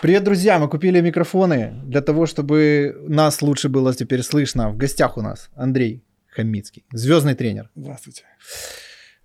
[0.00, 0.60] Привет, друзья!
[0.60, 4.70] Мы купили микрофоны для того, чтобы нас лучше было теперь слышно.
[4.70, 7.68] В гостях у нас Андрей Хамицкий, звездный тренер.
[7.74, 8.22] Здравствуйте.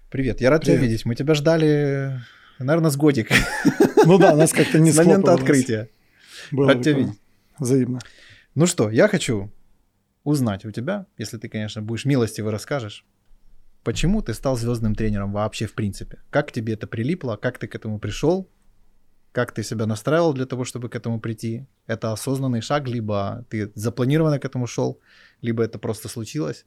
[0.10, 0.80] Привет, я рад Привет.
[0.80, 1.06] тебя видеть.
[1.06, 2.20] Мы тебя ждали,
[2.58, 3.30] наверное, с годик.
[4.06, 5.90] Ну да, нас как-то не С момента открытия.
[6.50, 7.22] Было Рад тебя видеть.
[7.60, 8.00] Взаимно.
[8.56, 9.52] Ну что, я хочу
[10.24, 13.06] узнать у тебя, если ты, конечно, будешь милостиво расскажешь,
[13.84, 16.18] почему ты стал звездным тренером вообще в принципе?
[16.32, 17.36] Как тебе это прилипло?
[17.36, 18.50] Как ты к этому пришел?
[19.34, 21.66] Как ты себя настраивал для того, чтобы к этому прийти?
[21.88, 25.00] Это осознанный шаг, либо ты запланированно к этому шел,
[25.42, 26.66] либо это просто случилось?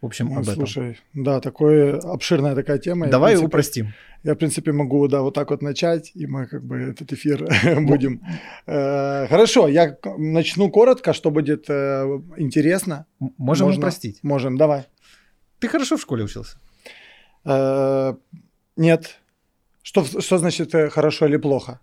[0.00, 0.54] В общем, Ну, об этом.
[0.54, 3.06] Слушай, да, такое обширная такая тема.
[3.06, 3.94] Я, Давай принципе, упростим.
[4.22, 7.46] Я, в принципе, могу, да, вот так вот начать, и мы как бы этот эфир
[7.82, 8.22] будем.
[8.66, 12.04] Э, Хорошо, я начну коротко, что будет э,
[12.38, 13.06] интересно.
[13.18, 13.80] Можем Можно?
[13.80, 14.20] упростить.
[14.22, 14.86] Можем, давай.
[15.58, 16.58] Ты хорошо в школе учился?
[17.44, 18.14] Э,
[18.76, 19.18] Нет.
[19.82, 21.80] Что, что значит э, хорошо или плохо?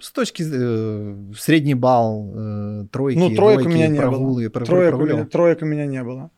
[0.00, 4.64] С точки э, средний балл, э, тройки, Ну, троек у двойки, меня не прогулы, было.
[4.66, 6.30] Троек у, меня, троек у меня не было.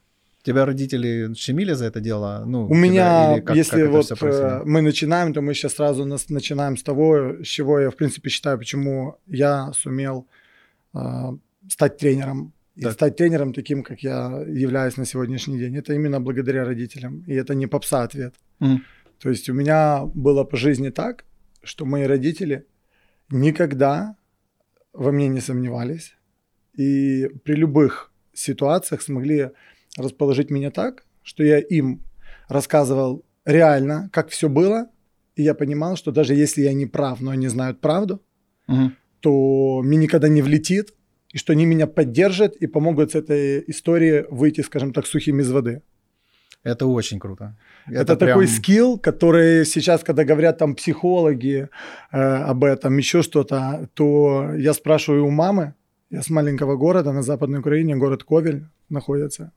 [0.42, 2.44] Тебя родители щемили за это дело?
[2.46, 6.04] Ну, У тебя- меня, как- если как вот э, мы начинаем, то мы сейчас сразу
[6.04, 10.26] нас, начинаем с того, с чего я, в принципе, считаю, почему я сумел
[10.94, 10.98] э,
[11.68, 12.52] стать тренером.
[12.76, 12.92] И Так.
[12.92, 15.76] стать тренером таким, как я являюсь на сегодняшний день.
[15.76, 17.24] Это именно благодаря родителям.
[17.26, 18.34] И это не попса ответ.
[18.60, 18.82] Мгм.
[19.20, 21.24] То есть у меня было по жизни так,
[21.62, 22.66] что мои родители
[23.30, 24.16] никогда
[24.92, 26.14] во мне не сомневались.
[26.74, 29.50] И при любых ситуациях смогли
[29.96, 32.02] расположить меня так, что я им
[32.48, 34.88] рассказывал реально, как все было.
[35.34, 38.22] И я понимал, что даже если я не прав, но они знают правду,
[38.68, 38.96] Мгм.
[39.20, 40.94] то мне никогда не влетит,
[41.32, 45.50] и что они меня поддержат и помогут с этой истории выйти, скажем так, сухим из
[45.50, 45.82] воды.
[46.62, 47.56] Это очень круто.
[47.86, 51.68] Это, прям- такой скилл, который сейчас, когда говорят там психологи
[52.12, 55.74] э, об этом, еще что-то, то я спрашиваю у мамы,
[56.10, 59.52] я с маленького города на Западной Украине, город Ковель находится,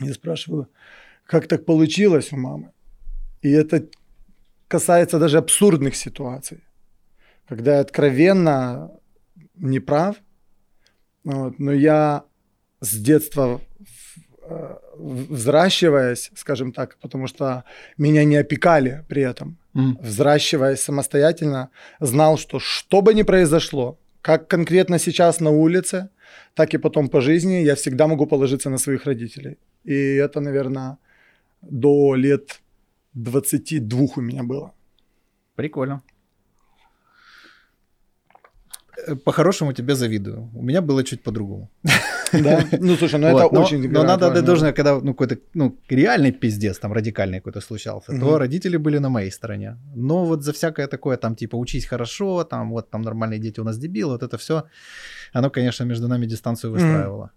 [0.00, 0.68] я спрашиваю,
[1.26, 2.70] как так получилось у мамы?
[3.42, 3.86] И это
[4.68, 6.64] касается даже абсурдных ситуаций,
[7.46, 8.90] когда я откровенно
[9.54, 10.16] не прав,
[11.24, 12.24] вот, но я
[12.80, 13.60] с детства
[14.96, 17.64] взращиваясь, скажем так, потому что
[17.98, 19.98] меня не опекали при этом, Мгм.
[20.02, 21.68] взращиваясь самостоятельно,
[22.00, 26.08] знал, что что бы ни произошло, как конкретно сейчас на улице,
[26.54, 29.56] так и потом по жизни, я всегда могу положиться на своих родителей.
[29.84, 30.96] И это, наверное,
[31.62, 32.60] до лет
[33.14, 34.72] 22 у меня было.
[35.56, 36.00] Прикольно.
[39.06, 40.50] Э, По-хорошему тебе завидую.
[40.54, 41.68] У меня было чуть по-другому.
[42.42, 42.64] Да?
[42.80, 46.32] Ну, слушай, ну это очень но надо отдать важную должное, когда ну, какой-то ну, реальный
[46.32, 49.78] пиздец, там радикальный какой-то случался, то родители были на моей стороне.
[49.96, 53.64] Но вот за всякое такое, там, типа, учись хорошо, там, вот, там, нормальные дети у
[53.64, 54.64] нас дебилы, вот это все,
[55.32, 57.30] оно, конечно, между нами дистанцию выстраивало.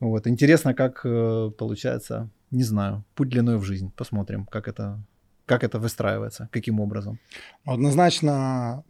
[0.00, 3.92] Вот, интересно, как э, получается, не знаю, путь длиной в жизнь.
[3.96, 5.00] Посмотрим, как это,
[5.46, 7.18] как это выстраивается, каким образом.
[7.64, 8.82] Однозначно,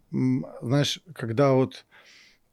[0.61, 1.85] знаешь, когда вот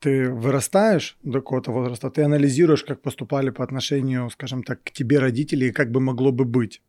[0.02, 5.20] ты вырастаешь до какого-то возраста, ты анализируешь, как поступали по отношению, скажем так, к тебе
[5.20, 6.82] родители и как бы могло бы быть.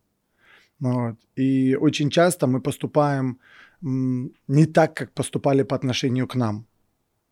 [0.80, 1.16] Ну Вот.
[1.36, 3.38] И очень часто мы поступаем
[3.82, 6.66] не так, как поступали по отношению к нам.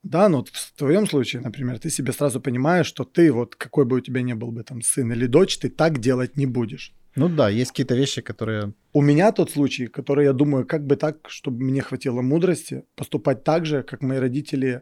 [0.03, 3.85] Да, ну вот в твоем случае, например, ты себе сразу понимаешь, что ты вот какой
[3.85, 6.93] бы у тебя ни был бы там сын или дочь, ты так делать не будешь.
[7.15, 8.73] Ну да, есть какие-то вещи, которые...
[8.93, 13.43] У меня тот случай, который я думаю, как бы так, чтобы мне хватило мудрости поступать
[13.43, 14.81] так же, как мои родители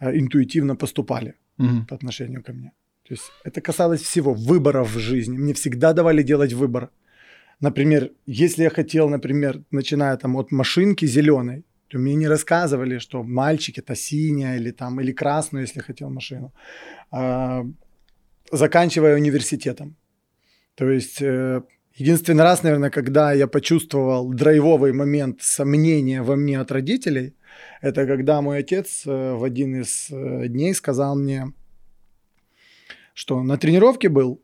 [0.00, 1.86] интуитивно поступали Мгм.
[1.86, 2.72] по отношению ко мне.
[3.08, 5.38] То есть это касалось всего выборов в жизни.
[5.38, 6.88] Мне всегда давали делать выбор.
[7.60, 13.22] Например, если я хотел, например, начиная там от машинки зеленой, то мне не рассказывали, что
[13.22, 16.52] мальчик это синяя или там или красную, если хотел машину,
[17.10, 17.64] А,
[18.52, 19.96] заканчивая университетом.
[20.76, 21.62] То есть э,
[21.98, 27.34] единственный раз, наверное, когда я почувствовал драйвовый момент сомнения во мне от родителей,
[27.80, 31.52] это когда мой отец э, в один из э, дней сказал мне,
[33.14, 34.42] что на тренировке был,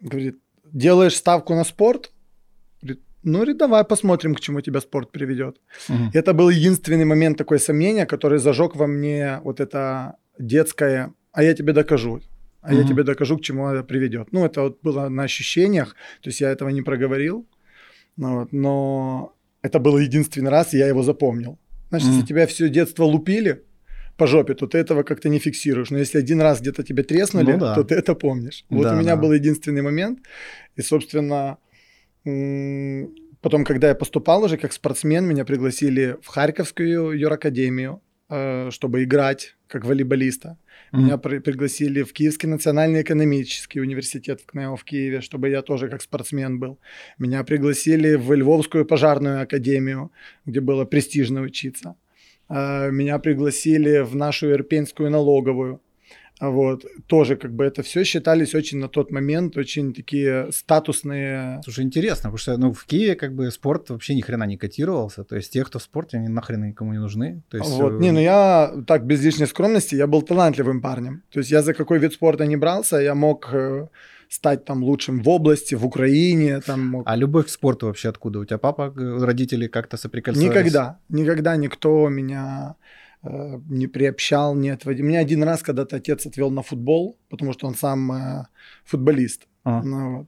[0.00, 0.38] говорит,
[0.72, 2.10] делаешь ставку на спорт,
[3.24, 5.60] ну, говорит, давай посмотрим, к чему тебя спорт приведет.
[5.88, 6.10] Мгм.
[6.12, 11.54] Это был единственный момент такой сомнения, который зажег во мне вот это детское, а я
[11.54, 12.20] тебе докажу,
[12.60, 12.88] а я Мгм.
[12.88, 14.28] тебе докажу, к чему это приведет.
[14.32, 17.46] Ну, это вот было на ощущениях, то есть я этого не проговорил,
[18.16, 21.58] ну вот, но это был единственный раз, и я его запомнил.
[21.94, 22.26] Знаешь, если Мгм.
[22.26, 23.62] тебя все детство лупили
[24.16, 25.90] по жопе, то ты этого как-то не фиксируешь.
[25.90, 27.74] Но если один раз где-то тебе треснули, Ну да.
[27.74, 28.64] то ты это помнишь.
[28.68, 29.22] Вот Да, у меня да.
[29.22, 30.18] был единственный момент,
[30.76, 31.58] и, собственно,
[33.40, 38.00] потом, когда я поступал уже как спортсмен, меня пригласили в Харьковскую юракадемию
[38.30, 40.56] э, чтобы играть как волейболиста.
[40.94, 41.04] Мгм.
[41.04, 45.88] Меня при- пригласили в Киевский национальный экономический университет в КНЕО в Киеве, чтобы я тоже
[45.88, 46.78] как спортсмен был.
[47.18, 50.12] Меня пригласили в Львовскую пожарную академию,
[50.46, 51.96] где было престижно учиться.
[52.48, 55.80] Э, Меня пригласили в нашу Ирпенскую налоговую.
[56.50, 56.84] Вот.
[57.06, 62.30] Тоже как бы это все считались очень на тот момент очень такие статусные Слушай, интересно,
[62.30, 65.24] потому что ну, в Киеве как бы спорт вообще ни хрена не котировался.
[65.24, 67.42] То есть те, кто в спорте, они нахрен никому не нужны.
[67.48, 67.92] То есть, Вот.
[67.92, 71.22] э, Не, ну я так без лишней скромности, я был талантливым парнем.
[71.30, 73.88] То есть я за какой вид спорта не брался, я мог э,
[74.28, 77.02] стать там лучшим в области, в Украине, там мог.
[77.06, 78.40] А любовь к спорту вообще откуда?
[78.40, 80.48] У тебя папа, э, родители как-то соприкасались?
[80.48, 82.74] Никогда, никогда никто меня
[83.24, 85.06] не приобщал, не отводил.
[85.06, 88.46] Меня один раз когда-то отец отвел на футбол, потому что он сам э,
[88.84, 89.46] футболист.
[89.64, 89.82] А.
[89.82, 90.26] Ну, вот.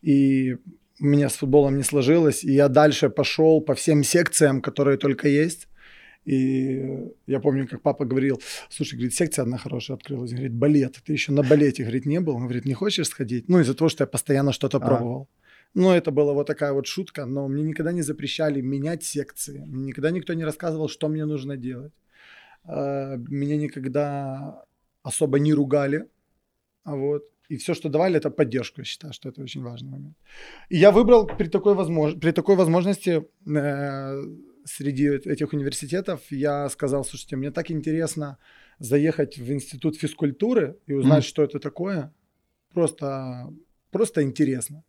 [0.00, 0.56] И
[1.00, 5.28] у меня с футболом не сложилось, и я дальше пошел по всем секциям, которые только
[5.28, 5.68] есть.
[6.24, 8.40] И я помню, как папа говорил,
[8.70, 10.30] слушай, говорит, секция одна хорошая открылась.
[10.30, 11.00] Говорит, балет.
[11.04, 12.36] Ты еще на балете, говорит, не был?
[12.36, 13.48] Он говорит, не хочешь сходить?
[13.48, 14.80] Ну, из-за того, что я постоянно что-то А.
[14.80, 15.28] пробовал.
[15.74, 19.64] Ну, это была вот такая вот шутка, но мне никогда не запрещали менять секции.
[19.66, 21.92] Мне никогда никто не рассказывал, что мне нужно делать.
[22.64, 24.64] А, Меня никогда
[25.02, 26.08] особо не ругали.
[26.84, 27.22] Вот.
[27.48, 30.16] И все, что давали, это поддержку, я считаю, что это очень важный момент.
[30.70, 32.14] И я выбрал при такой, возмож...
[32.18, 34.22] при такой возможности э,
[34.64, 38.38] среди этих университетов, я сказал, слушайте, мне так интересно
[38.78, 41.28] заехать в институт физкультуры и узнать, Мгм.
[41.28, 42.12] что это такое.
[42.72, 43.52] Просто,
[43.90, 44.82] просто интересно.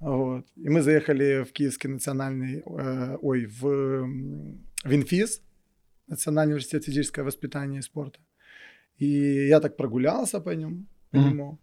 [0.00, 0.46] Вот.
[0.56, 5.42] И мы заехали в Киевский национальный, э, ой, в, м, в Инфиз,
[6.08, 8.18] Национальный университет физического воспитания и спорта.
[8.98, 11.28] И я так прогулялся по нему, по Мгм.
[11.28, 11.58] нему.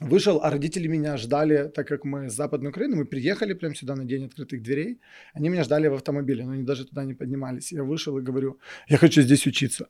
[0.00, 3.96] Вышел, а родители меня ждали, так как мы с Западной Украины, мы приехали прямо сюда
[3.96, 5.00] на день открытых дверей,
[5.34, 7.72] они меня ждали в автомобиле, но они даже туда не поднимались.
[7.72, 8.58] Я вышел и говорю,
[8.88, 9.88] я хочу здесь учиться.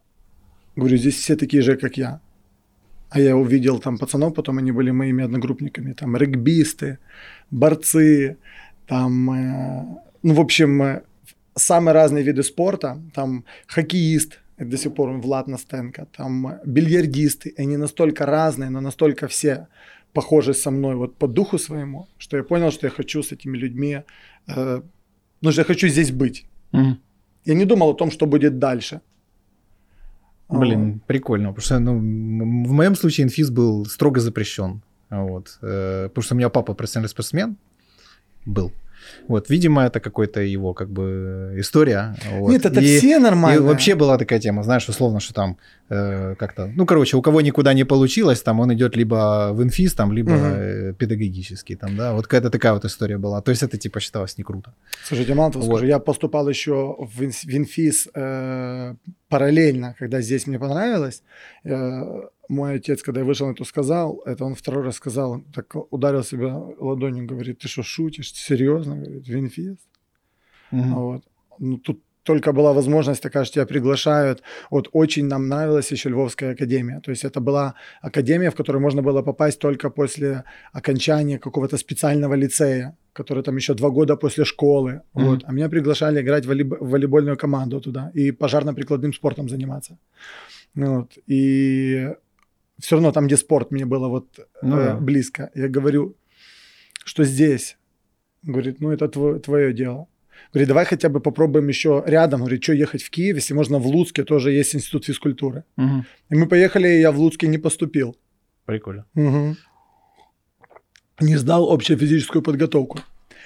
[0.76, 2.20] Говорю, здесь все такие же, как я.
[3.10, 6.98] А я увидел там пацанов, потом они были моими одногруппниками, там регбисты,
[7.50, 8.36] борцы,
[8.86, 9.84] там, э,
[10.22, 11.02] ну, в общем, э,
[11.58, 18.26] самые разные виды спорта, там хоккеист, до сих пор Влад Настенко, там бильярдисты, они настолько
[18.26, 19.66] разные, но настолько все
[20.12, 23.56] похожи со мной вот по духу своему, что я понял, что я хочу с этими
[23.58, 24.02] людьми,
[24.48, 24.82] э,
[25.42, 26.44] ну, что я хочу здесь быть.
[26.72, 26.98] Мгм.
[27.44, 29.00] Я не думал о том, что будет дальше.
[30.48, 34.80] Блин, прикольно, потому что ну, в моем случае инфиз был строго запрещен.
[35.10, 35.58] Вот.
[35.62, 37.56] э, Потому что у меня папа профессиональный спортсмен
[38.46, 38.72] был.
[39.28, 42.14] Вот, видимо, это какой-то его как бы история.
[42.38, 42.50] вот.
[42.50, 43.62] Нет, это И- все И нормально.
[43.62, 45.56] вообще была такая тема, знаешь, условно, что там
[45.90, 49.94] э, как-то, ну, короче, у кого никуда не получилось, там он идет либо в инфиз,
[49.94, 53.40] там, либо э, педагогический, там, да, вот какая-то такая вот история была.
[53.40, 54.74] То есть это типа считалось не круто.
[55.04, 55.76] Слушайте, мало того Вот.
[55.76, 58.94] скажу, я поступал еще в, инс- в инфиз э,
[59.28, 61.22] параллельно, когда здесь мне понравилось.
[61.64, 66.24] Э, мой отец, когда я вышел, это сказал, это он второй раз сказал, так ударил
[66.24, 68.32] себя ладонью, говорит, ты что, шутишь?
[68.32, 68.96] Серьезно?
[68.96, 69.76] Говорит, в инфиз?
[70.70, 70.94] Мгм.
[70.94, 71.22] Вот.
[71.58, 74.42] Ну, тут только была возможность такая, что тебя приглашают.
[74.70, 77.00] Вот очень нам нравилась еще Львовская академия.
[77.00, 80.42] То есть это была академия, в которую можно было попасть только после
[80.74, 85.00] окончания какого-то специального лицея, который там еще два года после школы.
[85.14, 85.26] Мгм.
[85.26, 85.44] Вот.
[85.44, 89.96] А меня приглашали играть в волейб- в волейбольную команду туда и пожарно-прикладным спортом заниматься.
[90.74, 91.18] Вот.
[91.30, 92.08] И
[92.78, 94.26] все равно там, где спорт, мне было вот
[94.62, 95.50] Ну э, близко.
[95.54, 96.14] Я говорю,
[97.06, 97.78] что здесь.
[98.42, 100.06] Говорит, ну это тво- твое дело.
[100.52, 102.40] Говорит, давай хотя бы попробуем еще рядом.
[102.40, 105.64] Говорит, что ехать в Киев, если можно в Луцке тоже есть институт физкультуры.
[105.76, 106.04] Мгм.
[106.30, 108.16] И мы поехали, и я в Луцке не поступил.
[108.66, 109.04] Прикольно.
[109.14, 109.56] Мгм.
[111.20, 112.98] Не сдал общефизическую подготовку.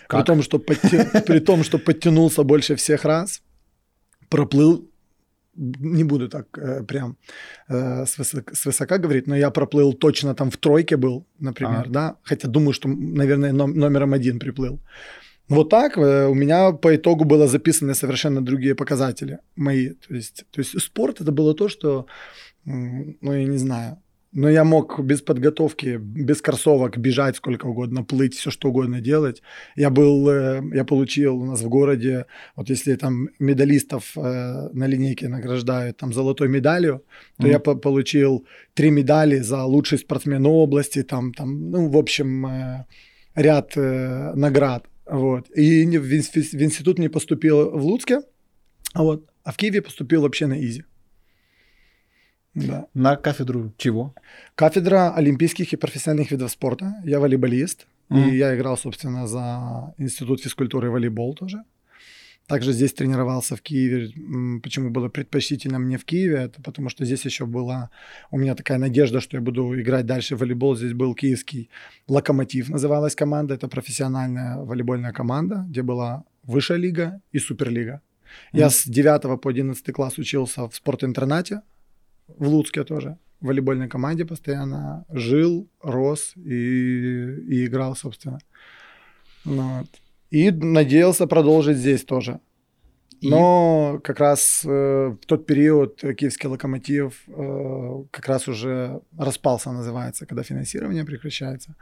[0.08, 0.26] При Как?
[0.26, 3.42] том, что, подтя- при том, что подтянулся больше всех раз,
[4.28, 4.88] проплыл,
[5.56, 7.16] не буду так э, прям
[7.68, 11.80] э, с, высок- с высока говорить, но я проплыл точно там в тройке был, например,
[11.80, 11.90] Ага.
[11.90, 14.80] да, хотя думаю, что, наверное, ном- номером один приплыл.
[15.48, 19.90] Вот так э, у меня по итогу было записаны совершенно другие показатели мои.
[20.08, 22.06] То есть, то есть спорт это было то, что,
[22.64, 23.98] ну я не знаю,
[24.34, 29.42] но я мог без подготовки, без кроссовок бежать сколько угодно, плыть, все что угодно делать.
[29.76, 32.24] Я был, э, я получил у нас в городе,
[32.56, 34.20] вот если там медалистов э,
[34.72, 37.02] на линейке награждают там золотой медалью,
[37.36, 37.50] то Мгм.
[37.52, 42.46] я по- получил три медали за лучший спортсмен области, там, там, ну, в общем,
[43.34, 44.86] ряд наград.
[45.06, 45.50] Вот.
[45.56, 48.22] И в, инс- в институт не поступил в Луцке,
[48.94, 50.84] а, вот, а в Киеве поступил вообще на ИЗИ.
[52.54, 52.86] Да.
[52.94, 54.14] На кафедру чего?
[54.54, 56.94] Кафедра олимпийских и профессиональных видов спорта.
[57.04, 57.86] Я волейболист.
[58.10, 58.28] Мгм.
[58.28, 61.64] И я играл, собственно, за институт физкультуры и волейбол тоже.
[62.52, 64.10] Также здесь тренировался в Киеве.
[64.60, 66.36] Почему было предпочтительно мне в Киеве?
[66.36, 67.88] Это потому что здесь еще была
[68.30, 70.76] у меня такая надежда, что я буду играть дальше в волейбол.
[70.76, 71.70] Здесь был киевский
[72.08, 73.54] «Локомотив» называлась команда.
[73.54, 77.92] Это профессиональная волейбольная команда, где была высшая лига и суперлига.
[77.92, 78.58] Mm-hmm.
[78.60, 81.62] Я с 9 по 11 класс учился в спортинтернате
[82.28, 88.40] в Луцке тоже в волейбольной команде постоянно жил, рос и, и играл, собственно.
[89.46, 90.01] Ну вот.
[90.32, 92.40] И надеялся продолжить здесь тоже.
[93.22, 100.26] Но как раз э, в тот период киевский локомотив э, как раз уже распался, называется,
[100.26, 101.76] когда финансирование прекращается.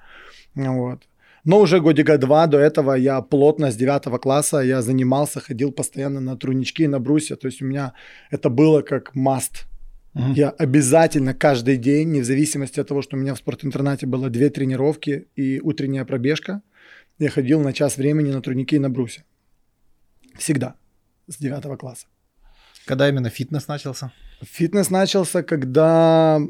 [0.54, 1.08] Вот.
[1.44, 6.20] Но уже годика два до этого я плотно с девятого класса я занимался, ходил постоянно
[6.20, 7.36] на трунички, на брусья.
[7.36, 7.92] То есть у меня
[8.30, 9.66] это было как маст.
[10.14, 10.32] Угу.
[10.34, 14.28] Я обязательно каждый день, не в зависимости от того, что у меня в спортинтернате было
[14.28, 16.62] две тренировки и утренняя пробежка,
[17.20, 19.24] я ходил на час времени на турнике и на брусе.
[20.38, 20.74] Всегда.
[21.28, 22.06] С девятого класса.
[22.86, 24.10] Когда именно фитнес начался?
[24.42, 26.40] Фитнес начался, когда,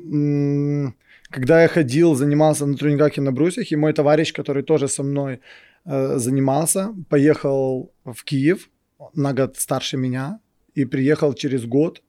[1.31, 5.03] когда я ходил, занимался на турниках и на брусьях, и мой товарищ, который тоже со
[5.03, 5.41] мной
[5.85, 8.71] э, занимался, поехал в Киев,
[9.15, 10.39] на год старше меня,
[10.77, 12.01] и приехал через год,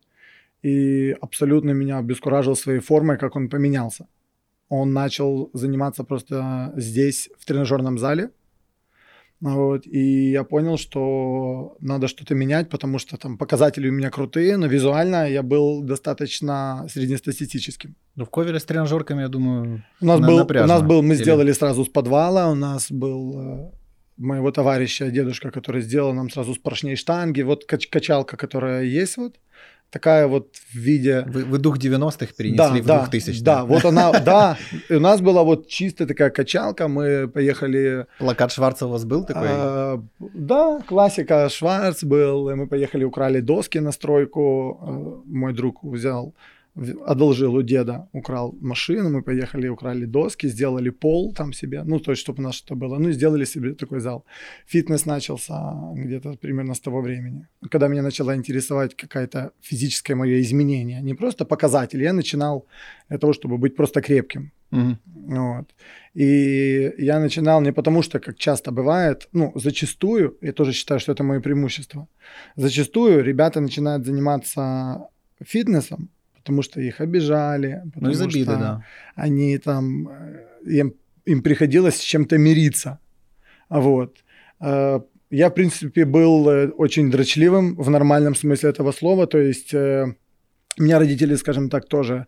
[0.62, 4.06] и абсолютно меня обескуражил своей формой, как он поменялся.
[4.70, 8.30] Он начал заниматься просто здесь, в тренажерном зале,
[9.42, 14.56] вот, и я понял, что надо что-то менять, потому что там показатели у меня крутые,
[14.58, 17.96] но визуально я был достаточно среднестатистическим.
[18.16, 21.24] Ну, в Ковеле с тренажерками, я думаю, у нас, был, у нас был, мы Или...
[21.24, 23.72] сделали сразу с подвала, у нас был э,
[24.18, 29.38] моего товарища, дедушка, который сделал нам сразу с поршней штанги, вот качалка, которая есть вот,
[29.92, 31.26] такая вот в виде...
[31.28, 34.58] Вы, вы дух 90-х перенесли да, в да, 2000 Да, вот она, да,
[34.90, 38.06] у нас была вот чистая такая качалка, мы поехали...
[38.18, 39.50] Плакат Шварца у вас был такой?
[39.50, 46.34] А, да, классика Шварц был, мы поехали, украли доски на стройку, э, мой друг взял
[47.06, 52.12] одолжил у деда, украл машину, мы поехали, украли доски, сделали пол там себе, ну, то
[52.12, 54.24] есть, чтобы у нас что было, ну, сделали себе такой зал.
[54.68, 61.02] Фитнес начался где-то примерно с того времени, когда меня начало интересовать какое-то физическое мое изменение,
[61.02, 62.66] не просто показатель, я начинал
[63.10, 64.52] для того, чтобы быть просто крепким.
[64.72, 64.98] Угу.
[65.28, 65.66] Вот.
[66.14, 71.12] И я начинал не потому, что, как часто бывает, ну, зачастую, я тоже считаю, что
[71.12, 72.08] это мое преимущество,
[72.56, 75.10] зачастую ребята начинают заниматься
[75.46, 76.10] фитнесом,
[76.42, 78.86] потому что их обижали, потому ну, из обиды, что да.
[79.16, 80.94] они там, э, им,
[81.26, 83.00] им приходилось с чем-то мириться.
[83.70, 84.18] Вот.
[84.60, 89.74] Э, я, в принципе, был э, очень дрочливым в нормальном смысле этого слова, то есть
[90.80, 92.26] меня родители, скажем так, тоже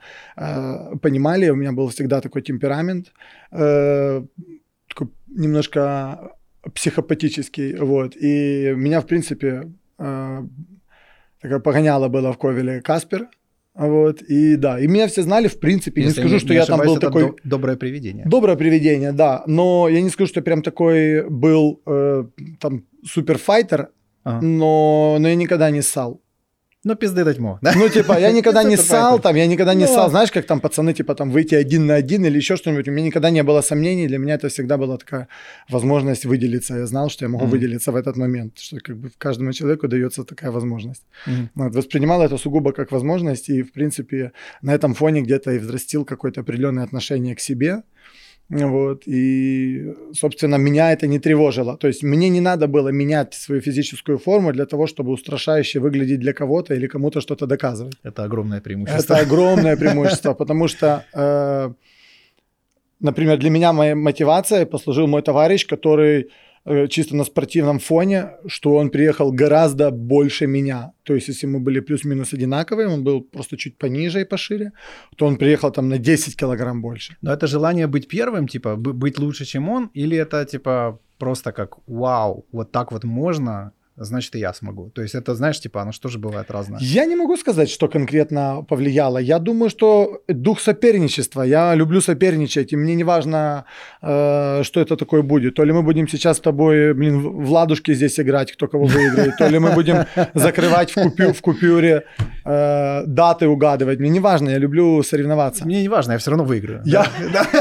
[1.02, 3.14] понимали, у меня был всегда такой темперамент,
[3.50, 6.32] такой немножко
[6.76, 13.30] психопатический, вот, и меня, в принципе, такая погоняла была в Ковеле Каспер,
[13.76, 16.56] вот, и да, и меня все знали, в принципе, Если не скажу, не, что не
[16.56, 17.24] я там был такой...
[17.24, 18.26] До, доброе привидение.
[18.26, 22.26] Доброе привидение, да, но я не скажу, что я прям такой был э,
[22.60, 23.90] там суперфайтер,
[24.24, 24.46] ага.
[24.46, 26.22] но, но я никогда не ссал.
[26.86, 27.60] Ну, пизды дать мог.
[27.62, 30.60] Ну, типа, я никогда не ссал, там, я никогда не ну, ссал, знаешь, как там
[30.60, 32.88] пацаны, типа, там, выйти один на один или еще что-нибудь.
[32.90, 35.28] У меня никогда не было сомнений, для меня это всегда была такая
[35.70, 36.76] возможность выделиться.
[36.76, 40.24] Я знал, что я могу выделиться в этот момент, что как бы каждому человеку дается
[40.24, 41.04] такая возможность.
[41.56, 46.42] Воспринимал это сугубо как возможность и, в принципе, на этом фоне где-то и взрастил какое-то
[46.42, 47.84] определенное отношение к себе,
[48.50, 51.78] вот, и, собственно, меня это не тревожило.
[51.78, 56.20] То есть мне не надо было менять свою физическую форму для того, чтобы устрашающе выглядеть
[56.20, 57.96] для кого-то или кому-то что-то доказывать.
[58.04, 59.14] Это огромное преимущество.
[59.14, 61.74] Это огромное преимущество, потому что, э,
[63.00, 66.30] например, для меня моей мотивацией послужил мой товарищ, который
[66.90, 70.92] чисто на спортивном фоне, что он приехал гораздо больше меня.
[71.04, 74.72] То есть, если мы были плюс-минус одинаковые, он был просто чуть пониже и пошире,
[75.18, 77.18] то он приехал там на 10 килограмм больше.
[77.22, 81.78] Но это желание быть первым, типа, быть лучше, чем он, или это, типа, просто как,
[81.88, 84.90] вау, вот так вот можно, значит, и я смогу.
[84.90, 86.80] То есть это, знаешь, типа, оно что же бывает разное?
[86.82, 89.20] Я не могу сказать, что конкретно повлияло.
[89.20, 91.44] Я думаю, что дух соперничества.
[91.44, 93.66] Я люблю соперничать, и мне не важно,
[94.02, 95.56] э, что это такое будет.
[95.56, 99.38] То ли мы будем сейчас с тобой, блин, в ладушке здесь играть, кто кого выиграет,
[99.38, 102.04] то ли мы будем закрывать в, купю, в купюре
[102.46, 104.00] э, даты угадывать.
[104.00, 105.66] Мне не важно, я люблю соревноваться.
[105.66, 106.82] Мне не важно, я все равно выиграю.
[106.86, 107.06] Я,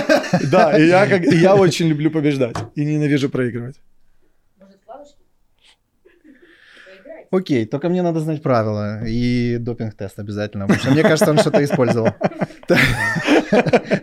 [0.51, 3.77] да, и я, как, и я очень люблю побеждать и ненавижу проигрывать.
[7.33, 11.65] Окей, только мне надо знать правила и допинг-тест обязательно, потому что мне кажется, он что-то
[11.65, 12.11] использовал.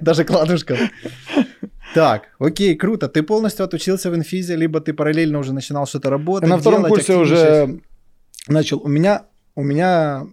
[0.02, 0.78] Даже кладушка.
[1.94, 3.08] Так, окей, круто.
[3.08, 6.50] Ты полностью отучился в инфизе, либо ты параллельно уже начинал что-то работать?
[6.50, 7.80] На втором курсе уже
[8.48, 8.80] начал.
[8.80, 10.26] У меня, у меня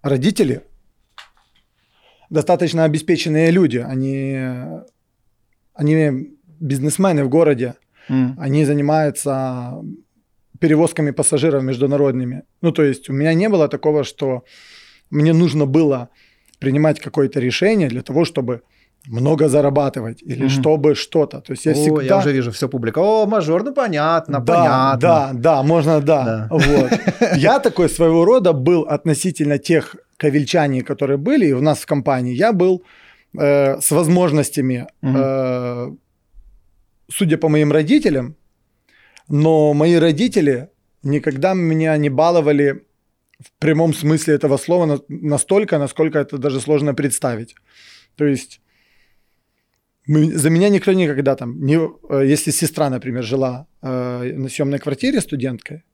[0.00, 0.62] родители
[2.30, 3.76] достаточно обеспеченные люди.
[3.76, 4.38] Они,
[5.74, 7.74] они бизнесмены в городе.
[8.08, 8.36] Mm.
[8.38, 9.74] Они занимаются
[10.60, 12.42] перевозками пассажиров международными.
[12.62, 14.42] Ну, то есть у меня не было такого, что
[15.10, 16.08] мне нужно было
[16.58, 18.62] принимать какое-то решение для того, чтобы
[19.06, 20.60] много зарабатывать или mm-hmm.
[20.60, 21.40] чтобы что-то.
[21.40, 22.02] То есть я О, всегда...
[22.02, 23.00] я уже вижу все публика.
[23.00, 24.98] О, мажор, ну понятно, да, понятно.
[25.00, 26.24] Да, да, можно, да.
[26.24, 26.48] да.
[26.50, 26.92] Вот.
[27.36, 32.34] Я такой своего рода был относительно тех ковельчане, которые были у нас в компании.
[32.34, 32.82] Я был
[33.38, 35.16] э, с возможностями, mm-hmm.
[35.16, 35.96] э,
[37.10, 38.34] судя по моим родителям,
[39.28, 40.68] но мои родители
[41.02, 42.84] никогда меня не баловали
[43.40, 47.54] в прямом смысле этого слова настолько, насколько это даже сложно представить.
[48.16, 48.60] То есть
[50.06, 55.20] за меня никто никогда там, не, э, если сестра, например, жила э, на съемной квартире
[55.20, 55.84] студенткой,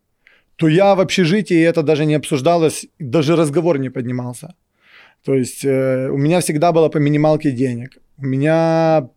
[0.57, 4.55] то я в общежитии это даже не обсуждалось, даже разговор не поднимался.
[5.25, 7.99] То есть э, у меня всегда было по минималке денег.
[8.19, 9.09] У меня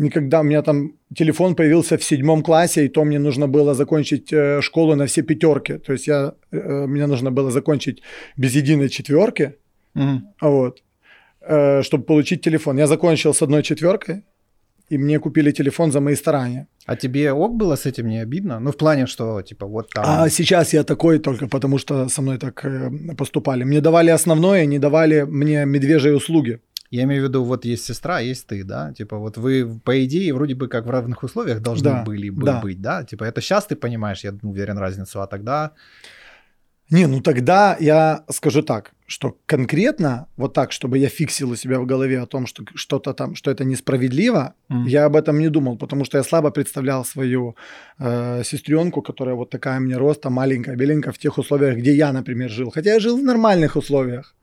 [0.00, 4.32] никогда, у меня там телефон появился в седьмом классе, и то мне нужно было закончить
[4.32, 5.78] э, школу на все пятерки.
[5.78, 8.02] То есть я, э, мне нужно было закончить
[8.36, 9.54] без единой четверки.
[9.94, 10.20] Mm-hmm.
[10.40, 10.82] Вот.
[11.40, 12.78] Э, чтобы получить телефон.
[12.78, 14.22] Я закончил с одной четверкой,
[14.88, 16.66] и мне купили телефон за мои старания.
[16.86, 18.60] А тебе ок было с этим не обидно?
[18.60, 20.04] Ну, в плане, что, типа, вот там...
[20.06, 22.66] А сейчас я такой только потому, что со мной так
[23.16, 23.64] поступали.
[23.64, 26.58] Мне давали основное, не давали мне медвежьи услуги.
[26.90, 28.92] Я имею в виду, вот есть сестра, есть ты, да?
[28.92, 32.46] Типа, вот вы, по идее, вроде бы как в равных условиях должны да, были бы
[32.46, 32.60] да.
[32.60, 33.04] быть, да?
[33.04, 35.70] Типа, это сейчас ты понимаешь, я уверен, разницу, а тогда...
[36.90, 41.78] Не, ну тогда я скажу так, что конкретно вот так, чтобы я фиксил у себя
[41.78, 44.88] в голове о том, что что-то там, что это несправедливо, mm.
[44.88, 47.54] я об этом не думал, потому что я слабо представлял свою
[48.00, 52.50] э, сестренку, которая вот такая мне роста, маленькая, беленькая, в тех условиях, где я, например,
[52.50, 52.72] жил.
[52.72, 54.34] Хотя я жил в нормальных условиях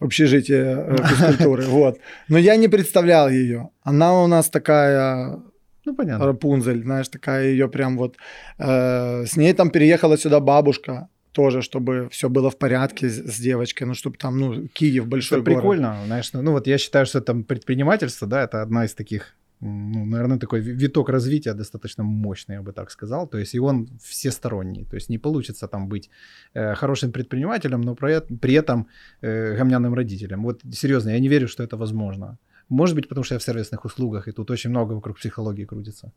[0.00, 1.98] в общежитии э, физкультуры, вот.
[2.28, 3.70] Но я не представлял ее.
[3.82, 5.38] Она у нас такая
[5.84, 6.26] ну, понятно.
[6.26, 8.16] Рапунзель, знаешь, такая ее прям вот...
[8.58, 13.40] Э, с ней там переехала сюда бабушка, тоже, чтобы все было в порядке с, с
[13.40, 15.58] девочкой, ну, чтобы там, ну, Киев большой это город.
[15.58, 19.34] прикольно, знаешь, ну, ну, вот я считаю, что там предпринимательство, да, это одна из таких
[19.64, 23.26] ну, наверное, такой виток развития достаточно мощный, я бы так сказал.
[23.26, 24.84] То есть и он всесторонний.
[24.84, 26.10] То есть не получится там быть
[26.54, 28.86] э, хорошим предпринимателем, но при, при этом
[29.22, 30.42] э, гомняным родителем.
[30.42, 32.38] Вот серьезно, я не верю, что это возможно.
[32.68, 36.12] Может быть, потому что я в сервисных услугах, и тут очень много вокруг психологии крутится.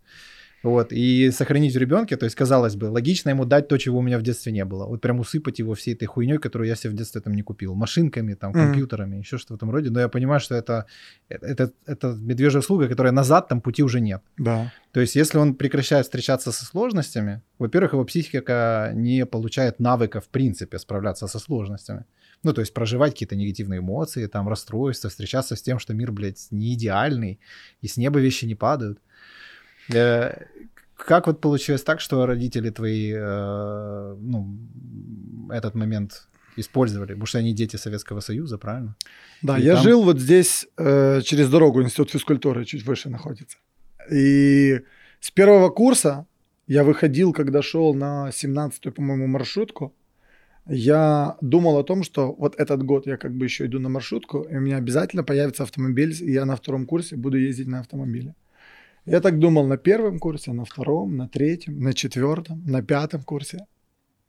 [0.64, 4.02] Вот, и сохранить в ребенке, то есть, казалось бы, логично ему дать то, чего у
[4.02, 4.86] меня в детстве не было.
[4.88, 7.76] Вот прям усыпать его всей этой хуйней, которую я себе в детстве там не купил.
[7.76, 9.20] Машинками, там, компьютерами, mm-hmm.
[9.20, 9.92] еще что-то в этом роде.
[9.92, 10.86] Но я понимаю, что это,
[11.30, 14.22] это, это медвежья услуга, которая назад там пути уже нет.
[14.38, 14.74] Да.
[14.92, 20.28] То есть, если он прекращает встречаться со сложностями, во-первых, его психика не получает навыка, в
[20.28, 22.06] принципе, справляться со сложностями.
[22.44, 26.48] Ну, то есть проживать какие-то негативные эмоции, там, расстройства, встречаться с тем, что мир, блядь,
[26.52, 27.40] не идеальный,
[27.82, 29.00] и с неба вещи не падают.
[29.94, 30.46] Э,
[30.96, 34.58] как вот получилось так, что родители твои э, ну,
[35.50, 37.10] этот момент использовали?
[37.10, 38.96] Потому что они дети Советского Союза, правильно?
[39.42, 39.84] Да, и я там...
[39.84, 43.58] жил вот здесь, э, через дорогу, институт физкультуры чуть выше находится.
[44.12, 44.82] И
[45.20, 46.26] с первого курса
[46.68, 49.94] я выходил, когда шел на 17-ю, по-моему, маршрутку,
[50.70, 54.42] я думал о том, что вот этот год я как бы еще иду на маршрутку,
[54.42, 58.36] и у меня обязательно появится автомобиль, и я на втором курсе буду ездить на автомобиле.
[59.08, 63.66] Я так думал на первом курсе, на втором, на третьем, на четвертом, на пятом курсе.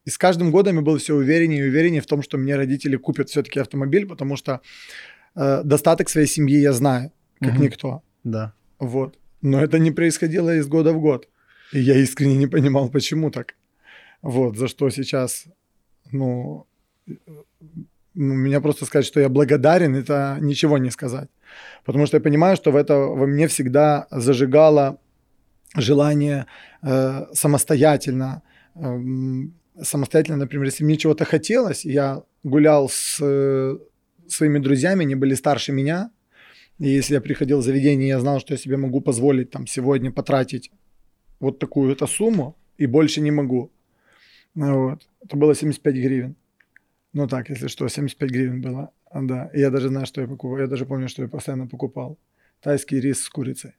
[0.04, 2.96] И с каждым годом я был все увереннее и увереннее в том, что мне родители
[2.96, 4.60] купят все-таки автомобиль, потому что
[5.34, 7.10] э, достаток своей семьи я знаю,
[7.40, 7.62] как угу.
[7.62, 8.02] никто.
[8.24, 8.52] Да.
[8.78, 9.18] Вот.
[9.42, 11.28] Но это не происходило из года в год.
[11.72, 13.56] И я искренне не понимал, почему так.
[14.22, 15.46] Вот, за что сейчас,
[16.12, 16.66] ну,
[17.06, 21.28] ну, меня просто сказать, что я благодарен, это ничего не сказать.
[21.84, 24.98] Потому что я понимаю, что в это во мне всегда зажигало
[25.76, 26.46] желание
[26.82, 28.42] э, самостоятельно,
[28.74, 28.98] э,
[29.82, 33.78] самостоятельно, например, если мне чего-то хотелось, я гулял с э,
[34.28, 36.10] своими друзьями, они были старше меня,
[36.78, 40.12] и если я приходил в заведение, я знал, что я себе могу позволить там сегодня
[40.12, 40.70] потратить
[41.40, 43.70] вот такую-то сумму, и больше не могу.
[44.54, 45.06] Вот.
[45.24, 46.36] Это было 75 гривен.
[47.12, 48.90] Ну так, если что, 75 гривен было.
[49.14, 50.58] Да, и я даже знаю, что я покупал.
[50.58, 52.18] Я даже помню, что я постоянно покупал.
[52.60, 53.74] Тайский рис с курицей.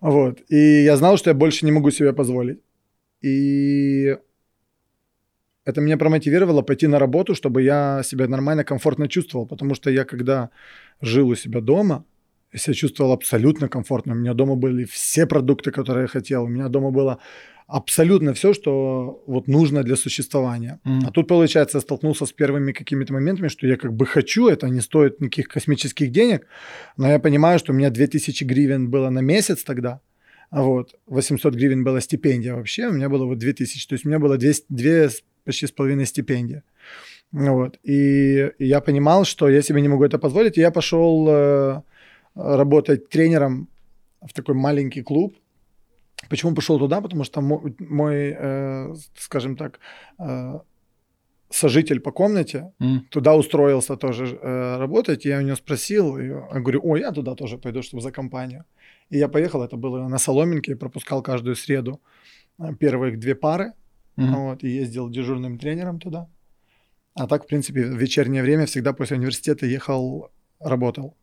[0.00, 0.40] Вот.
[0.48, 2.60] И я знал, что я больше не могу себе позволить.
[3.20, 4.16] И
[5.64, 9.46] это меня промотивировало пойти на работу, чтобы я себя нормально, комфортно чувствовал.
[9.46, 10.50] Потому что я, когда
[11.00, 12.04] жил у себя дома,
[12.52, 14.12] Я себя чувствовал абсолютно комфортно.
[14.12, 16.44] У меня дома были все продукты, которые я хотел.
[16.44, 17.18] У меня дома было
[17.70, 20.80] абсолютно все, что вот нужно для существования.
[20.84, 21.00] Mm.
[21.06, 24.68] А тут, получается, я столкнулся с первыми какими-то моментами, что я как бы хочу, это
[24.68, 26.46] не стоит никаких космических денег,
[26.96, 30.00] но я понимаю, что у меня 2000 гривен было на месяц тогда,
[30.50, 34.08] а вот 800 гривен была стипендия вообще, у меня было вот 2000, то есть у
[34.08, 35.08] меня было 200, 2
[35.44, 36.64] почти с половиной стипендия.
[37.32, 37.78] Вот.
[37.84, 41.82] И, и я понимал, что я себе не могу это позволить, и я пошел э,
[42.40, 43.68] работать тренером
[44.20, 45.34] в такой маленький клуб,
[46.28, 47.00] Почему пошел туда?
[47.00, 49.80] Потому что мой, мой э, скажем так,
[50.18, 50.60] э,
[51.50, 53.00] сожитель по комнате mm.
[53.10, 55.24] туда устроился тоже э, работать.
[55.24, 58.64] Я у него спросил, и я говорю, о, я туда тоже пойду, чтобы за компанию.
[59.10, 62.00] И я поехал, это было на Соломинке, пропускал каждую среду
[62.58, 63.72] э, первые две пары,
[64.16, 64.34] mm.
[64.34, 66.28] вот, и ездил дежурным тренером туда.
[67.14, 70.28] А так, в принципе, в вечернее время всегда после университета ехал,
[70.60, 71.14] работал.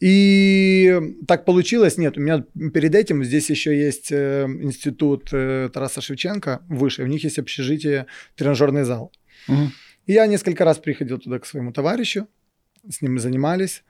[0.00, 6.00] И так получилось, нет, у меня перед этим здесь еще есть э, институт э, Тараса
[6.00, 9.12] Шевченко, выше, у них есть общежитие, тренажерный зал.
[9.48, 9.70] Угу.
[10.06, 12.26] И я несколько раз приходил туда к своему товарищу,
[12.88, 13.82] с ним мы занимались,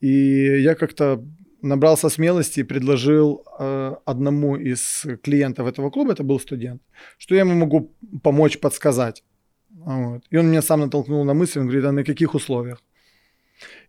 [0.00, 1.22] и я как-то
[1.62, 6.82] набрался смелости и предложил э, одному из клиентов этого клуба, это был студент,
[7.18, 9.22] что я ему могу помочь подсказать.
[9.70, 10.22] Вот.
[10.30, 12.82] И он меня сам натолкнул на мысль, он говорит, а на каких условиях?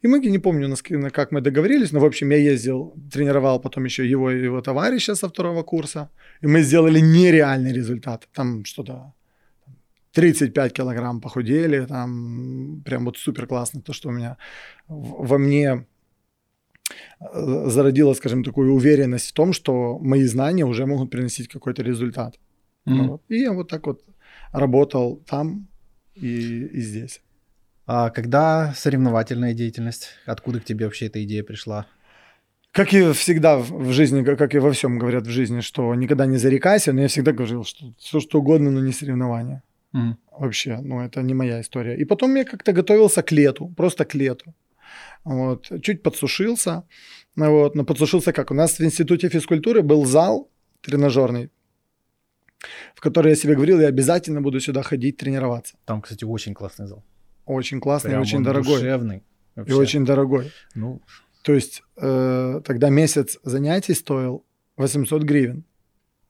[0.03, 0.75] И мы, не помню,
[1.11, 5.15] как мы договорились, но, в общем, я ездил, тренировал потом еще его и его товарища
[5.15, 6.09] со второго курса,
[6.41, 8.27] и мы сделали нереальный результат.
[8.33, 9.13] Там что-то
[10.11, 14.37] 35 килограмм похудели, там прям вот супер классно, то, что у меня
[14.87, 15.85] во мне
[17.19, 22.39] э, зародила, скажем, такую уверенность в том, что мои знания уже могут приносить какой-то результат.
[22.85, 23.07] Mm-hmm.
[23.07, 23.21] Вот.
[23.29, 24.03] И я вот так вот
[24.51, 25.67] работал там
[26.15, 27.21] и, и здесь.
[27.85, 30.09] А когда соревновательная деятельность?
[30.25, 31.85] Откуда к тебе вообще эта идея пришла?
[32.71, 36.37] Как и всегда в жизни, как и во всем говорят в жизни, что никогда не
[36.37, 39.61] зарекайся, но я всегда говорил, что все что угодно, но не соревнования.
[39.93, 40.15] Mm.
[40.31, 41.95] Вообще, ну это не моя история.
[41.97, 44.55] И потом я как-то готовился к лету, просто к лету.
[45.23, 46.83] Вот, чуть подсушился.
[47.35, 48.51] Вот, но подсушился как?
[48.51, 50.49] У нас в институте физкультуры был зал
[50.81, 51.51] тренажерный,
[52.95, 55.75] в который я себе говорил, я обязательно буду сюда ходить тренироваться.
[55.85, 57.03] Там, кстати, очень классный зал.
[57.45, 58.79] Очень классный, Прям очень дорогой.
[58.79, 59.23] Душевный.
[59.55, 59.73] Вообще.
[59.73, 60.51] И очень дорогой.
[60.75, 61.01] Ну.
[61.43, 64.45] То есть э, тогда месяц занятий стоил
[64.77, 65.65] 800 гривен.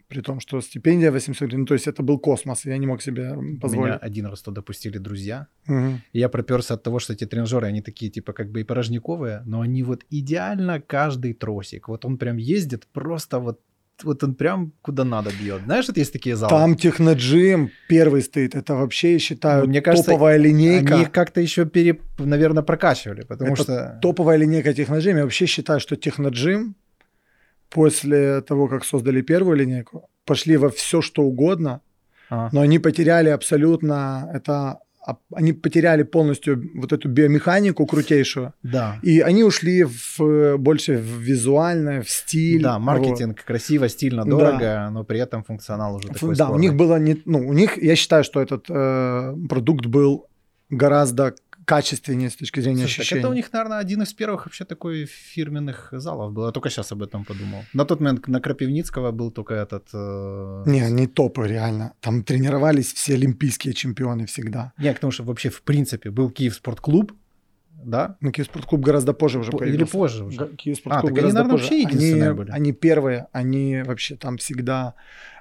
[0.08, 1.62] При том, что стипендия 800 гривен.
[1.62, 3.94] Ну, то есть это был космос, я не мог себе позволить.
[3.94, 5.48] Меня один раз туда допустили друзья.
[5.68, 6.02] Угу.
[6.14, 9.44] И я проперся от того, что эти тренажеры, они такие типа как бы и порожниковые,
[9.46, 11.88] но они вот идеально каждый тросик.
[11.88, 13.62] Вот он прям ездит просто вот
[14.04, 15.62] вот он прям куда надо бьет.
[15.66, 16.50] Знаешь, вот есть такие залы?
[16.50, 18.56] Там техноджим первый стоит.
[18.56, 20.96] Это вообще, я считаю, ну, мне кажется, топовая линейка.
[20.96, 24.00] Они как-то еще, пере, наверное, прокачивали, потому это что...
[24.02, 25.18] топовая линейка техноджим.
[25.18, 26.76] Я вообще считаю, что техноджим
[27.70, 31.82] после того, как создали первую линейку, пошли во все, что угодно,
[32.30, 32.50] а.
[32.52, 34.80] но они потеряли абсолютно это
[35.34, 38.54] они потеряли полностью вот эту биомеханику крутейшую.
[38.64, 39.00] Да.
[39.02, 42.62] И они ушли в, больше в визуальное, в стиль.
[42.62, 43.46] Да, маркетинг вот.
[43.46, 44.90] красиво, стильно, дорого, да.
[44.92, 47.22] но при этом функционал уже такой Да, у них было не...
[47.26, 50.28] Ну, у них, я считаю, что этот э, продукт был
[50.70, 53.20] гораздо качественнее с точки зрения Слушай, ощущений.
[53.22, 56.46] это у них, наверное, один из первых вообще такой фирменных залов был.
[56.46, 57.64] Я только сейчас об этом подумал.
[57.74, 59.88] На тот момент на Крапивницкого был только этот...
[59.94, 60.64] Э...
[60.66, 61.94] Не, они топы, реально.
[62.02, 64.74] Там тренировались все олимпийские чемпионы всегда.
[64.78, 67.14] Не, к тому, что вообще в принципе был Киев спортклуб,
[67.86, 68.18] да?
[68.22, 69.76] Ну, Киев спортклуб гораздо позже уже появился.
[69.76, 70.56] Или позже уже.
[70.56, 71.64] Киев спортклуб а, так они, наверное, позже.
[71.64, 72.52] вообще единственные они, были.
[72.52, 74.96] Они первые, они вообще там всегда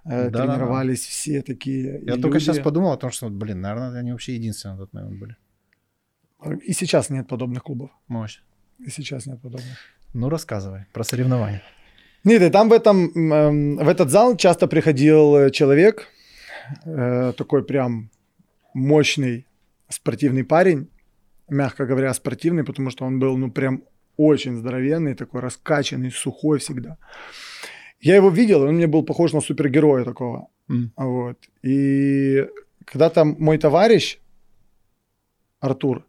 [0.05, 1.11] э, да, тренировались да, да.
[1.11, 1.85] все такие.
[1.85, 2.23] Я люди.
[2.23, 5.37] только сейчас подумал о том, что, блин, наверное, они вообще единственные на тот момент были.
[6.65, 7.91] И сейчас нет подобных клубов.
[8.09, 8.41] Мощь.
[8.87, 9.79] И сейчас нет подобных.
[10.15, 11.63] Ну, рассказывай про соревнования.
[12.25, 16.09] Нет, и там в, этом, эм, в этот зал часто приходил человек,
[16.85, 18.11] э, такой прям
[18.75, 19.47] мощный
[19.89, 20.89] спортивный парень,
[21.49, 23.83] мягко говоря, спортивный, потому что он был, ну, прям
[24.17, 26.97] очень здоровенный, такой раскачанный, сухой всегда.
[28.01, 30.49] Я его видел, он мне был похож на супергероя такого.
[30.71, 30.91] Mm.
[30.97, 31.39] Вот.
[31.63, 32.47] И
[32.85, 34.19] когда там мой товарищ,
[35.61, 36.05] Артур,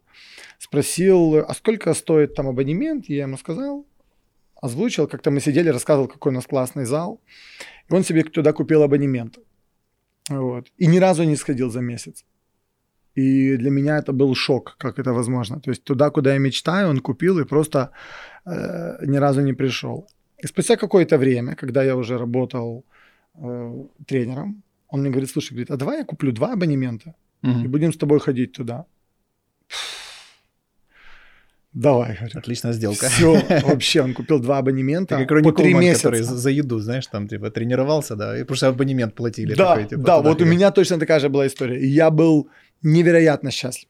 [0.64, 3.84] спросил, а сколько стоит там абонемент, я ему сказал,
[4.62, 7.20] озвучил, как-то мы сидели, рассказывал, какой у нас классный зал,
[7.90, 9.38] и он себе туда купил абонемент.
[10.30, 10.66] Вот.
[10.78, 12.24] И ни разу не сходил за месяц.
[13.18, 15.60] И для меня это был шок, как это возможно.
[15.60, 17.90] То есть туда, куда я мечтаю, он купил и просто
[18.46, 20.06] э, ни разу не пришел.
[20.44, 22.84] И спустя какое-то время, когда я уже работал
[23.34, 27.64] э, тренером, он мне говорит, слушай, говорит, а давай я куплю два абонемента угу.
[27.64, 28.84] и будем с тобой ходить туда.
[31.74, 32.38] Давай, говорю.
[32.38, 33.08] Отличная сделка.
[33.08, 33.34] Все,
[33.64, 36.04] вообще, он купил два абонемента как по три месяца.
[36.04, 39.54] который за, еду, знаешь, там типа тренировался, да, и просто абонемент платили.
[39.54, 40.46] Да, такой, типа, да, вот у ходил.
[40.46, 41.80] меня точно такая же была история.
[41.80, 42.48] И я был
[42.82, 43.88] невероятно счастлив.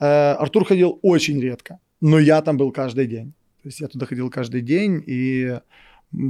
[0.00, 3.34] Э, Артур ходил очень редко, но я там был каждый день.
[3.62, 5.58] То есть я туда ходил каждый день, и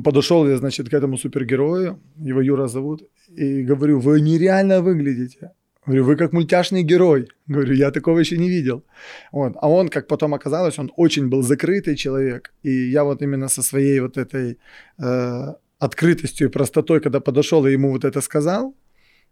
[0.05, 5.53] подошел я, значит, к этому супергерою, его Юра зовут, и говорю, вы нереально выглядите.
[5.87, 7.29] Говорю, вы как мультяшный герой.
[7.49, 8.85] Говорю, я такого еще не видел.
[9.33, 9.55] Вот.
[9.57, 12.55] А он, как потом оказалось, он очень был закрытый человек.
[12.63, 14.59] И я вот именно со своей вот этой
[14.99, 18.75] э, открытостью и простотой, когда подошел и ему вот это сказал,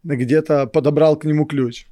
[0.02, 1.86] где-то подобрал к нему ключ.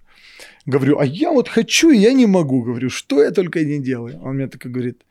[0.67, 2.63] Говорю, а я вот хочу, и я не могу.
[2.63, 4.21] Говорю, что я только не делаю.
[4.23, 5.07] Он мне так и говорит,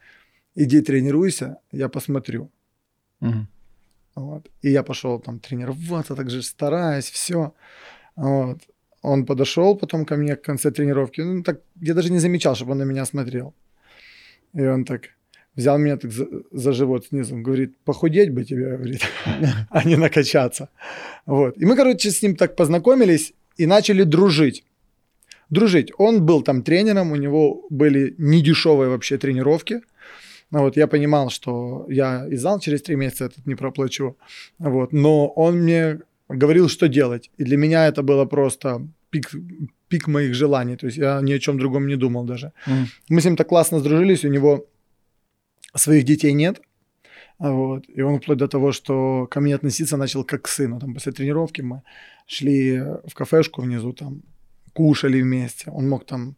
[0.56, 2.52] иди тренируйся, я посмотрю.
[3.22, 3.48] Мгм.
[4.16, 4.50] Вот.
[4.62, 7.54] И я пошел там тренироваться, так же стараясь, все.
[8.16, 8.60] Вот.
[9.02, 11.22] Он подошел потом ко мне в конце тренировки.
[11.22, 13.54] Ну, так, я даже не замечал, чтобы он на меня смотрел.
[14.54, 15.02] И он так
[15.56, 19.02] взял меня так за, за живот снизу, говорит, похудеть бы тебе, говорит,
[19.70, 20.70] а не накачаться.
[21.26, 21.58] Вот.
[21.58, 24.64] И мы, короче, с ним так познакомились и начали дружить.
[25.50, 25.92] Дружить.
[25.98, 29.82] Он был там тренером, у него были недешевые вообще тренировки.
[30.52, 34.16] Ну Вот, я понимал, что я и зал через три месяца этот не проплачу.
[34.60, 37.32] Вот, но он мне говорил, что делать.
[37.38, 39.32] И для меня это было просто пик,
[39.88, 40.78] пик моих желаний.
[40.78, 42.52] То есть я ни о чем другом не думал даже.
[42.66, 42.88] Мгм.
[43.10, 44.66] Мы с ним так классно сдружились, у него
[45.76, 46.62] своих детей нет.
[47.40, 47.86] Вот.
[47.88, 50.80] И он вплоть до того, что ко мне относиться начал как к сыну.
[50.80, 51.82] Там после тренировки мы
[52.26, 54.22] шли в кафешку внизу, там
[54.74, 55.72] кушали вместе.
[55.72, 56.36] Он мог там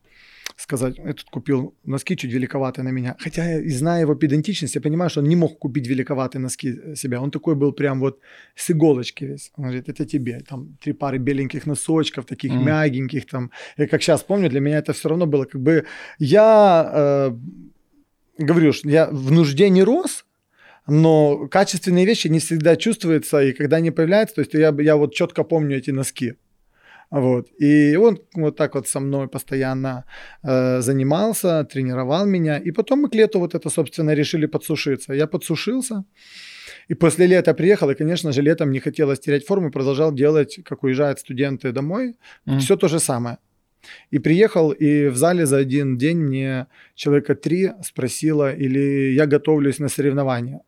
[0.55, 3.15] сказать, я тут купил носки чуть великоватые на меня.
[3.19, 7.21] Хотя и зная его педантичность, я понимаю, что он не мог купить великоватые носки себя.
[7.21, 8.19] Он такой был прям вот
[8.55, 9.51] с иголочки весь.
[9.55, 10.39] Он говорит, это тебе.
[10.47, 12.65] Там три пары беленьких носочков, таких Мгм.
[12.65, 13.25] мягеньких.
[13.25, 13.51] Там.
[13.77, 15.85] Я как сейчас помню, для меня это все равно было как бы...
[16.19, 16.91] Я
[17.29, 20.25] э, говорю, что я в нужде не рос,
[20.88, 25.13] но качественные вещи не всегда чувствуются, и когда они появляются, то есть я, я вот
[25.13, 26.33] четко помню эти носки.
[27.12, 27.48] Вот.
[27.62, 30.04] И он вот так вот со мной постоянно
[30.43, 32.58] э, занимался, тренировал меня.
[32.58, 35.13] И потом мы к лету вот это, собственно, решили подсушиться.
[35.13, 36.04] Я подсушился.
[36.91, 40.84] И после лета приехал, и, конечно же, летом не хотелось терять форму, продолжал делать, как
[40.84, 42.60] уезжают студенты домой, Мгм.
[42.60, 43.38] все то же самое.
[44.12, 49.80] И приехал, и в зале за один день мне человека три спросила, или я готовлюсь
[49.80, 50.60] на соревнования.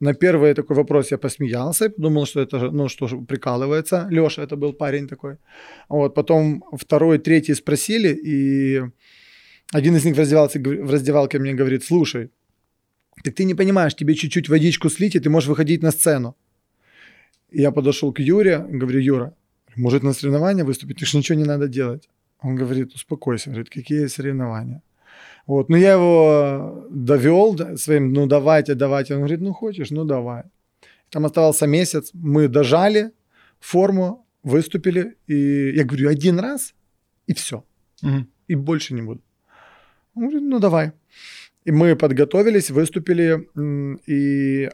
[0.00, 4.06] На первый такой вопрос я посмеялся, думал, что это, ну, что прикалывается.
[4.10, 5.36] Леша, это был парень такой.
[5.88, 8.82] Вот, потом второй, третий спросили, и
[9.72, 12.30] один из них в раздевалке, в раздевалке мне говорит, слушай,
[13.24, 16.36] так ты не понимаешь, тебе чуть-чуть водичку слить, и ты можешь выходить на сцену.
[17.50, 19.34] И я подошел к Юре, говорю, Юра,
[19.76, 20.98] может на соревнования выступить?
[20.98, 22.08] Ты же ничего не надо делать.
[22.40, 24.82] Он говорит, успокойся, говорит, какие соревнования?
[25.46, 29.14] Вот, ну я его довел своим, ну давайте, давайте.
[29.14, 30.42] Он говорит, ну хочешь, ну давай.
[31.10, 33.10] Там оставался месяц, мы дожали
[33.60, 36.74] форму, выступили, и я говорю, один раз,
[37.28, 37.64] и все,
[38.02, 38.28] Мгм.
[38.48, 39.20] и больше не буду.
[40.14, 40.92] Он говорит, ну давай.
[41.64, 43.48] И мы подготовились, выступили,
[44.06, 44.70] и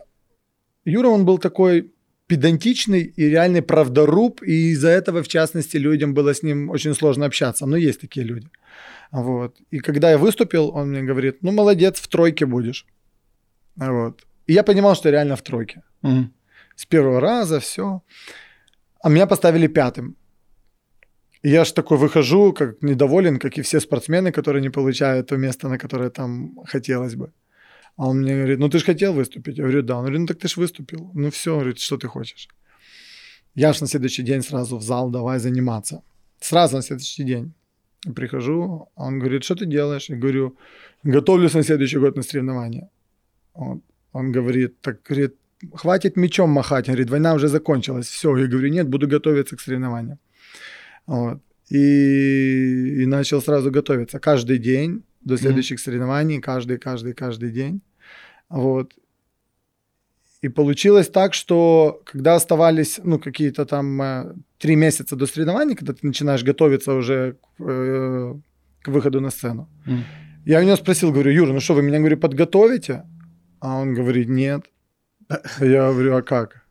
[0.84, 1.92] Юра, он был такой
[2.26, 7.26] педантичный и реальный правдоруб, и из-за этого, в частности, людям было с ним очень сложно
[7.26, 7.66] общаться.
[7.66, 8.48] Но есть такие люди.
[9.12, 9.60] Вот.
[9.70, 12.86] И когда я выступил, он мне говорит, ну, молодец, в тройке будешь.
[13.76, 14.26] Вот.
[14.46, 15.82] И я понимал, что я реально в тройке.
[16.02, 16.32] Мгм.
[16.76, 18.00] С первого раза все.
[19.02, 20.16] А меня поставили пятым.
[21.42, 25.36] И я ж такой выхожу, как недоволен, как и все спортсмены, которые не получают то
[25.36, 27.32] место, на которое там хотелось бы.
[27.96, 29.58] А он мне говорит, ну ты же хотел выступить?
[29.58, 29.96] Я говорю, да.
[29.96, 31.10] Он говорит, ну так ты же выступил.
[31.14, 32.48] Ну все, говорит, что ты хочешь?
[33.54, 36.02] Я ж на следующий день сразу в зал давай заниматься.
[36.40, 37.52] Сразу на следующий день.
[38.14, 40.08] Прихожу, он говорит, что ты делаешь?
[40.10, 40.56] Я говорю,
[41.04, 42.88] готовлюсь на следующий год на соревнования.
[43.54, 43.80] Вот.
[44.12, 45.36] Он говорит, так, говорит,
[45.74, 46.86] хватит мечом махать.
[46.86, 48.08] Говорит, война уже закончилась.
[48.08, 48.36] Все.
[48.36, 50.18] Я говорю, нет, буду готовиться к соревнованиям.
[51.06, 51.40] Вот.
[51.70, 54.18] И, и начал сразу готовиться.
[54.18, 56.40] Каждый день до следующих соревнований.
[56.40, 57.80] Каждый, каждый, каждый день.
[58.48, 58.92] Вот.
[60.44, 65.92] И получилось так, что когда оставались ну, какие-то там э, три месяца до соревнований, когда
[65.92, 68.34] ты начинаешь готовиться уже к, э,
[68.82, 70.04] к выходу на сцену, Мгм.
[70.46, 73.04] я у него спросил, говорю, Юра, ну что, вы меня, говорю, подготовите?
[73.60, 74.64] А он говорит, нет.
[75.60, 76.62] Я говорю, а как?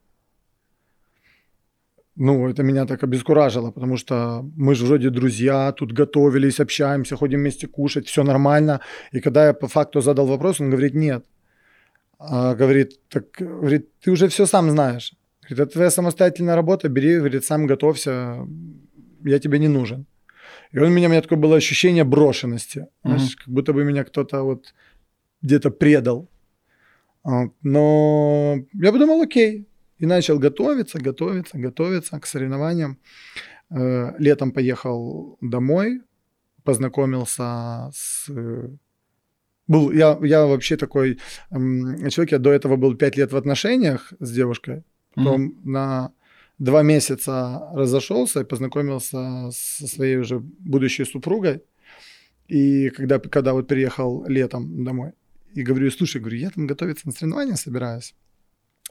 [2.17, 7.39] Ну, это меня так обескуражило, потому что мы же вроде друзья, тут готовились, общаемся, ходим
[7.39, 8.79] вместе кушать, все нормально.
[9.13, 11.23] И когда я по факту задал вопрос, он говорит, нет.
[12.23, 15.13] А, говорит, так, говорит, ты уже все сам знаешь.
[15.41, 18.47] Говорит, это твоя самостоятельная работа, бери, говорит, сам готовься,
[19.23, 20.05] я тебе не нужен.
[20.71, 22.87] И он у меня, у меня такое было ощущение брошенности.
[23.03, 24.73] Знаешь, как будто бы меня кто-то вот
[25.41, 26.29] где-то предал.
[27.23, 27.53] Вот.
[27.63, 29.67] Но я подумал, окей.
[29.97, 32.99] И начал готовиться, готовиться, готовиться к соревнованиям.
[33.71, 36.01] Э, летом поехал домой,
[36.63, 38.29] познакомился с...
[39.71, 44.11] Был, я, я вообще такой эм, человек, я до этого был пять лет в отношениях
[44.19, 44.83] с девушкой,
[45.15, 45.55] потом mm-hmm.
[45.63, 46.11] на
[46.59, 51.63] два месяца разошелся и познакомился со своей уже будущей супругой.
[52.49, 55.13] И когда, когда вот приехал летом домой,
[55.53, 58.13] и говорю, слушай, говорю, я там готовиться на соревнования собираюсь.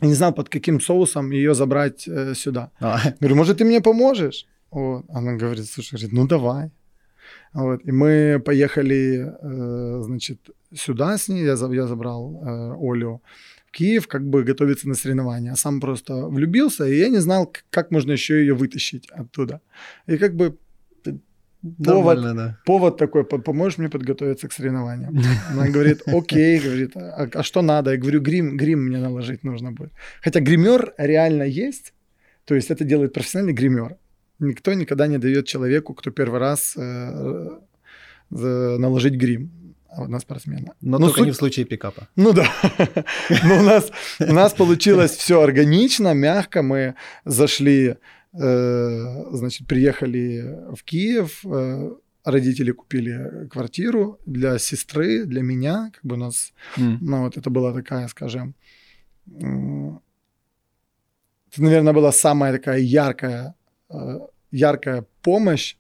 [0.01, 2.71] И не знал, под каким соусом ее забрать э, сюда.
[2.81, 3.01] А.
[3.21, 4.47] Говорю, может, ты мне поможешь?
[4.71, 5.05] Вот.
[5.11, 6.71] Она говорит, слушай, говорит, ну давай.
[7.53, 7.81] Вот.
[7.85, 10.39] И мы поехали, э, значит,
[10.75, 13.23] сюда с ней, я, я забрал э, Олю
[13.67, 15.53] в Киев, как бы готовиться на соревнования.
[15.53, 19.61] А сам просто влюбился, и я не знал, как можно еще ее вытащить оттуда.
[20.07, 20.57] И как бы
[21.85, 22.59] повод, да.
[22.65, 25.19] повод такой, поможешь мне подготовиться к соревнованиям?
[25.51, 27.91] Она говорит, окей, говорит, а, а что надо?
[27.91, 29.93] Я говорю, грим, грим мне наложить нужно будет.
[30.23, 31.93] Хотя гример реально есть,
[32.45, 33.97] то есть это делает профессиональный гример.
[34.41, 37.61] Никто никогда не дает человеку, кто первый раз э,
[38.31, 39.51] наложить грим
[39.97, 40.75] на спортсмена.
[40.81, 41.27] Но ну, только суть...
[41.27, 42.09] не в случае пикапа.
[42.17, 42.49] Ну да.
[43.45, 46.63] Но у нас, у нас получилось все органично, мягко.
[46.63, 47.97] Мы зашли,
[48.33, 51.91] э, значит, приехали в Киев, э,
[52.25, 55.91] родители купили квартиру для сестры, для меня.
[55.93, 56.99] Как бы у нас, mm.
[57.01, 58.55] ну вот это была такая, скажем,
[59.27, 59.99] э,
[61.53, 63.55] это, наверное, была самая такая яркая,
[64.51, 65.77] яркая помощь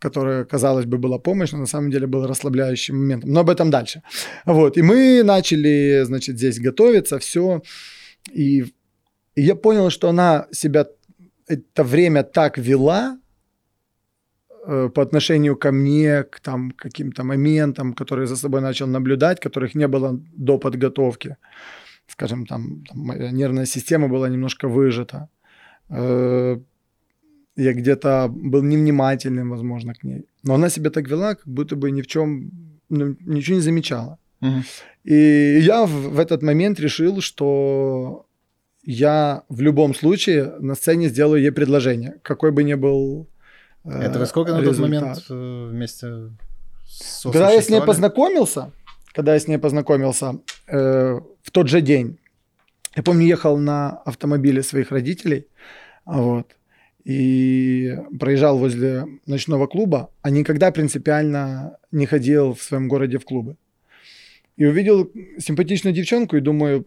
[0.00, 3.32] которая, казалось бы, была помощь, но на самом деле был расслабляющим моментом.
[3.32, 4.02] Но об этом дальше.
[4.46, 4.78] Вот.
[4.78, 7.60] И мы начали, значит, здесь готовиться, все.
[8.32, 8.64] И
[9.36, 10.86] я понял, что она себя
[11.46, 13.18] это время так вела
[14.66, 19.74] э, по отношению ко мне, к там, каким-то моментам, которые за собой начал наблюдать, которых
[19.74, 21.36] не было до подготовки.
[22.06, 25.28] Скажем, там, там моя нервная система была немножко выжата.
[25.90, 26.58] Э,
[27.60, 30.24] я где-то был невнимательным, возможно, к ней.
[30.42, 32.50] Но она себя так вела, как будто бы ни в чем,
[32.88, 34.18] ну, ничего не замечала.
[34.42, 34.62] Угу.
[35.04, 38.26] И я в, в этот момент решил, что
[38.84, 43.28] я в любом случае на сцене сделаю ей предложение, какой бы ни был
[43.84, 46.06] э, Это вы сколько на тот момент э, вместе
[46.86, 48.70] с Когда я с ней познакомился,
[49.12, 52.18] когда я с ней познакомился э, в тот же день,
[52.96, 55.46] я помню, ехал на автомобиле своих родителей,
[56.06, 56.56] вот,
[57.04, 63.56] и проезжал возле ночного клуба, а никогда принципиально не ходил в своем городе в клубы.
[64.56, 66.84] И увидел симпатичную девчонку и думаю,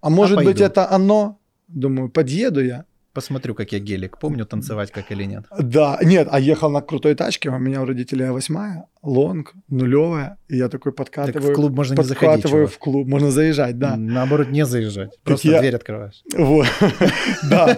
[0.00, 1.38] а может а быть это оно?
[1.68, 2.84] Думаю, подъеду я.
[3.12, 4.18] Посмотрю, как я гелик.
[4.18, 5.44] Помню танцевать, как или нет.
[5.58, 7.50] Да, нет, а ехал на крутой тачке.
[7.50, 10.36] У меня у родителей восьмая, лонг, нулевая.
[10.48, 11.42] И я такой подкатываю.
[11.42, 12.42] Так в клуб можно не заходить.
[12.42, 13.96] Подкатываю в клуб, можно заезжать, да.
[13.96, 15.18] Наоборот, не заезжать.
[15.24, 15.58] Просто я...
[15.60, 16.22] дверь открываешь.
[16.36, 16.66] Вот,
[17.50, 17.76] да.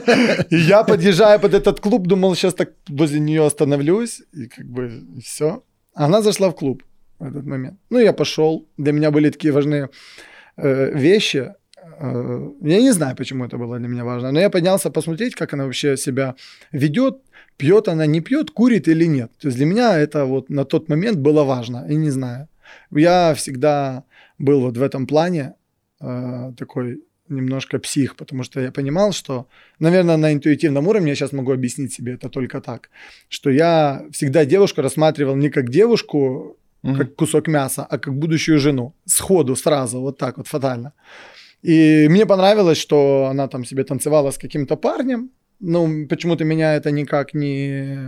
[0.51, 4.23] И я подъезжаю под этот клуб, думал, сейчас так возле нее остановлюсь.
[4.35, 4.91] И как бы
[5.25, 5.63] все.
[5.95, 6.83] Она зашла в клуб
[7.19, 7.79] в этот момент.
[7.89, 8.69] Ну, я пошел.
[8.77, 9.89] Для меня были такие важные
[10.59, 11.55] э, вещи
[12.03, 15.65] я не знаю, почему это было для меня важно, но я поднялся посмотреть, как она
[15.65, 16.35] вообще себя
[16.73, 17.19] ведет,
[17.57, 19.31] пьет она, не пьет, курит или нет.
[19.39, 22.49] То есть для меня это вот на тот момент было важно, и не знаю.
[22.91, 24.03] Я всегда
[24.39, 25.55] был вот в этом плане
[26.01, 29.47] э, такой немножко псих, потому что я понимал, что,
[29.79, 32.91] наверное, на интуитивном уровне я сейчас могу объяснить себе это только так,
[33.29, 36.97] что я всегда девушку рассматривал не как девушку, mm-hmm.
[36.97, 38.93] как кусок мяса, а как будущую жену.
[39.07, 40.93] Сходу, сразу, вот так вот, фатально.
[41.63, 45.31] И мне понравилось, что она там себе танцевала с каким-то парнем.
[45.61, 47.99] Ну, почему-то меня это никак не,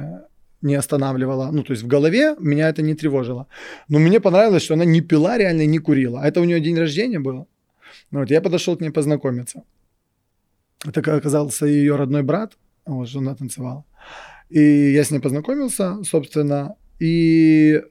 [0.61, 1.51] не останавливало.
[1.53, 3.47] Ну, то есть в голове меня это не тревожило.
[3.89, 6.21] Но мне понравилось, что она не пила реально не курила.
[6.25, 7.47] Это у нее день рождения было.
[8.11, 9.63] Ну, вот я подошел к ней познакомиться.
[10.85, 12.59] Это оказался ее родной брат.
[12.87, 13.85] Вот, жена танцевала.
[14.51, 16.75] И я с ней познакомился, собственно.
[16.99, 17.83] И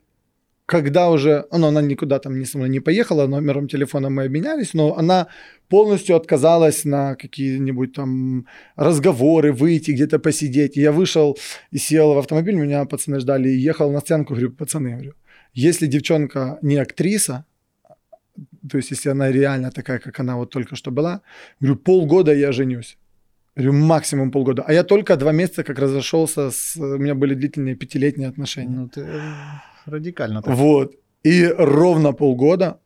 [0.65, 4.73] когда уже, ну, она никуда там не со мной не поехала, номером телефона мы обменялись,
[4.73, 5.27] но она
[5.67, 8.45] полностью отказалась на какие-нибудь там
[8.75, 10.77] разговоры, выйти где-то посидеть.
[10.77, 11.37] И я вышел
[11.71, 15.13] и сел в автомобиль, меня пацаны ждали, и ехал на сценку, говорю, пацаны, говорю,
[15.53, 17.45] если девчонка не актриса,
[18.69, 21.21] то есть если она реально такая, как она вот только что была,
[21.59, 22.97] говорю, полгода я женюсь.
[23.55, 24.63] Говорю, максимум полгода.
[24.65, 26.75] А я только два месяца как разошелся, с...
[26.77, 28.69] у меня были длительные пятилетние отношения.
[28.69, 29.05] Ну, ты
[29.85, 30.41] радикально.
[30.41, 30.55] Так.
[30.55, 30.95] Вот.
[31.23, 32.79] И ровно полгода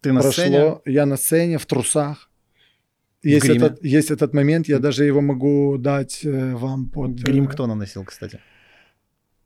[0.00, 0.74] Ты на прошло, сцене?
[0.86, 2.28] я на сцене в трусах.
[3.22, 7.10] Есть этот, есть этот момент, я даже его могу дать э, вам под...
[7.12, 8.40] Грим э, кто наносил, кстати?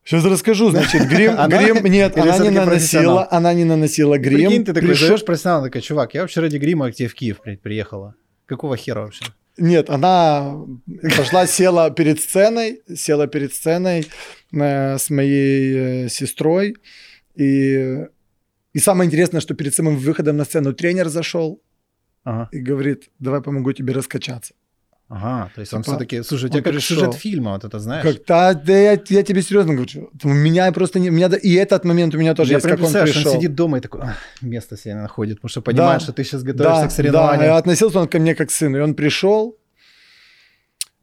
[0.02, 1.48] Сейчас расскажу, значит, грим, Она?
[1.62, 4.48] грим, нет, она не наносила, она не наносила грим.
[4.48, 7.14] Прикинь, ты такой Пришел- зовешь профессионала, такой, чувак, я вообще ради грима к тебе в
[7.14, 8.14] Киев при- приехала.
[8.46, 9.24] Какого хера вообще?
[9.58, 10.66] Нет, она
[11.16, 14.06] пошла, села перед сценой, села перед сценой
[14.52, 16.76] э, с моей э, сестрой.
[17.34, 18.06] И,
[18.72, 21.62] и самое интересное, что перед самым выходом на сцену тренер зашел
[22.24, 22.48] Ага.
[22.52, 24.54] и говорит, давай помогу тебе раскачаться.
[25.08, 26.96] Ага, то есть он Типа, все-таки, слушай, у он тебя как пришел.
[26.98, 28.02] сюжет фильма, вот это знаешь?
[28.04, 30.10] Как, да, да я, я тебе серьезно говорю.
[30.24, 31.10] У меня просто не...
[31.10, 33.30] У меня, и этот момент у меня тоже я есть, как он пришел.
[33.32, 36.04] он сидит дома и такой, «Ах, место себе находит, потому что понимает, Да.
[36.04, 37.38] что ты сейчас готовишься Да, к соревнованиям.
[37.38, 38.78] да, и относился он ко мне как к сыну.
[38.78, 39.56] И он пришел,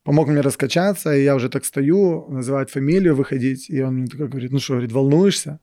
[0.03, 4.27] помог мне раскачаться, и я уже так стою, называет фамилию, выходить, и он мне такой
[4.27, 5.59] говорит, ну что, говорит, волнуешься?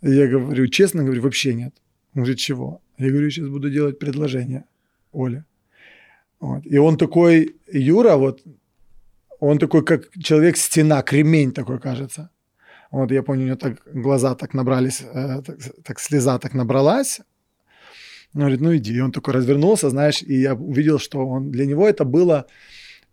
[0.00, 1.74] И я говорю, честно говорю, вообще нет.
[2.14, 2.80] Он говорит, чего?
[2.98, 4.64] Я говорю, сейчас буду делать предложение
[5.12, 5.44] Оле.
[6.42, 6.66] Вот.
[6.66, 8.40] И он такой, Юра, вот,
[9.38, 12.30] он такой, как человек-стена, кремень такой, кажется.
[12.90, 17.20] Вот, я помню, у него так глаза так набрались, э, так, так слеза так набралась.
[18.34, 18.92] Он говорит, ну иди.
[18.92, 22.46] И он такой развернулся, знаешь, и я увидел, что он, для него это было,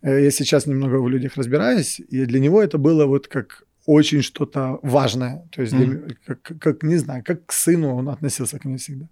[0.02, 3.64] э, я сейчас немного в людях разбираюсь, и для него это было вот как
[3.96, 5.48] очень что-то важное.
[5.52, 5.96] То есть, для Мгм.
[6.06, 9.06] м- как, как- не знаю, как к сыну он относился ко мне всегда.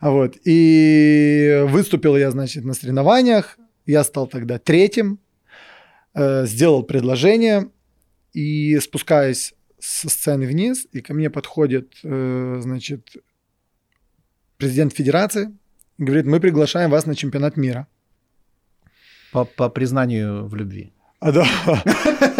[0.00, 0.36] А Вот.
[0.48, 3.58] И выступил я, значит, на соревнованиях.
[3.86, 5.18] Я стал тогда третьим,
[6.14, 7.68] э, сделал предложение
[8.36, 13.16] и спускаясь со сцены вниз, и ко мне подходит, э, значит,
[14.56, 15.48] президент федерации,
[15.98, 17.86] говорит, мы приглашаем вас на чемпионат мира.
[19.32, 20.92] По, по признанию в любви.
[21.20, 21.46] А да,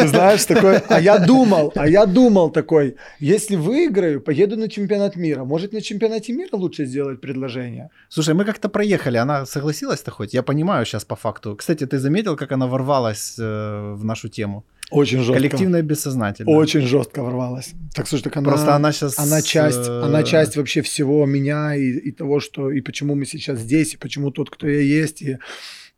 [0.06, 5.44] знаешь, такой, а я думал, а я думал такой, если выиграю, поеду на чемпионат мира.
[5.44, 7.90] Может, на чемпионате мира лучше сделать предложение?
[8.08, 10.32] Слушай, мы как-то проехали, она согласилась-то хоть?
[10.32, 11.56] Я понимаю сейчас по факту.
[11.56, 14.64] Кстати, ты заметил, как она ворвалась э, в нашу тему?
[14.92, 15.34] Очень жестко.
[15.34, 16.54] Коллективное бессознательное.
[16.54, 17.74] Очень жестко ворвалась.
[17.96, 18.50] Так, слушай, так она...
[18.50, 19.18] Просто она сейчас...
[19.18, 23.58] Она часть, она часть вообще всего меня и, и того, что и почему мы сейчас
[23.58, 25.38] здесь, и почему тот, кто я есть, и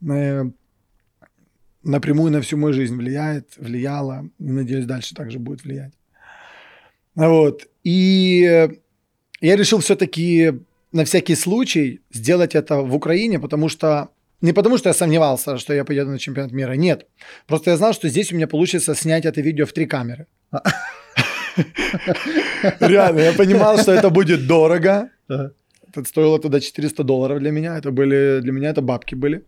[0.09, 0.45] э,
[1.83, 5.93] напрямую на всю мою жизнь влияет, влияла, и надеюсь, дальше также будет влиять.
[7.15, 7.67] Вот.
[7.85, 8.69] И
[9.41, 10.53] я решил все-таки
[10.93, 14.09] на всякий случай сделать это в Украине, потому что
[14.41, 17.07] не потому, что я сомневался, что я поеду на чемпионат мира, нет.
[17.47, 20.27] Просто я знал, что здесь у меня получится снять это видео в три камеры.
[22.81, 25.11] Реально, я понимал, что это будет дорого.
[25.29, 27.77] Это стоило тогда 400 долларов для меня.
[27.77, 29.43] Это были, для меня это бабки были.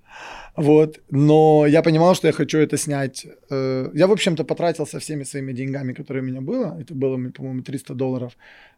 [0.56, 1.00] Вот.
[1.10, 3.26] Но я понимал, что я хочу это снять.
[3.50, 6.76] Э, Я, в общем-то, потратился всеми своими деньгами, которые у меня было.
[6.80, 8.32] Это было, по-моему, 300 долларов.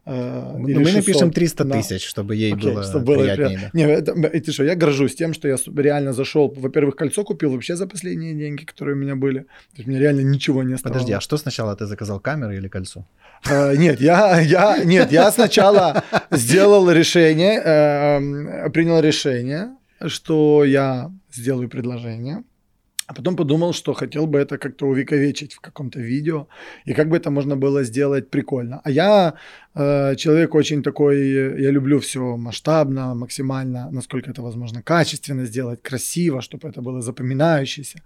[0.05, 0.95] э, мы 600.
[0.95, 1.75] напишем 300 Да.
[1.81, 3.59] тысяч, чтобы ей Окей, было чтобы было приятнее.
[3.59, 3.69] да.
[3.73, 4.13] Не, это,
[4.45, 6.53] ты что, я горжусь тем, что я реально зашел.
[6.57, 9.39] Во-первых, кольцо купил вообще за последние деньги, которые у меня были.
[9.39, 11.01] То есть мне реально ничего не оставалось.
[11.03, 13.05] Подожди, а что сначала ты заказал, камеры или кольцо?
[13.49, 19.69] Э, Нет, я, я, нет, я сначала сделал решение, э, принял решение,
[20.09, 22.43] что я сделаю предложение,
[23.07, 26.47] а потом подумал, что хотел бы это как-то увековечить в каком-то видео,
[26.85, 28.81] и как бы это можно было сделать прикольно.
[28.83, 29.33] А я
[29.75, 36.41] человек очень такой, э, я люблю все масштабно, максимально, насколько это возможно, качественно сделать, красиво,
[36.41, 38.01] чтобы это было запоминающееся.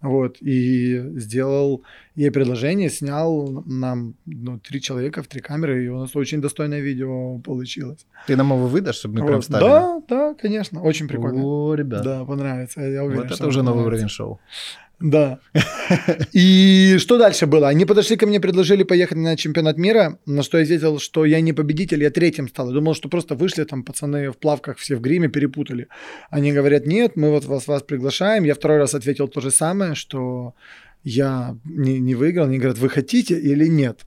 [0.00, 1.82] Вот, и сделал
[2.14, 6.80] ей предложение, снял нам ну, три человека в три камеры, и у нас очень достойное
[6.80, 8.06] видео получилось.
[8.26, 9.44] Ты нам его выдашь, чтобы мы прям Вот.
[9.44, 9.68] вставили?
[9.68, 11.42] Да, да, конечно, очень прикольно.
[11.44, 12.02] О, ребят.
[12.02, 13.22] Да, понравится, я уверен.
[13.22, 14.38] вот что это уже новый уровень шоу.
[15.00, 15.40] Да.
[16.32, 17.68] И что дальше было?
[17.68, 21.40] Они подошли ко мне, предложили поехать на чемпионат мира, на что я ответил, что я
[21.40, 22.68] не победитель, я третьим стал.
[22.68, 25.88] Я думал, что просто вышли там пацаны в плавках, все в гриме, перепутали.
[26.28, 28.44] Они говорят, нет, мы вот вас, вас приглашаем.
[28.44, 30.54] Я второй раз ответил то же самое, что
[31.02, 32.46] я не, не выиграл.
[32.46, 34.00] Они говорят, вы хотите или нет?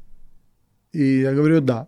[0.92, 1.88] И я говорю, да.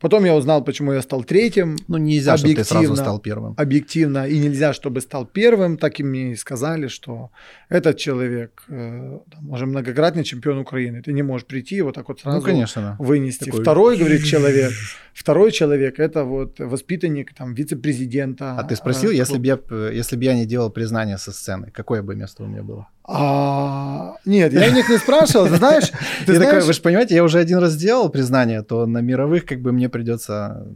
[0.00, 3.54] Потом я узнал, почему я стал третьим Ну, нельзя, чтобы ты сразу стал первым.
[3.56, 7.30] объективно и нельзя, чтобы стал первым, так и мне и сказали, что
[7.68, 12.20] этот человек э, уже многократный чемпион Украины, ты не можешь прийти и вот так вот
[12.20, 12.96] сразу Ну, конечно, да.
[13.04, 13.44] вынести.
[13.44, 14.72] Такой- Второй, говорит человек,
[15.14, 18.56] второй человек это вот воспитанник там вице-президента.
[18.58, 21.30] А ты спросил, э, если бы я, п- если бы я не делал признание со
[21.30, 22.86] сцены, какое бы место у меня было?
[23.14, 25.90] А, нет, я них не спрашивал, ты знаешь,
[26.26, 29.02] ты Я такой, знаешь, вы же понимаете, я уже один раз сделал признание, то на
[29.02, 30.66] мировых как бы мне придется...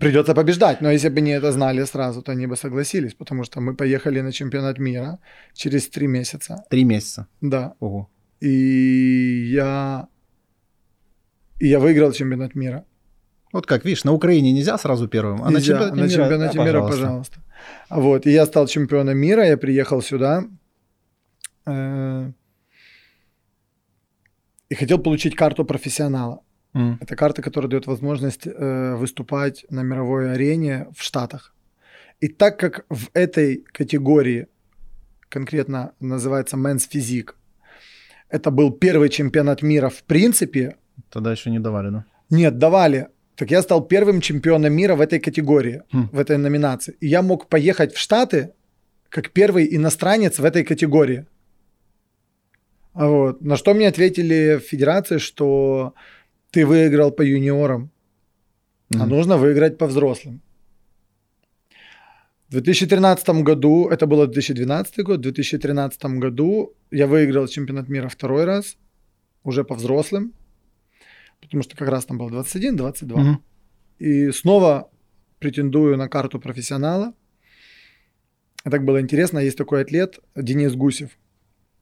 [0.00, 3.60] придется побеждать, но если бы не это знали сразу, то они бы согласились, потому что
[3.60, 5.18] мы поехали на чемпионат мира
[5.54, 7.26] через три месяца, Три месяца.
[7.40, 8.08] да, Ого.
[8.40, 10.08] и я
[11.60, 12.84] и я выиграл чемпионат мира.
[13.52, 16.58] Вот как, видишь, на Украине нельзя сразу первым, а Нельзя, на чемпионате, на мира, чемпионате
[16.58, 17.00] да, мира, пожалуйста.
[17.00, 17.40] пожалуйста.
[17.90, 20.44] Вот, и я стал чемпионом мира, я приехал сюда.
[21.68, 22.32] Э,
[24.70, 26.40] и хотел получить карту профессионала.
[26.74, 26.98] М.
[27.00, 31.54] Это карта, которая дает возможность э, выступать на мировой арене в Штатах.
[32.20, 34.46] И так как в этой категории
[35.28, 37.30] конкретно называется Men's Physique,
[38.28, 40.76] это был первый чемпионат мира в принципе,
[41.10, 42.04] Тогда еще не давали, да?
[42.30, 43.06] нет, давали.
[43.36, 46.08] Так я стал первым чемпионом мира в этой категории, Хм.
[46.12, 46.96] в этой номинации.
[47.00, 48.52] И я мог поехать в Штаты
[49.08, 51.24] как первый иностранец в этой категории.
[52.98, 53.40] А Вот.
[53.42, 55.94] На что мне ответили в федерации, что
[56.50, 57.90] ты выиграл по юниорам,
[58.92, 59.08] а Мгм.
[59.08, 60.40] нужно выиграть по взрослым.
[62.48, 68.44] В 2013 году, это было 2012 год, в 2013 году я выиграл чемпионат мира второй
[68.44, 68.76] раз,
[69.44, 70.32] уже по взрослым,
[71.40, 73.16] потому что как раз там было 21-22.
[73.16, 73.42] Мгм.
[74.00, 74.90] И снова
[75.38, 77.12] претендую на карту профессионала.
[78.64, 81.10] Так было интересно, есть такой атлет Денис Гусев.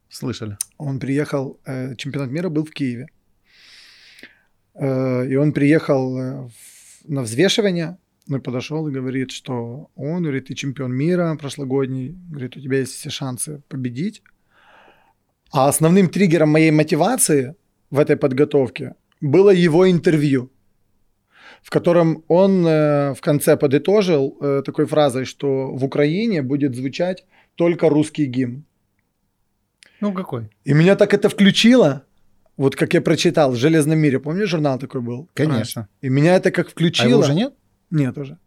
[0.08, 0.56] Слышали.
[0.78, 3.06] Он приехал, э, чемпионат мира был в Киеве.
[4.74, 7.98] Э, и он приехал э, в- на взвешивание,
[8.28, 12.78] ну и подошел и говорит, что он, говорит, ты чемпион мира прошлогодний, говорит, у тебя
[12.78, 14.22] есть все шансы победить.
[15.52, 17.54] А основным триггером моей мотивации
[17.90, 20.50] в этой подготовке было его интервью,
[21.62, 27.24] в котором он э, в конце подытожил э, такой фразой, что в Украине будет звучать
[27.54, 28.64] только русский гимн.
[30.00, 30.50] Ну, какой?
[30.64, 32.02] И меня так это включило,
[32.56, 34.18] вот как я прочитал в «Железном мире».
[34.20, 35.28] Помнишь, журнал такой был?
[35.34, 35.88] Конечно.
[36.00, 37.08] И меня это как А включило.
[37.08, 37.54] его уже нет?
[37.90, 38.38] Нет уже.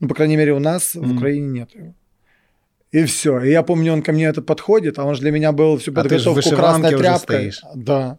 [0.00, 1.16] Ну, по крайней мере, у нас в Мгм.
[1.16, 1.94] Украине нет его.
[2.92, 3.40] И все.
[3.40, 5.90] И я помню, он ко мне это подходит, а он же для меня был всю
[5.90, 7.52] А в подготовку вышиванке красной тряпкой.
[7.74, 8.18] Да.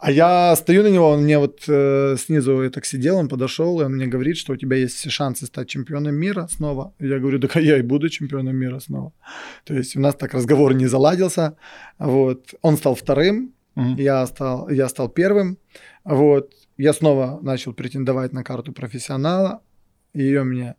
[0.00, 3.80] А я стою на него, он мне вот э, снизу я так сидел, он подошел,
[3.80, 6.92] и он мне говорит, что у тебя есть все шансы стать чемпионом мира снова.
[7.00, 9.12] И я говорю, да я и буду чемпионом мира снова.
[9.64, 11.56] То есть у нас так разговор не заладился.
[11.98, 12.54] Вот.
[12.62, 13.96] Он стал вторым, Мгм.
[13.96, 15.56] я стал, я стал первым.
[16.04, 16.52] Вот.
[16.76, 19.60] Я снова начал претендовать на карту профессионала.
[20.14, 20.74] Ее мне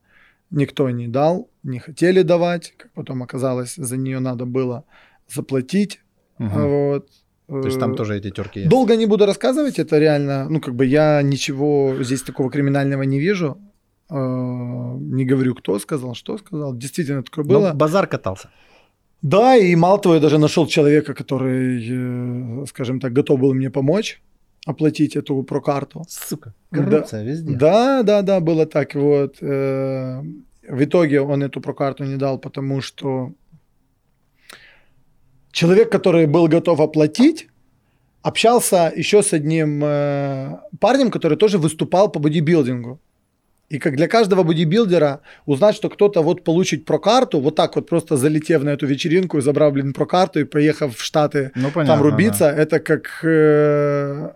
[0.51, 2.73] никто не дал, не хотели давать.
[2.77, 4.83] Как потом оказалось, за нее надо было
[5.27, 5.99] заплатить.
[6.37, 6.61] Мгм.
[6.69, 7.07] Вот.
[7.49, 8.69] То есть там Э, тоже эти терки есть.
[8.69, 13.19] Долго не буду рассказывать, это реально, ну, как бы я ничего здесь такого криминального не
[13.19, 13.57] вижу.
[14.11, 16.75] Э, Не говорю, кто сказал, что сказал.
[16.77, 17.73] Действительно такое Но было.
[17.73, 18.49] базар катался.
[19.21, 23.69] Да, и мало того, я даже нашел человека, который, э, скажем так, готов был мне
[23.69, 24.21] помочь
[24.67, 26.03] оплатить эту прокарту.
[26.07, 26.53] Сука.
[26.71, 26.83] Да.
[26.83, 27.55] Коррупция везде.
[27.55, 28.95] Да, да, да, было так.
[28.95, 29.41] Вот.
[29.41, 33.31] В итоге он эту прокарту не дал, потому что
[35.51, 37.47] человек, который был готов оплатить,
[38.21, 42.99] общался еще с одним э, парнем, который тоже выступал по бодибилдингу.
[43.69, 48.17] И как для каждого бодибилдера узнать, что кто-то вот получит прокарту, вот так вот просто
[48.17, 51.85] залетев на эту вечеринку и забрав, блин, прокарту и поехав в Штаты Ну, понятно.
[51.85, 53.23] там рубиться, это как...
[53.23, 54.29] э,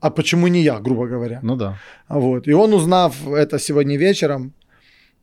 [0.00, 1.40] а почему не я, грубо говоря?
[1.40, 1.40] да.
[1.42, 1.78] Ну да.
[2.08, 2.46] Вот.
[2.46, 4.52] И он, узнав это сегодня вечером,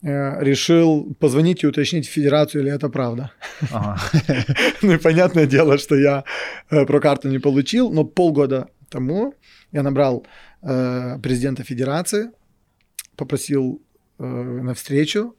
[0.04, 3.32] решил позвонить и уточнить в федерацию, или это правда.
[3.72, 3.98] Ага.
[4.82, 6.24] Ну и понятное дело, что я
[6.70, 9.34] э, про карту не получил, но полгода тому
[9.72, 10.26] я набрал
[10.62, 12.32] э, президента федерации,
[13.16, 13.82] попросил
[14.20, 15.36] э, на встречу,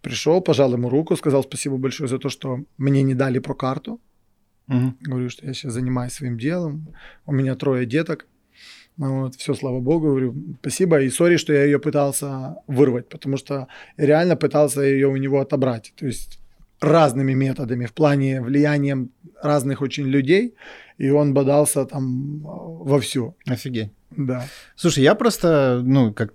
[0.00, 4.00] пришел, пожал ему руку, сказал спасибо большое за то, что мне не дали про карту.
[4.68, 4.96] Мгм.
[5.00, 6.94] Говорю, что я сейчас занимаюсь своим делом.
[7.26, 8.26] У меня трое деток.
[8.96, 11.00] Ну Вот, все, слава богу, говорю, спасибо.
[11.00, 13.66] И сори, что я ее пытался вырвать, потому что
[13.96, 15.92] реально пытался ее у него отобрать.
[15.96, 16.38] То есть
[16.80, 19.10] разными методами, в плане влиянием
[19.42, 20.54] разных очень людей.
[20.98, 23.34] И он бодался там э, вовсю.
[23.46, 23.90] Офигеть.
[24.10, 24.44] Да.
[24.76, 26.32] Слушай, я просто, ну, как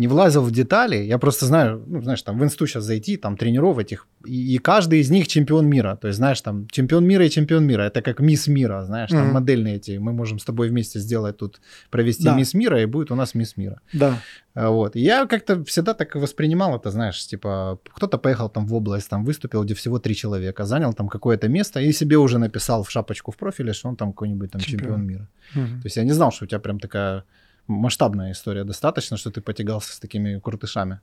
[0.00, 3.36] не влазил в детали, я просто знаю, ну, знаешь, там в инсту сейчас зайти, там
[3.36, 5.96] тренировать их, и, и каждый из них чемпион мира.
[6.00, 7.82] То есть, знаешь, там чемпион мира и чемпион мира.
[7.82, 9.34] Это как мисс мира, знаешь, там Мгм.
[9.34, 9.98] модельные эти.
[9.98, 12.36] Мы можем с тобой вместе сделать тут, провести Да.
[12.36, 13.80] мисс мира, и будет у нас мисс мира.
[13.92, 14.14] Да.
[14.54, 14.96] А, Вот.
[14.96, 19.24] И я как-то всегда так воспринимал это, знаешь, типа, кто-то поехал там в область, там
[19.24, 23.30] выступил, где всего три человека, занял там какое-то место и себе уже написал в шапочку
[23.30, 25.06] в профиле, что он там какой-нибудь там чемпион, Чемпион.
[25.06, 25.28] мира.
[25.54, 25.80] Мгм.
[25.82, 27.22] То есть я не знал, что у тебя прям такая
[27.70, 31.00] масштабная история достаточно, что ты потягался с такими крутышами.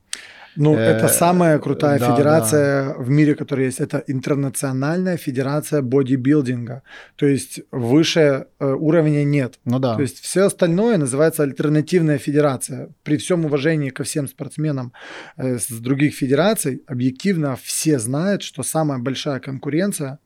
[0.56, 3.80] Ну, Э, это самая крутая да, федерация в мире, которая есть.
[3.80, 6.82] Это интернациональная федерация бодибилдинга.
[7.16, 9.60] То есть выше э, уровня нет.
[9.66, 9.96] Ну да.
[9.96, 12.90] То есть все остальное называется альтернативная федерация.
[13.04, 14.92] При всем уважении ко всем спортсменам
[15.38, 20.20] э, с других федераций, объективно все знают, что самая большая конкуренция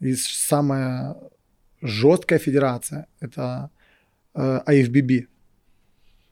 [0.00, 1.16] и самая
[1.82, 3.70] жесткая федерация это
[4.34, 5.26] э, IFBB.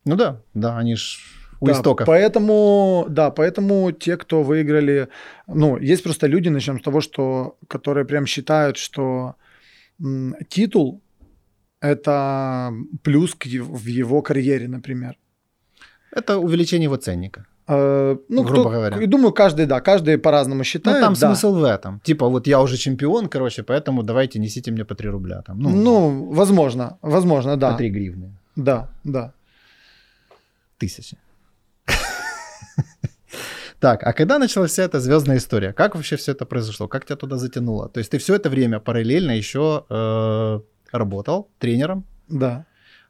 [0.09, 1.18] Ну да, да, они ж
[1.61, 2.06] у Да, истоков.
[2.06, 5.09] Поэтому, да, поэтому те, кто выиграли,
[5.46, 9.34] ну, есть просто люди, начнем с того, что, которые прям считают, что
[10.00, 11.00] м, титул
[11.82, 15.16] это плюс к ев- в его карьере, например.
[16.16, 17.44] Это увеличение его ценника.
[17.70, 19.06] Э, Ну, Грубо кто- говоря.
[19.06, 21.00] думаю, каждый, да, каждый по-разному Ну, считает.
[21.00, 21.18] там да.
[21.26, 22.00] смысл в этом.
[22.02, 25.42] Типа, вот я уже чемпион, короче, поэтому давайте несите мне по 3 рубля.
[25.42, 27.70] Там, ну, Ну, возможно, возможно, да.
[27.72, 28.30] по 3 гривны.
[28.56, 29.32] Да, да.
[30.78, 31.18] Тысячи.
[33.80, 35.72] Так, а когда началась вся эта звездная история?
[35.72, 36.88] Как вообще все это произошло?
[36.88, 37.88] Как тебя туда затянуло?
[37.88, 40.60] То есть ты все это время параллельно еще э,
[40.90, 42.66] работал тренером, Да.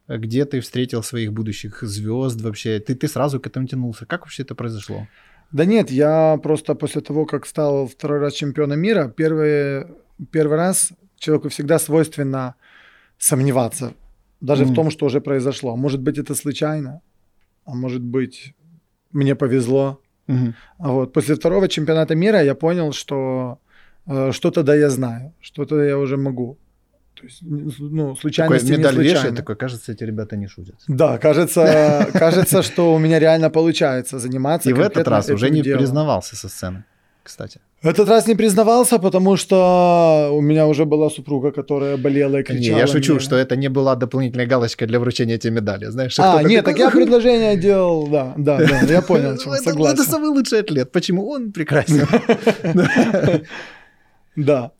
[0.09, 2.81] где ты встретил своих будущих звезд вообще?
[2.81, 4.05] Ты, ты сразу к этому тянулся.
[4.05, 5.07] Как вообще это произошло?
[5.53, 9.87] Да нет, я просто после того, как стал второй раз чемпионом мира, первый,
[10.31, 12.55] первый раз человеку всегда свойственно
[13.17, 13.95] сомневаться.
[14.43, 14.73] Даже Мгм.
[14.73, 15.77] в том, что уже произошло.
[15.77, 17.01] Может быть, это случайно,
[17.69, 18.55] а может быть,
[19.13, 20.01] мне повезло.
[20.79, 23.59] А вот после второго чемпионата мира я понял, что
[24.07, 26.57] э, что-то да я знаю, что-то я уже могу.
[27.15, 29.17] То есть, ну, Такой случайности не медаль случайно.
[29.17, 30.77] вешает, такой, кажется, эти ребята не шутят.
[30.89, 34.71] Да, кажется, кажется, что у меня реально получается заниматься.
[34.71, 35.79] И в этот раз уже не делом.
[35.79, 36.85] признавался со сцены,
[37.23, 37.61] кстати.
[37.81, 42.43] Этот раз не признавался, потому что у меня уже была супруга, которая болела и Не,
[42.43, 42.79] кричала.
[42.79, 43.21] я шучу, мне.
[43.21, 45.85] что это не была дополнительная галочка для вручения этой медали.
[45.87, 49.95] Знаешь, А, нет, такой, так я «Ух, предложение делал, да, да, да, я понял, согласен.
[49.95, 50.91] это самый лучший атлет.
[50.91, 52.07] Почему он прекрасен?
[54.37, 54.71] Да.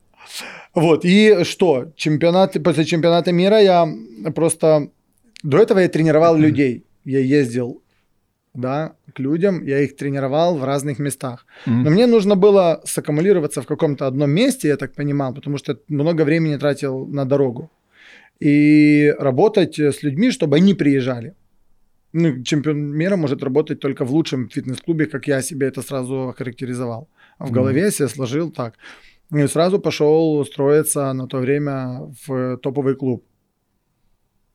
[0.75, 3.89] Вот, и что, чемпионат, после чемпионата мира я
[4.35, 4.89] просто...
[5.43, 6.85] До этого я тренировал людей.
[7.05, 7.83] Я ездил,
[8.55, 11.47] да, к людям, я их тренировал в разных местах.
[11.67, 16.25] Но мне нужно было саккумулироваться в каком-то одном месте, я так понимал, потому что много
[16.25, 17.71] времени тратил на дорогу.
[18.41, 21.35] И работать э, с людьми, чтобы они приезжали.
[22.13, 27.09] Ну, чемпион мира может работать только в лучшем фитнес-клубе, как я себе это сразу охарактеризовал.
[27.41, 28.75] В голове я себе сложил так.
[29.37, 33.25] И сразу пошел устроиться на то время в топовый клуб.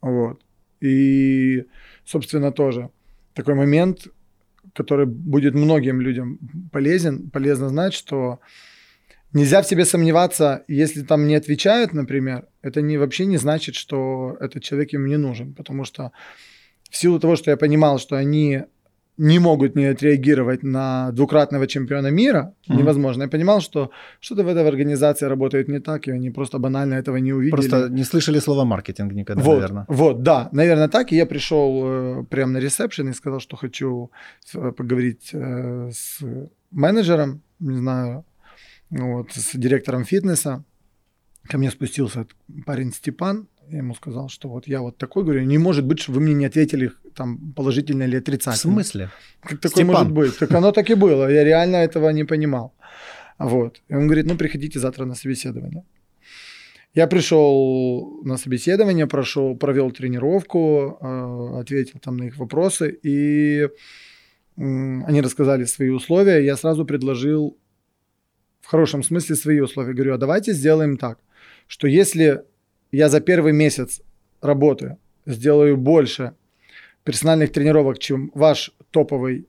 [0.02, 0.40] Вот.
[0.84, 1.66] И,
[2.06, 2.90] собственно, тоже
[3.34, 4.08] такой момент,
[4.74, 6.40] который будет многим людям
[6.72, 8.40] полезен, полезно знать, что
[9.34, 14.38] нельзя в себе сомневаться, если там не отвечают, например, это не, вообще не значит, что
[14.40, 16.12] этот человек им не нужен, потому что
[16.90, 18.64] в силу того, что я понимал, что они
[19.18, 22.78] не могут не отреагировать на двукратного чемпиона мира, Мгм.
[22.80, 23.24] невозможно.
[23.24, 23.90] Я понимал, что
[24.20, 27.52] что-то в этой организации работает не так, и они просто банально этого не увидели.
[27.52, 29.86] Просто не слышали слова маркетинг никогда, Вот, наверное.
[29.88, 31.12] вот, да, наверное, так.
[31.12, 34.10] И я пришел э, прямо на ресепшн и сказал, что хочу
[34.56, 36.20] э, поговорить э, с
[36.72, 38.24] менеджером, не знаю,
[38.90, 40.64] вот, с директором фитнеса.
[41.50, 42.26] Ко мне спустился
[42.66, 46.12] парень Степан, я ему сказал, что вот я вот такой, говорю, не может быть, что
[46.14, 48.74] вы мне не ответили там положительно или В отрицательно.
[48.74, 49.10] смысле?
[49.42, 49.94] Как такое Степан.
[49.94, 50.38] может быть?
[50.40, 51.30] Так оно так и было.
[51.32, 52.74] Я реально этого не понимал.
[53.40, 53.82] Вот.
[53.90, 55.84] И он говорит, ну, приходите завтра на собеседование.
[56.96, 63.68] Я пришел на собеседование, прошел, провел тренировку, э, ответил там на их вопросы, и
[64.56, 66.46] они рассказали свои условия.
[66.46, 67.58] Я сразу предложил
[68.62, 69.94] в хорошем смысле свои условия.
[69.94, 71.18] Говорю, а давайте сделаем так,
[71.68, 72.44] что если
[72.92, 74.02] я за первый месяц
[74.42, 76.34] работы сделаю больше
[77.04, 79.46] персональных тренировок, чем ваш топовый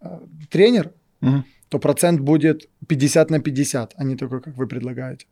[0.00, 0.06] э,
[0.50, 1.44] тренер, Мгм.
[1.68, 5.26] то процент будет 50 на 50, а не такой, как вы предлагаете.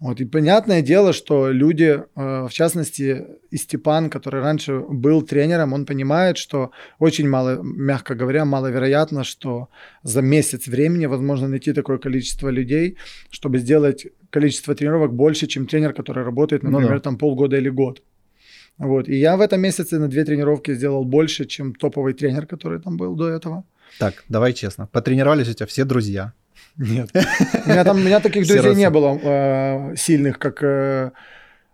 [0.00, 1.84] Вот, и понятное дело, что люди,
[2.16, 8.14] э, в частности, и Степан, который раньше был тренером, он понимает, что очень мало, мягко
[8.16, 9.68] говоря, маловероятно, что
[10.02, 12.96] за месяц времени возможно найти такое количество людей,
[13.30, 17.00] чтобы сделать количество тренировок больше, чем тренер, который работает, Ну например, да.
[17.00, 18.02] там полгода или год.
[18.78, 19.08] Вот.
[19.08, 22.96] И я в этом месяце на две тренировки сделал больше, чем топовый тренер, который там
[22.96, 23.64] был до этого.
[23.98, 24.86] Так, давай честно.
[24.86, 26.32] Потренировались у тебя все друзья.
[26.76, 27.10] Нет.
[27.66, 31.10] У меня там у меня таких друзей не было э, сильных, как э,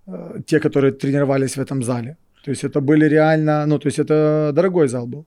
[0.06, 2.16] э, те, которые тренировались в этом зале.
[2.44, 5.24] То есть это были реально, ну, то есть это дорогой зал был.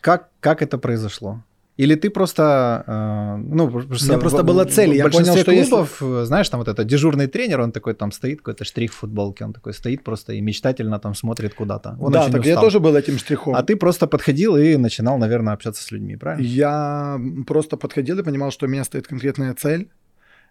[0.00, 1.42] Как, как это произошло?
[1.76, 6.02] Или ты просто, э, ну, просто, меня просто в- была цель, я понял, что клубов,
[6.02, 9.44] э, знаешь, там вот это дежурный тренер, он такой там стоит, какой-то штрих в футболке,
[9.44, 11.96] он такой стоит просто и мечтательно там смотрит куда-то.
[12.00, 12.64] Он да, очень так я устал.
[12.64, 13.54] тоже был этим штрихом.
[13.54, 16.46] А ты просто подходил и начинал, наверное, общаться с людьми, правильно?
[16.46, 19.90] Я просто подходил и понимал, что у меня стоит конкретная цель.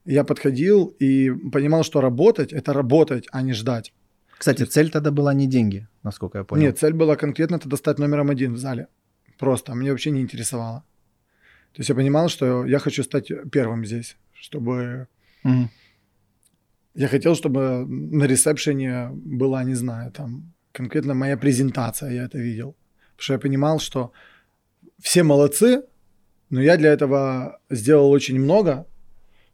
[0.06, 3.94] Я подходил и понимал, что работать– это работать, а не ждать.
[4.38, 6.62] Кстати, цель тогда была не деньги, насколько я понял.
[6.62, 8.88] Нет, цель была конкретно это стать номером один в зале.
[9.40, 10.84] Просто, мне вообще не интересовало.
[11.76, 15.08] То есть я понимал, что я хочу стать первым здесь, чтобы
[15.44, 15.70] Мгм.
[16.96, 22.76] Я хотел, чтобы на ресепшене была, не знаю, там конкретно моя презентация, я это видел.
[23.12, 24.12] Потому что я понимал, что
[25.02, 25.84] все молодцы,
[26.50, 28.86] но я для этого сделал очень много,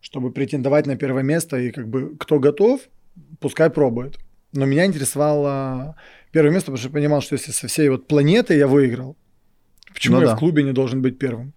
[0.01, 2.81] чтобы претендовать на первое место, и как бы кто готов,
[3.39, 4.19] пускай пробует.
[4.53, 5.95] Но меня интересовало
[6.31, 9.17] первое место, потому что я понимал, что если со всей вот планеты я выиграл,
[9.93, 10.35] почему Ну я да.
[10.35, 11.53] в клубе не должен быть первым?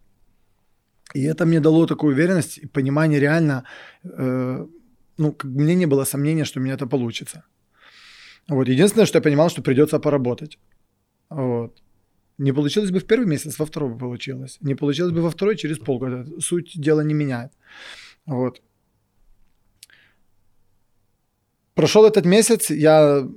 [1.13, 3.65] И это мне дало такую уверенность и понимание реально,
[4.05, 4.67] э,
[5.19, 7.45] ну, мне не было сомнения, что у меня это получится.
[8.49, 8.69] Вот.
[8.69, 10.59] Единственное, что я понимал, что придется поработать.
[11.31, 11.83] Вот.
[12.39, 14.59] Не получилось бы в первый месяц, во второй бы получилось.
[14.61, 16.27] Не получилось бы во второй, через полгода.
[16.41, 17.53] Суть дела не меняет.
[18.27, 18.63] Вот.
[21.75, 23.29] Прошел этот месяц, я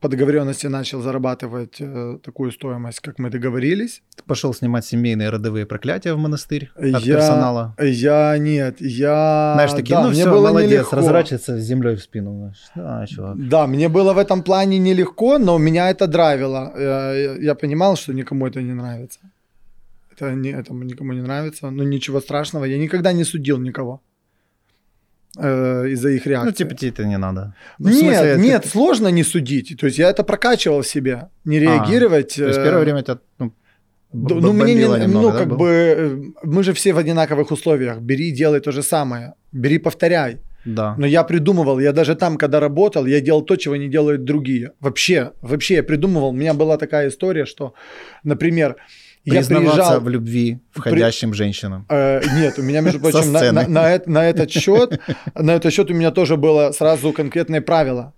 [0.00, 4.02] по договоренности начал зарабатывать э, такую стоимость, как мы договорились.
[4.16, 7.74] Ты пошел снимать семейные родовые проклятия в монастырь от я, персонала.
[7.80, 9.52] Я нет, я...
[9.54, 10.96] Знаешь, такие, да, ну мне все, было молодец, нелегко.
[10.96, 12.34] разворачивается с землей в спину.
[12.34, 12.70] знаешь.
[12.74, 13.48] Да, чувак.
[13.48, 16.72] Да, мне было в этом плане нелегко, но меня это драйвило.
[16.78, 19.18] Я, я- я понимал, что никому это не нравится.
[20.12, 21.70] Это не, этому никому не нравится.
[21.70, 22.66] Но ничего страшного.
[22.66, 24.00] Я никогда не судил никого
[25.38, 26.48] э, из-за их реакции.
[26.50, 27.54] Ну, типа, тебе это не надо.
[27.78, 29.76] Ну, нет, смысле, ты- нет, сложно не судить.
[29.78, 31.28] То есть я это прокачивал в себе.
[31.44, 32.34] Не реагировать.
[32.36, 33.52] То есть э, первое время тебя ну,
[34.12, 35.56] б- ну, мне не, немного, ну, да, как было?
[35.58, 38.00] бы, э, мы же все в одинаковых условиях.
[38.00, 39.34] Бери, делай то же самое.
[39.52, 40.38] Бери, повторяй.
[40.64, 40.94] Да.
[40.98, 44.72] Но я придумывал, я даже там, когда работал, я делал то, чего не делают другие.
[44.80, 46.28] Вообще, вообще я придумывал.
[46.28, 47.72] У меня была такая история, что,
[48.24, 48.76] например,
[49.24, 50.00] я Признаваться приезжал...
[50.00, 51.84] в любви входящим женщинам.
[51.88, 55.00] Э, нет, у меня, между прочим, на, на- на на этот счет,
[55.34, 58.12] на этот счет у меня тоже было сразу конкретное правило.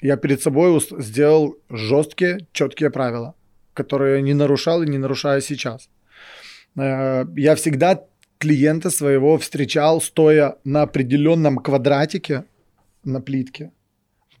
[0.00, 3.34] Я перед собой сделал жесткие, четкие правила,
[3.74, 5.88] которые я не нарушал и не нарушаю сейчас.
[6.76, 8.00] Э, Я всегда
[8.38, 12.42] клиента своего встречал, стоя на определенном квадратике
[13.04, 13.70] на плитке,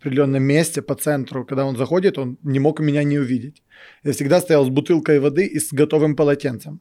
[0.02, 1.44] определенном месте по центру.
[1.44, 3.62] Когда он заходит, он не мог меня не увидеть.
[4.04, 6.78] Я всегда стоял с бутылкой воды и с готовым полотенцем.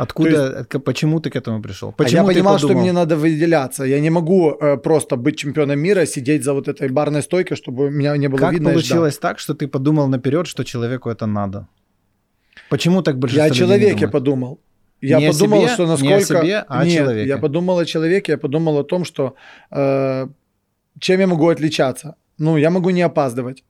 [0.00, 1.88] Откуда, к- почему ты к этому пришел?
[1.88, 2.82] А Почему я ты понимал, что подумал?
[2.82, 3.84] мне надо выделяться.
[3.84, 7.90] Я не могу э, просто быть чемпионом мира, сидеть за вот этой барной стойкой, чтобы
[7.90, 8.70] меня не было Как видно.
[8.70, 8.74] ждать.
[8.88, 11.66] получилось так, что ты подумал наперед, что человеку это надо?
[12.70, 14.58] Почему так большинство Я о человеке подумал.
[15.00, 16.24] Я Не подумал, себе, что не о насколько...
[16.42, 17.28] себе, а о Нет, человеке.
[17.28, 19.34] я подумал о человеке, я подумал о том, что
[19.70, 20.26] э,
[20.98, 22.14] чем я могу отличаться.
[22.38, 23.64] Ну, я могу не опаздывать.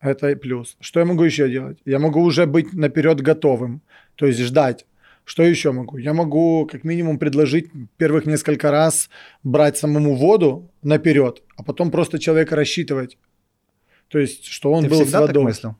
[0.00, 0.76] Это плюс.
[0.80, 1.78] Что я могу еще делать?
[1.84, 3.82] Я могу уже быть наперед готовым,
[4.14, 4.86] то есть ждать.
[5.24, 5.98] Что еще могу?
[5.98, 9.10] Я могу как минимум предложить первых несколько раз
[9.42, 13.18] брать самому воду наперед, а потом просто человека рассчитывать.
[14.08, 15.44] То есть, что он Ты был с всегда так водой.
[15.44, 15.76] мыслил?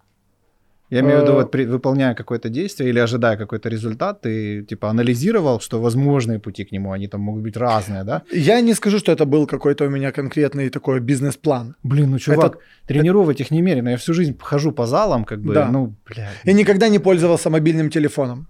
[0.91, 4.63] Я имею в виду, Э, вот при- выполняя какое-то действие или ожидая какой-то результат, ты
[4.63, 8.23] типа анализировал, что возможные пути к нему, они там могут быть разные, да?
[8.33, 11.75] Я не скажу, что это был какой-то у меня конкретный такой бизнес-план.
[11.83, 13.91] Блин, ну чувак, Это- тренировок их немерено.
[13.91, 15.69] Я всю жизнь хожу по залам, как бы, Да.
[15.73, 16.31] ну, бля.
[16.45, 18.47] Я никогда не пользовался мобильным телефоном.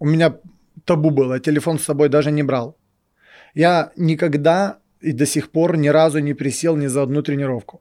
[0.00, 0.34] У меня
[0.84, 2.76] табу было, телефон с собой даже не брал.
[3.54, 7.80] Я никогда и до сих пор ни разу не присел ни за одну тренировку.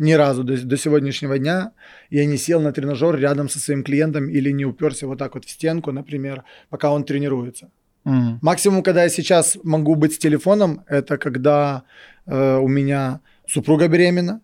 [0.00, 1.72] Ни разу до, до сегодняшнего дня
[2.08, 5.44] я не сел на тренажер рядом со своим клиентом или не уперся вот так вот
[5.44, 7.68] в стенку, например, пока он тренируется.
[8.06, 8.38] М.
[8.40, 11.82] Максимум, когда я сейчас могу быть с телефоном, это когда
[12.24, 14.40] э, у меня супруга беременна,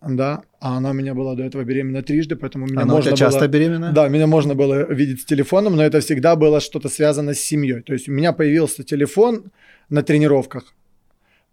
[0.00, 3.14] да, а она у меня была до этого беременна трижды, поэтому меня Она у можно
[3.14, 3.48] часто было...
[3.48, 3.92] беременна?
[3.92, 7.82] Да, меня можно было видеть с телефоном, но это всегда было что-то связано с семьей.
[7.82, 9.52] То есть у меня появился телефон
[9.90, 10.74] на тренировках,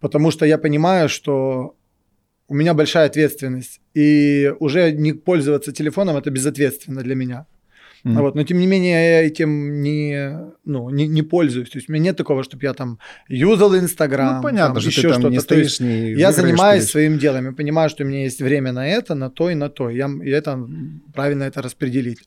[0.00, 1.74] потому что я понимаю, что
[2.48, 7.46] у меня большая ответственность, и уже не пользоваться телефоном это безответственно для меня.
[8.04, 8.14] М.
[8.18, 11.70] Вот, но тем не менее я этим не, ну, не, не пользуюсь.
[11.70, 14.36] То есть у меня нет такого, чтобы я там юзал Инстаграм.
[14.36, 15.32] Ну, понятно, там, что еще ты там что-то.
[15.32, 17.46] не стоишь, не я занимаюсь перед- своим делом.
[17.46, 19.90] Я понимаю, что у меня есть время на это, на то и на то.
[19.90, 20.68] Я, и это
[21.14, 22.20] правильно это распределить.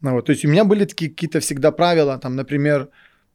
[0.00, 2.88] Ну, вот, то есть у меня были такие какие-то всегда правила, там, например,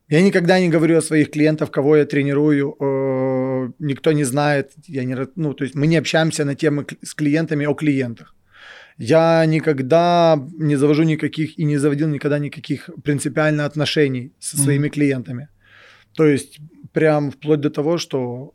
[0.09, 5.03] я никогда не говорю о своих клиентах, кого я тренирую, э, никто не знает, я
[5.03, 8.35] не, ну, то есть мы не общаемся на темы с клиентами о клиентах.
[8.97, 15.49] Я никогда не завожу никаких и не заводил никогда никаких принципиально отношений со своими клиентами.
[16.13, 16.59] То есть
[16.93, 18.53] прям вплоть до того, что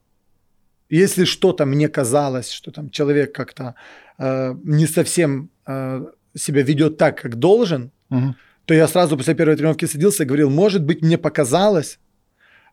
[0.89, 3.75] если что-то мне казалось, что там человек как-то
[4.19, 8.35] э, не совсем э, себя ведет так, как должен, Мгм.
[8.65, 11.99] То я сразу после первой тренировки садился и говорил, может быть, мне показалось,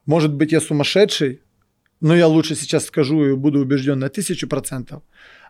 [0.05, 1.41] может быть, я сумасшедший,
[2.01, 5.01] но я лучше сейчас скажу и буду убежден на тысячу процентов.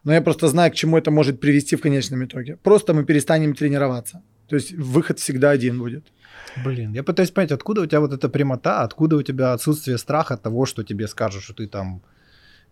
[0.03, 2.55] Но я просто знаю, к чему это может привести в конечном итоге.
[2.63, 4.21] Просто мы перестанем тренироваться.
[4.47, 6.05] То есть выход всегда один будет.
[6.63, 10.37] Блин, я пытаюсь понять, откуда у тебя вот эта прямота, откуда у тебя отсутствие страха
[10.37, 12.01] того, что тебе скажут, что ты там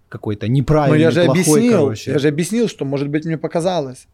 [0.10, 2.12] какой-то Но неправильный, я же плохой, объяснил, короче.
[2.12, 4.08] я же объяснил, что, может быть, мне показалось.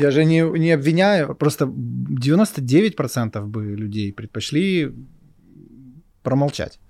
[0.00, 1.34] Я же не, не обвиняю.
[1.34, 4.92] Просто 99% бы людей предпочли
[6.22, 6.80] промолчать.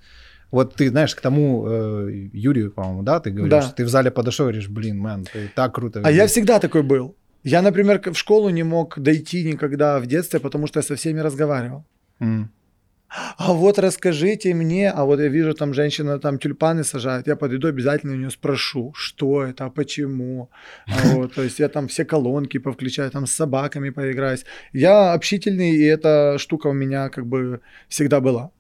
[0.51, 3.63] Вот ты, знаешь, к тому э, Юрию, по-моему, да, ты говоришь, Да.
[3.63, 6.01] что ты в зале подошел и говоришь, блин, мэн, ты так круто.
[6.05, 6.31] А я ведёшь».
[6.31, 7.17] всегда такой был.
[7.43, 11.21] Я, например, в школу не мог дойти никогда в детстве, потому что я со всеми
[11.21, 11.85] разговаривал.
[12.21, 12.49] М.
[13.37, 17.69] А вот расскажите мне, а вот я вижу, там женщина там тюльпаны сажает, я подойду
[17.69, 20.51] обязательно у нее спрошу, что это, а почему.
[20.87, 24.45] А вот, то есть я там все колонки повключаю, там с собаками поиграюсь.
[24.73, 28.51] Я общительный, и эта штука у меня как бы всегда была.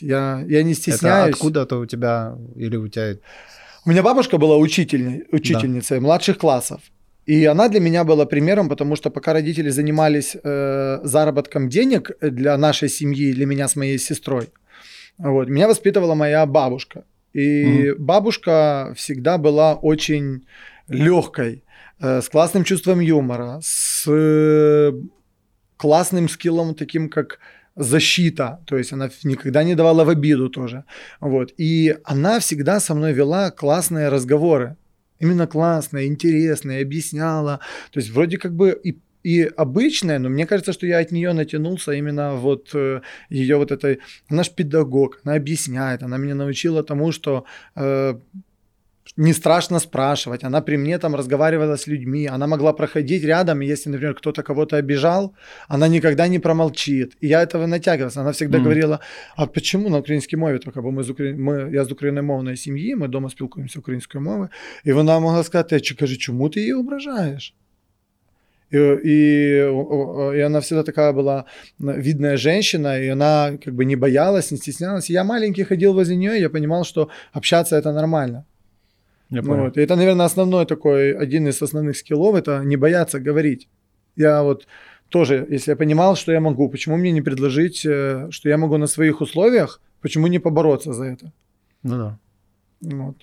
[0.00, 1.34] Я, я не Это стесняюсь.
[1.34, 3.16] откуда-то у тебя, или у тебя...
[3.84, 6.80] У меня бабушка была учительной, учительницей младших классов.
[7.26, 12.56] И она для меня была примером, потому что пока родители занимались э, заработком денег для
[12.56, 14.48] нашей семьи, для меня с моей сестрой,
[15.18, 17.04] вот, меня воспитывала моя бабушка.
[17.32, 20.46] И бабушка всегда была очень
[20.88, 21.64] легкой,
[22.00, 24.92] э, с классным чувством юмора, с э,
[25.76, 27.38] классным скиллом таким, как
[27.76, 30.84] защита, то есть она никогда не давала в обиду тоже.
[31.20, 31.52] Вот.
[31.58, 34.76] И она всегда со мной вела классные разговоры.
[35.18, 37.60] Именно классные, интересные, объясняла.
[37.92, 41.32] То есть вроде как бы и и обычная, но мне кажется, что я от нее
[41.32, 43.98] натянулся именно вот э, ее вот этой...
[44.28, 47.44] Она ж педагог, она объясняет, она меня научила тому, что
[47.74, 48.14] э,
[49.17, 50.43] не страшно спрашивать.
[50.43, 54.43] Она при мне там разговаривала с людьми, она могла проходить рядом, и если, например, кто-то
[54.43, 55.33] кого-то обижал,
[55.67, 57.17] она никогда не промолчит.
[57.23, 58.21] И я этого натягивался.
[58.21, 58.63] Она всегда Мгм.
[58.63, 58.99] говорила,
[59.35, 60.81] а почему на українській мові только?
[60.81, 61.33] Бо ми з Украї...
[61.33, 64.49] ми, я з україномовної сім'ї, ми вдома спілкуємося українською мовою.
[64.85, 67.53] І вона могла сказати, чи каже, чому ти її ображаєш?
[68.73, 71.43] И, и, о- о- и она всегда такая была
[71.79, 75.09] видная женщина, и она как бы не боялась, не стеснялась.
[75.09, 78.45] И я маленький ходил возле нее, и я понимал, что общаться это нормально.
[79.30, 79.64] Я Ну понял.
[79.64, 79.76] вот.
[79.76, 83.68] И это, наверное, основной такой, один из основных скиллов, это не бояться говорить.
[84.16, 84.66] Я вот
[85.08, 88.76] тоже, если я понимал, что я могу, почему мне не предложить, э, что я могу
[88.78, 91.32] на своих условиях, почему не побороться за это?
[91.82, 92.18] Ну да.
[92.80, 93.16] Вот.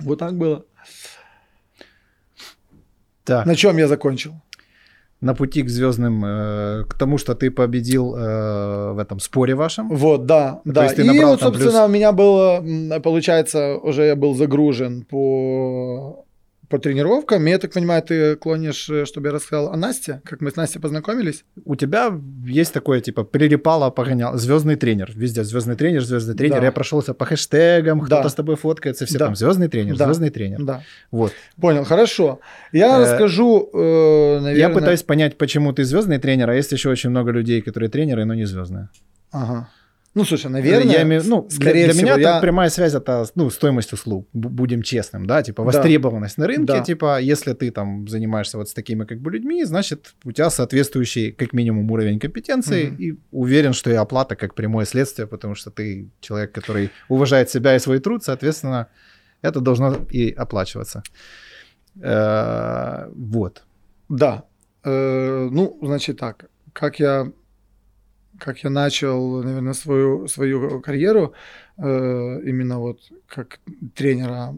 [0.00, 0.64] Вот так было.
[3.24, 4.32] Так, На чем я закончил?
[5.20, 9.88] На пути к звездным, э, к тому, что ты победил э, в этом споре вашем.
[9.88, 10.84] Вот, да, да.
[10.84, 12.62] есть ты И вот, собственно, плюс- у меня было,
[13.02, 16.24] получается, уже я был загружен по
[16.68, 17.46] по тренировкам.
[17.46, 20.80] Я так понимаю, ты клонишь, э, чтобы я рассказал о Насте, как мы с Настей
[20.80, 21.44] познакомились?
[21.64, 22.12] У тебя
[22.46, 24.36] есть такое, типа, прилипало, погонял.
[24.36, 25.12] Звездный тренер.
[25.14, 26.58] Везде звездный тренер, звездный тренер.
[26.60, 26.64] Да.
[26.66, 28.28] Я прошелся по хэштегам, кто-то Да.
[28.28, 29.26] с тобой фоткается, все Да.
[29.26, 30.04] там звездный тренер, Да.
[30.06, 30.62] звездный тренер.
[30.62, 30.82] Да.
[31.10, 31.32] Вот.
[31.60, 32.40] Понял, хорошо.
[32.72, 34.54] Я Э, расскажу, э, наверное...
[34.56, 38.24] Я пытаюсь понять, почему ты звездный тренер, а есть еще очень много людей, которые тренеры,
[38.24, 38.88] но не звездные.
[39.30, 39.68] Ага.
[40.18, 42.40] Ну, слушай, наверное, я имею, ну, для- скорее для, всего, меня я...
[42.40, 46.80] прямая связь это ну, стоимость услуг, бу- будем честным, да, типа востребованность на рынке, Да.
[46.80, 51.32] типа если ты там занимаешься вот с такими как бы людьми, значит у тебя соответствующий
[51.32, 52.96] как минимум уровень компетенции Мгм.
[53.02, 57.76] и уверен, что и оплата как прямое следствие, потому что ты человек, который уважает себя
[57.76, 58.86] и свой труд, соответственно
[59.42, 61.02] это должно и оплачиваться.
[62.02, 63.64] Э, Вот.
[64.08, 64.42] Да.
[64.84, 67.30] Э, ну, значит так, как я,
[68.38, 71.32] как я начал, наверное, свою, свою карьеру,
[71.78, 73.60] э, именно вот как
[73.94, 74.54] тренера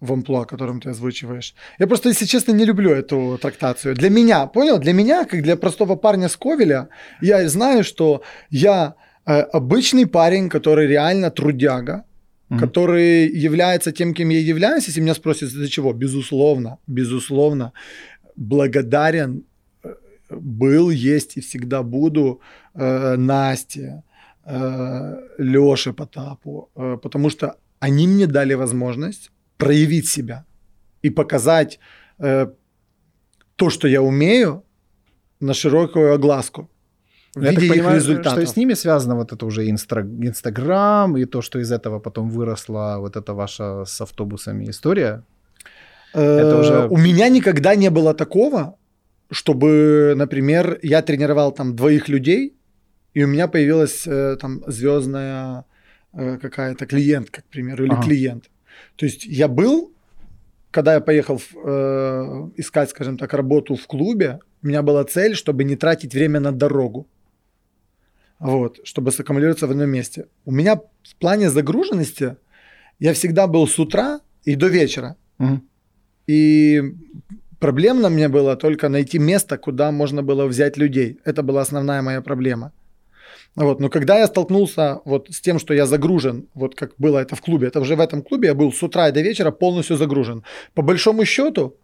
[0.00, 1.54] в амплуа, которым ты озвучиваешь.
[1.78, 3.94] Я просто, если честно, не люблю эту трактацию.
[3.94, 4.78] Для меня, понял?
[4.78, 6.88] Для меня, как для простого парня с Ковеля,
[7.22, 8.94] я знаю, что я
[9.26, 12.04] э, обычный парень, который реально трудяга,
[12.48, 12.60] Мгм.
[12.60, 17.72] который является тем, кем я являюсь, если меня спросят, из-за чего, безусловно, безусловно,
[18.36, 19.42] благодарен
[20.30, 22.40] был, есть и всегда буду
[22.74, 24.02] э, Насте,
[24.44, 27.46] э, Лёше Потапу, э, потому что
[27.80, 30.44] они мне дали возможность проявить себя
[31.02, 31.78] и показать
[32.18, 32.46] э,
[33.56, 34.62] то, что я умею,
[35.40, 36.68] на широкую огласку
[37.34, 38.32] в Я так виде их понимаю, результатов.
[38.42, 42.30] что с ними связано вот это уже инстра- Инстаграм и то, что из этого потом
[42.30, 45.22] выросла вот эта ваша с автобусами история.
[46.14, 46.22] Это
[46.56, 48.76] Э, уже- У меня никогда не было такого,
[49.30, 52.54] чтобы, например, я тренировал там двоих людей,
[53.14, 55.64] и у меня появилась э, там звездная
[56.12, 58.02] э, какая-то клиентка, к примеру, или Ага.
[58.02, 58.50] клиент.
[58.96, 59.92] То есть я был,
[60.70, 65.64] когда я поехал э, искать, скажем так, работу в клубе, у меня была цель, чтобы
[65.64, 67.06] не тратить время на дорогу.
[68.38, 70.26] Вот, чтобы саккумулироваться в одном месте.
[70.44, 72.36] У меня в плане загруженности
[72.98, 75.16] я всегда был с утра и до вечера.
[75.38, 75.62] Мгм.
[76.26, 76.82] И
[77.58, 81.18] проблемно мне было только найти место, куда можно было взять людей.
[81.24, 82.72] Это была основная моя проблема.
[83.56, 83.80] Вот.
[83.80, 87.40] Но когда я столкнулся вот с тем, что я загружен, вот как было это в
[87.40, 90.42] клубе, это уже в этом клубе я был с утра и до вечера полностью загружен.
[90.74, 91.76] По большому счету,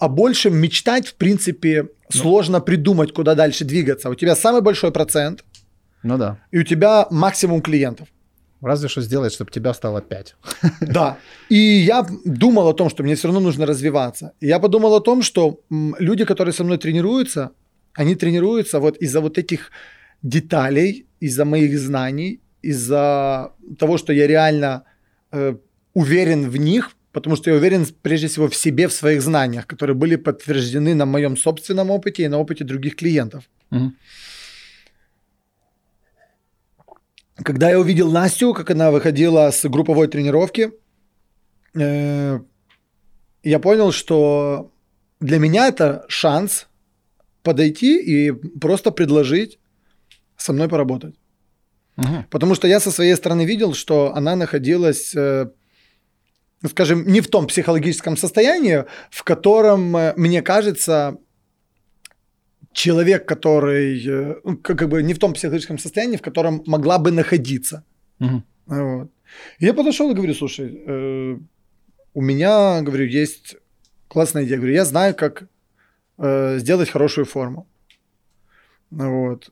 [0.00, 4.10] о большем мечтать, в принципе, сложно придумать, куда дальше двигаться.
[4.10, 5.44] У тебя самый большой процент,
[6.02, 6.38] Ну да.
[6.50, 8.08] и у тебя максимум клиентов.
[8.62, 10.36] Разве что сделать, чтобы тебя стало 5.
[10.80, 11.16] Да.
[11.50, 14.32] И я думал о том, что мне все равно нужно развиваться.
[14.40, 15.60] И я подумал о том, что
[15.98, 17.50] люди, которые со мной тренируются,
[17.94, 19.70] они тренируются вот из-за вот этих
[20.22, 24.84] деталей, из-за моих знаний, из-за того, что я реально
[25.32, 25.56] э,
[25.92, 29.94] уверен в них, потому что я уверен прежде всего в себе, в своих знаниях, которые
[29.94, 33.44] были подтверждены на моем собственном опыте и на опыте других клиентов.
[33.70, 33.96] Мгм.
[37.42, 40.72] Когда я увидел Настю, как она выходила с групповой тренировки,
[41.74, 42.40] э,
[43.42, 44.70] я понял, что
[45.20, 46.68] для меня это шанс
[47.42, 49.58] подойти и просто предложить
[50.36, 51.14] со мной поработать.
[51.96, 52.26] Мгм.
[52.30, 55.46] Потому что я со своей стороны видел, что она находилась, э,
[56.62, 61.18] ну, скажем, не в том психологическом состоянии, в котором, э, мне кажется,
[62.74, 67.12] человек, который, э, ну, как бы не в том психологическом состоянии, в котором могла бы
[67.12, 67.82] находиться.
[68.18, 68.44] Мгм.
[68.66, 69.10] Вот.
[69.60, 71.38] И я подошел и говорю, слушай, э,
[72.14, 73.56] у меня, говорю, есть
[74.08, 74.58] классная идея.
[74.58, 75.48] Говорю, я знаю, как
[76.18, 77.66] э, сделать хорошую форму.
[78.90, 79.50] Вот.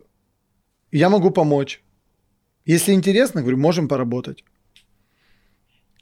[0.93, 1.83] Я могу помочь.
[2.66, 4.45] Если интересно, говорю, можем поработать.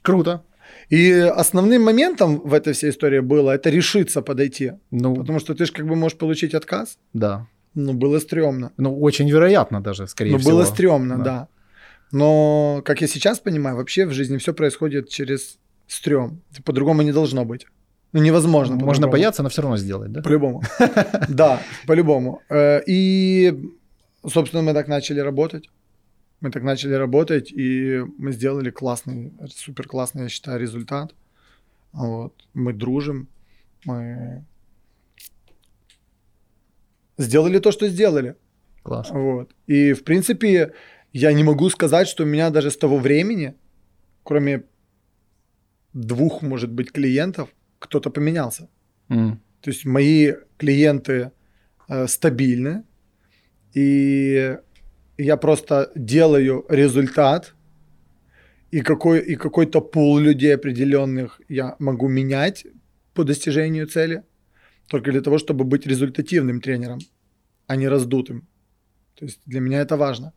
[0.01, 0.43] Круто.
[0.91, 4.73] И основным моментом в этой всей истории было это решиться подойти.
[4.91, 6.97] Ну, Потому что ты же как бы можешь получить отказ.
[7.13, 7.45] да.
[7.75, 8.71] Ну, было стрёмно.
[8.77, 10.51] Ну, очень вероятно даже, скорее Ну, всего.
[10.51, 11.23] было стрёмно, Да.
[11.23, 11.47] да.
[12.11, 16.41] Но, как я сейчас понимаю, вообще в жизни все происходит через стрём.
[16.65, 17.65] По-другому не должно быть.
[18.13, 18.73] Ну, невозможно.
[18.75, 19.11] Можно по-другому.
[19.11, 20.21] бояться, но все равно сделать, да?
[20.21, 20.61] По-любому.
[21.29, 22.41] Да, по-любому.
[22.49, 23.53] Э, И,
[24.27, 25.69] собственно, мы так начали работать.
[26.41, 31.13] Мы так начали работать, и мы сделали классный, супер классный, я считаю, результат.
[31.93, 32.33] Вот.
[32.53, 33.27] Мы дружим.
[33.85, 34.43] Мы
[37.17, 38.35] сделали то, что сделали.
[38.83, 39.11] Класс.
[39.11, 39.55] Вот.
[39.67, 40.73] И, в принципе,
[41.13, 43.53] я не могу сказать, что у меня даже с того времени,
[44.23, 44.63] кроме
[45.93, 48.67] двух, может быть, клиентов, кто-то поменялся.
[49.09, 49.41] М.
[49.61, 51.31] То есть мои клиенты
[51.87, 52.83] э, стабильны,
[53.73, 54.57] и
[55.17, 57.53] я просто делаю результат,
[58.71, 62.65] и, какой, и какой-то пул людей определенных я могу менять
[63.13, 64.23] по достижению цели,
[64.87, 66.99] только для того, чтобы быть результативным тренером,
[67.67, 68.47] а не раздутым.
[69.15, 70.33] То есть для меня это важно.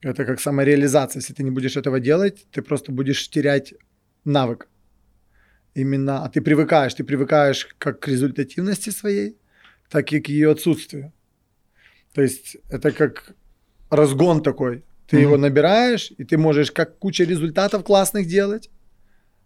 [0.00, 1.20] Это как самореализация.
[1.20, 3.74] Если ты не будешь этого делать, ты просто будешь терять
[4.24, 4.68] навык.
[5.74, 9.36] Именно, а ты привыкаешь, ты привыкаешь как к результативности своей,
[9.90, 11.12] так и к ее отсутствию.
[12.12, 13.34] То есть это как
[13.90, 14.82] разгон такой.
[15.06, 15.22] Ты Мгм.
[15.22, 18.70] его набираешь, и ты можешь как куча результатов классных делать,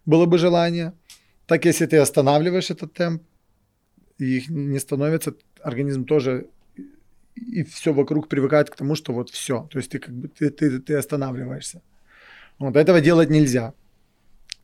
[0.04, 0.92] было бы желание.
[1.46, 3.22] Так если ты останавливаешь этот темп,
[4.18, 6.46] и их не становится, организм тоже
[7.34, 9.68] и все вокруг привыкает к тому, что вот все.
[9.70, 11.80] То есть ты как бы ты, ты, ты останавливаешься.
[12.58, 13.72] Вот этого делать нельзя.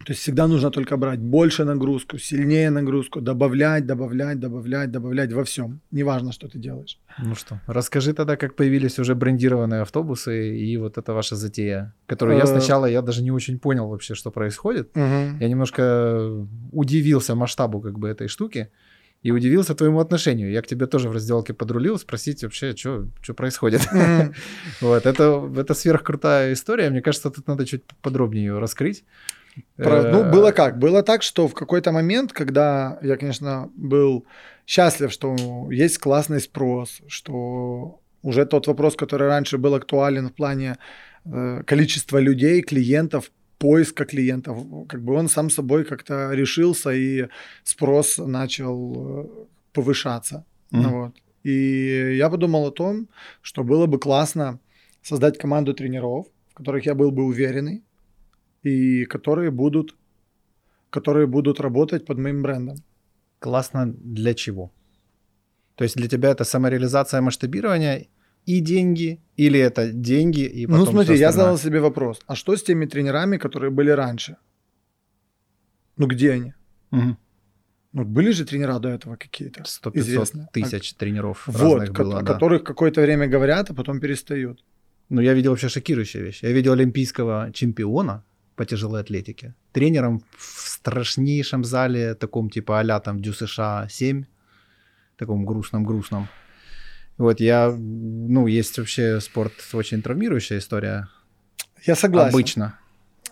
[0.09, 5.43] То есть всегда нужно только брать больше нагрузку, сильнее нагрузку, добавлять, добавлять, добавлять, добавлять во
[5.45, 5.81] всем.
[5.91, 6.99] Неважно, что ты делаешь.
[7.19, 12.39] Ну что, расскажи тогда, как появились уже брендированные автобусы и вот эта ваша затея, которую
[12.39, 12.47] я Э.
[12.47, 14.97] сначала, я даже не очень понял вообще, что происходит.
[14.97, 18.71] Я немножко удивился масштабу как бы этой штуки
[19.23, 20.51] и удивился твоему отношению.
[20.51, 23.83] Я к тебе тоже в разделке подрулил спросить вообще, что происходит.
[24.81, 26.89] Вот, это, это сверхкрутая история.
[26.89, 29.05] Мне кажется, тут надо чуть подробнее ее раскрыть.
[29.77, 30.79] Про- ну, Э, было как?
[30.79, 34.25] Было так, что в какой-то момент, когда я, конечно, был
[34.67, 35.37] счастлив, что
[35.71, 40.77] есть классный спрос, что уже тот вопрос, который раньше был актуален в плане
[41.25, 47.29] э, количества людей, клиентов, поиска клиентов, как бы он сам собой как-то решился, и
[47.65, 49.27] спрос начал э,
[49.73, 50.45] повышаться.
[50.71, 50.91] Мгм.
[50.91, 51.13] Вот.
[51.45, 53.09] И я подумал о том,
[53.43, 54.59] что было бы классно
[55.03, 57.83] создать команду тренеров, в которых я был бы уверенный,
[58.63, 59.95] и которые будут,
[60.91, 62.77] которые будут работать под моим брендом.
[63.39, 64.71] Классно для чего?
[65.75, 68.07] То есть для тебя это самореализация масштабирования
[68.47, 72.57] и деньги, или это деньги и потом ну смотри, я задал себе вопрос, а что
[72.57, 74.37] с теми тренерами, которые были раньше?
[75.97, 76.53] Ну где они?
[76.91, 77.17] Мгм.
[77.93, 80.49] Ну были же тренера до этого какие-то 100-500 известные.
[80.53, 82.33] тысяч тренеров Вот, разных ко- было, да.
[82.33, 84.65] которых какое-то время говорят, а потом перестают.
[85.11, 86.45] Ну, я видел вообще шокирующие вещи.
[86.47, 88.25] Я видел олимпийского чемпиона
[88.59, 94.25] по тяжелой атлетике, тренером в страшнейшем зале, таком типа а там Дю США 7,
[95.17, 96.29] таком грустном-грустном.
[97.19, 101.09] Вот я, ну, есть вообще спорт очень травмирующая история.
[101.87, 102.35] Я согласен.
[102.35, 102.79] Обычно.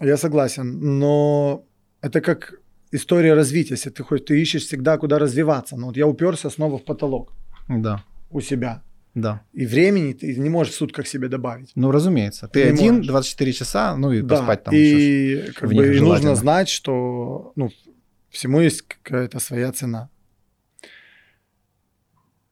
[0.00, 1.64] Я согласен, но
[2.02, 2.54] это как
[2.92, 3.74] история развития.
[3.74, 5.76] Если ты хоть ты ищешь всегда, куда развиваться.
[5.76, 7.32] Ну вот я уперся снова в потолок
[7.68, 8.04] Да.
[8.30, 8.82] у себя.
[9.16, 9.40] Да.
[9.54, 11.72] И времени ты не можешь в сутках себе добавить.
[11.74, 12.48] Ну, разумеется.
[12.48, 13.06] Ты Не один, можешь.
[13.06, 15.48] 24 часа, ну и Да, поспать там еще.
[15.48, 17.70] и как бы и нужно знать, что ну,
[18.28, 20.10] всему есть какая-то своя цена.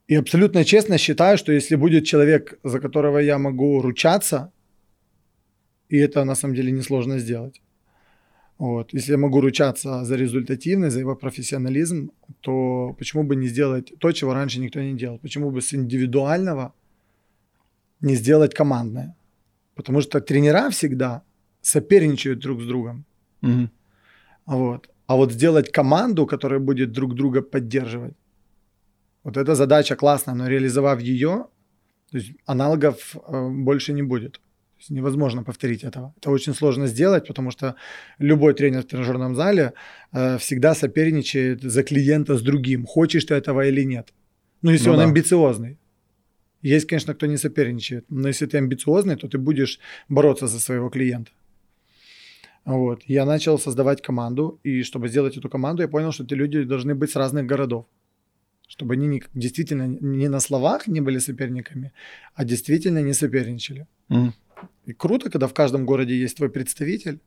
[0.08, 4.50] И абсолютно честно считаю, что если будет человек, за которого я могу ручаться,
[5.90, 7.60] и это на самом деле несложно сделать,
[8.64, 12.10] вот, если я могу ручаться за результативность, за его профессионализм,
[12.40, 15.18] то почему бы не сделать то, чего раньше никто не делал?
[15.18, 16.72] Почему бы с индивидуального
[18.00, 19.14] не сделать командное?
[19.74, 21.22] Потому что тренера всегда
[21.60, 23.04] соперничают друг с другом.
[23.42, 23.70] Мгм.
[24.46, 24.88] Вот.
[25.06, 28.14] А вот сделать команду, которая будет друг друга поддерживать,
[29.24, 31.46] вот эта задача классная, но реализовав ее,
[32.10, 34.40] то есть аналогов э, больше не будет.
[34.90, 36.12] Невозможно повторить этого.
[36.16, 37.74] Это очень сложно сделать, потому что
[38.18, 39.72] любой тренер в тренажерном зале
[40.12, 44.12] э, всегда соперничает за клиента с другим, хочешь ты этого или нет.
[44.62, 45.04] Ну, если Ну он да.
[45.04, 45.78] амбициозный.
[46.62, 50.88] Есть, конечно, кто не соперничает, но если ты амбициозный, то ты будешь бороться за своего
[50.90, 51.30] клиента.
[52.64, 53.02] Вот.
[53.08, 56.94] Я начал создавать команду, и чтобы сделать эту команду, я понял, что эти люди должны
[56.94, 57.84] быть с разных городов.
[58.66, 61.92] Чтобы они не- действительно не на словах не были соперниками,
[62.34, 63.86] а действительно не соперничали.
[64.08, 64.32] Мгм.
[64.84, 67.20] И круто, когда в каждом городе есть твой представитель,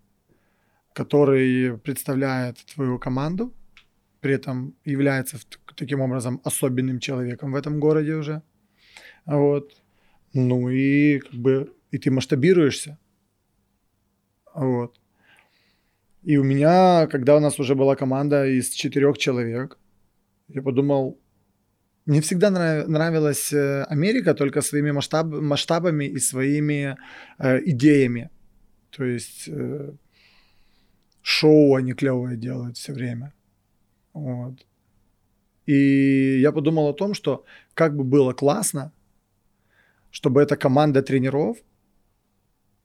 [0.94, 3.54] который представляет твою команду,
[4.20, 5.38] при этом является
[5.76, 8.42] таким образом особенным человеком в этом городе уже.
[9.26, 9.72] Вот.
[10.34, 12.98] Ну и как бы и ты масштабируешься.
[14.54, 15.00] Вот.
[16.24, 19.78] И у меня, когда у нас уже была команда из четырех человек,
[20.48, 21.20] я подумал,
[22.08, 26.96] мне всегда нрав- нравилась э, Америка только своими масштаб, масштабами и своими
[27.38, 28.30] э, идеями.
[28.90, 29.92] То есть э,
[31.22, 33.34] шоу они клевые делают все время.
[34.14, 34.66] Вот.
[35.66, 37.44] И я подумал о том, что
[37.74, 38.92] как бы было классно,
[40.10, 41.58] чтобы эта команда тренеров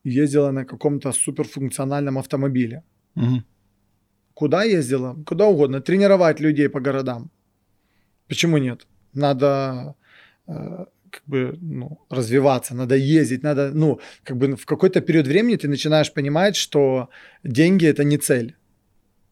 [0.04, 2.82] ездила на каком-то суперфункциональном автомобиле.
[3.14, 3.44] Мгм.
[4.34, 5.16] Куда ездила?
[5.24, 5.80] Куда угодно.
[5.80, 7.30] Тренировать людей по городам.
[8.26, 8.86] Почему нет?
[9.14, 9.94] Надо
[10.48, 15.56] э, как бы, ну, развиваться, надо ездить, надо, ну, как бы в какой-то период времени
[15.56, 17.08] ты начинаешь понимать, что
[17.44, 18.54] деньги это не цель.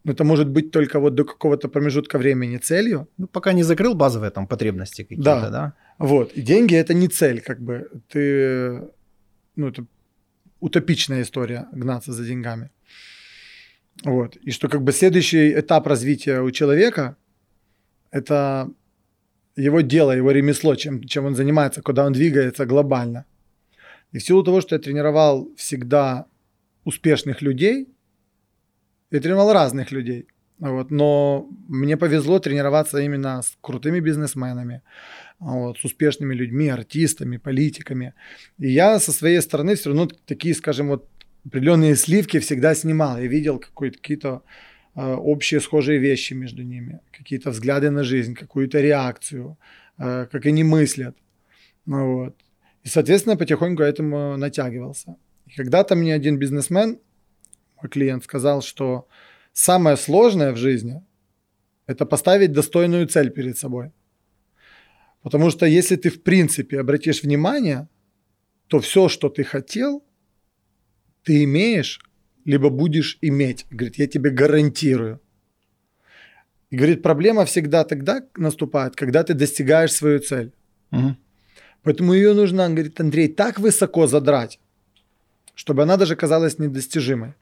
[0.05, 3.07] Ну, Это может быть только вот до какого-то промежутка времени целью.
[3.19, 5.51] Ну, пока не закрыл базовые там потребности какие-то, Да.
[5.51, 5.73] да?
[5.99, 6.33] Вот.
[6.33, 7.89] И деньги это не цель, как бы.
[8.09, 8.83] Ты,
[9.57, 9.85] ну, это
[10.61, 12.71] утопичная история гнаться за деньгами.
[14.05, 14.37] Вот.
[14.37, 17.17] И что как бы следующий этап развития у человека
[18.11, 18.69] это
[19.57, 23.25] его дело, его ремесло, чем, чем он занимается, куда он двигается глобально.
[24.13, 26.27] И в силу того, что я тренировал всегда
[26.85, 27.89] успешных людей,
[29.11, 30.27] я тренировал разных людей.
[30.59, 34.83] Вот, но мне повезло тренироваться именно с крутыми бизнесменами,
[35.39, 38.13] вот, с успешными людьми, артистами, политиками.
[38.59, 41.09] И я со своей стороны все равно такие, скажем, вот
[41.47, 43.19] определенные сливки всегда снимал.
[43.19, 44.43] Я видел какие-то
[44.95, 49.57] общие схожие вещи между ними, какие-то взгляды на жизнь, какую-то реакцию,
[49.99, 51.17] э, как они мыслят.
[51.87, 52.37] Ну, вот.
[52.83, 55.17] И, соответственно, потихоньку этому натягивался.
[55.47, 56.99] И когда-то мне один бизнесмен,
[57.81, 59.07] мой клиент, сказал, что
[59.53, 61.03] самое сложное в жизни–
[61.87, 63.91] это поставить достойную цель перед собой.
[65.23, 67.89] Потому что если ты, в принципе, обратишь внимание,
[68.69, 70.05] то все, что ты хотел,
[71.25, 72.01] ты имеешь,
[72.45, 73.67] либо будешь иметь.
[73.71, 75.21] Говорит, я тебе гарантирую.
[76.71, 80.53] И говорит, проблема всегда тогда наступает, когда ты достигаешь свою цель.
[80.91, 81.17] Мгм.
[81.83, 84.61] Поэтому ее нужно, говорит Андрей, так высоко задрать,
[85.55, 87.35] чтобы она даже казалась недостижимой.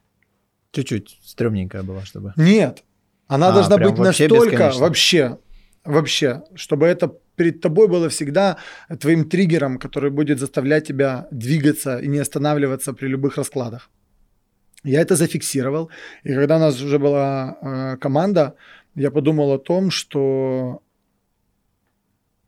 [0.71, 2.33] Чуть-чуть стрёмненькая была, чтобы...
[2.37, 2.85] Нет,
[3.27, 4.81] она А, должна быть вообще настолько, бесконечно.
[4.81, 5.39] вообще,
[5.85, 8.57] вообще, чтобы это перед тобой было всегда
[9.01, 13.91] твоим триггером, который будет заставлять тебя двигаться и не останавливаться при любых раскладах.
[14.85, 15.91] Я это зафиксировал,
[16.25, 18.55] и когда у нас уже была э, команда,
[18.95, 20.83] я подумал о том, что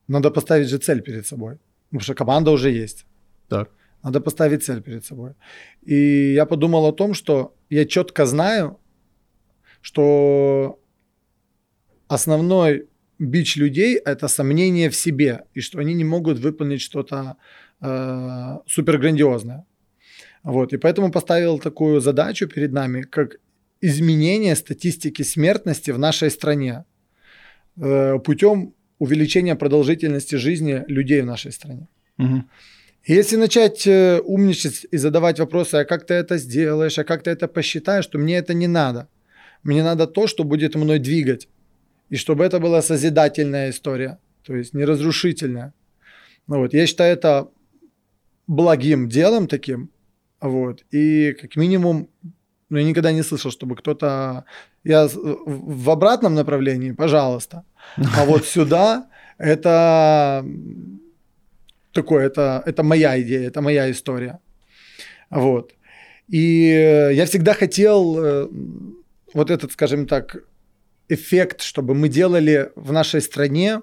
[0.09, 1.59] надо поставить же цель перед собой,
[1.89, 3.07] потому что команда уже есть.
[3.49, 3.71] Так.
[4.03, 5.35] Надо поставить цель перед собой.
[5.83, 8.79] И я подумал о том, что я четко знаю,
[9.83, 10.79] что
[12.09, 12.89] основной
[13.19, 17.37] бич людей это сомнение в себе, и что они не могут выполнить что-то
[17.81, 19.65] э, суперграндиозное.
[20.43, 23.37] Вот, и поэтому поставил такую задачу перед нами, как
[23.83, 26.85] изменение статистики смертности в нашей стране
[27.77, 31.89] э, путем увеличения продолжительности жизни людей в нашей стране.
[33.05, 37.23] И Если начать э, умничать и задавать вопросы, а как ты это сделаешь, а как
[37.23, 39.09] ты это посчитаешь, то мне это не надо.
[39.63, 41.49] Мне надо то, что будет мной двигать.
[42.11, 45.73] И чтобы это была созидательная история, то есть не разрушительная.
[46.47, 46.75] Ну Вот.
[46.75, 47.49] Я считаю это
[48.47, 49.91] благим делом таким.
[50.41, 50.85] Вот.
[50.91, 52.09] И как минимум,
[52.71, 54.45] ну, я никогда не слышал, чтобы кто-то...
[54.85, 57.65] Я в обратном направлении, пожалуйста.
[57.97, 59.09] А вот сюда
[59.39, 60.45] это
[61.93, 64.39] такое, это, это моя идея, это моя история.
[65.31, 65.73] Вот.
[66.29, 68.49] И я всегда хотел э,
[69.35, 70.37] вот этот, скажем так,
[71.09, 73.81] эффект, чтобы мы делали в нашей стране,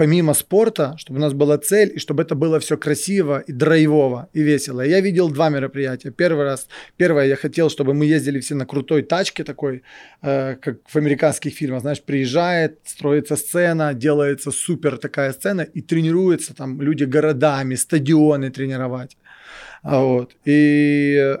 [0.00, 4.28] помимо спорта, чтобы у нас была цель, и чтобы это было все красиво и драйвово,
[4.32, 4.80] и весело.
[4.80, 6.10] Я видел два мероприятия.
[6.10, 9.82] Первый раз, первое, я хотел, чтобы мы ездили все на крутой тачке такой,
[10.22, 16.54] э, как в американских фильмах, знаешь, приезжает, строится сцена, делается супер такая сцена, и тренируются
[16.54, 19.18] там люди городами, стадионы тренировать.
[19.82, 20.30] Вот.
[20.46, 21.36] И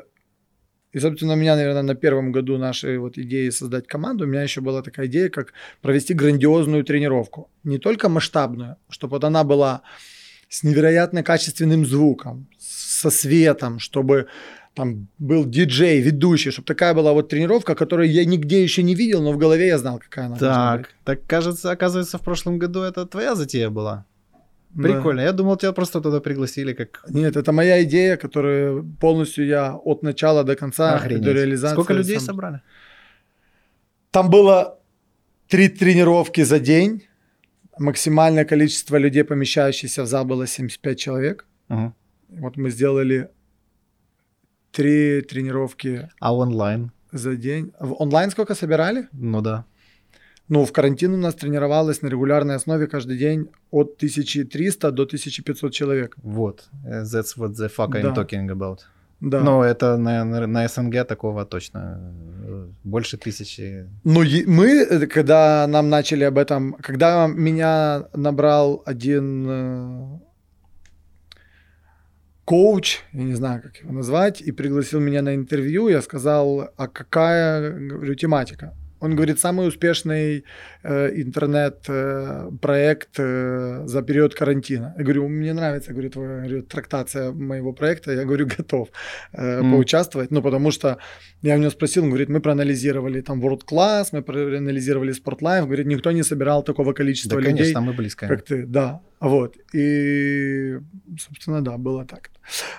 [0.92, 4.42] и, собственно, у меня, наверное, на первом году нашей вот идеи создать команду, у меня
[4.42, 5.52] еще была такая идея, как
[5.82, 7.48] провести грандиозную тренировку.
[7.64, 9.82] Не только масштабную, чтобы вот она была
[10.48, 14.26] с невероятно качественным звуком, со светом, чтобы
[14.74, 19.22] там был диджей, ведущий, чтобы такая была вот тренировка, которую я нигде еще не видел,
[19.22, 23.06] но в голове я знал, какая она Так, так кажется, оказывается, в прошлом году это
[23.06, 24.06] твоя затея была.
[24.74, 25.22] Прикольно.
[25.22, 25.26] Да.
[25.26, 27.04] Я думал, тебя просто туда пригласили как...
[27.08, 31.24] Нет, это моя идея, которую полностью я от начала до конца, Охренеть.
[31.24, 31.74] до реализации.
[31.74, 32.26] Сколько людей сам...
[32.26, 32.60] собрали?
[34.10, 34.78] Там было
[35.48, 37.06] три тренировки за день.
[37.78, 41.46] Максимальное количество людей, помещающихся в зал, было 75 человек.
[41.68, 41.92] Угу.
[42.28, 43.28] Вот мы сделали
[44.70, 46.08] три тренировки.
[46.20, 46.92] А онлайн?
[47.12, 47.72] За день.
[47.80, 49.08] В онлайн сколько собирали?
[49.12, 49.64] Ну да.
[50.50, 55.72] Ну, в карантин у нас тренировалось на регулярной основе каждый день от 1300 до 1500
[55.72, 56.16] человек.
[56.22, 58.12] Вот, that's what the fuck I'm да.
[58.12, 58.78] talking about.
[59.20, 59.40] Да.
[59.40, 62.00] Но это на, на, на СНГ такого точно
[62.44, 63.86] э, больше тысячи.
[64.02, 70.18] Ну, мы, э, когда нам начали об этом, когда меня набрал один э,
[72.44, 76.88] коуч, я не знаю, как его назвать, и пригласил меня на интервью, я сказал, а
[76.88, 78.74] какая, говорю, тематика?
[79.00, 80.44] Он говорит, самый успешный
[80.82, 84.94] э, интернет-проект э, э, за период карантина.
[84.98, 88.12] Я говорю, мне нравится, говорю, твоя говорю, трактация моего проекта.
[88.12, 88.88] Я говорю, готов
[89.32, 89.70] э, mm.
[89.70, 90.30] поучаствовать.
[90.30, 90.98] Ну, потому что
[91.42, 95.86] я у него спросил, он говорит, мы проанализировали там World Class, мы проанализировали Sport Говорит,
[95.86, 97.58] никто не собирал такого количества да, людей.
[97.58, 98.28] конечно, мы близко.
[98.28, 99.00] Как ты, да.
[99.20, 99.56] Вот.
[99.74, 100.78] И,
[101.18, 102.30] собственно, да, было так.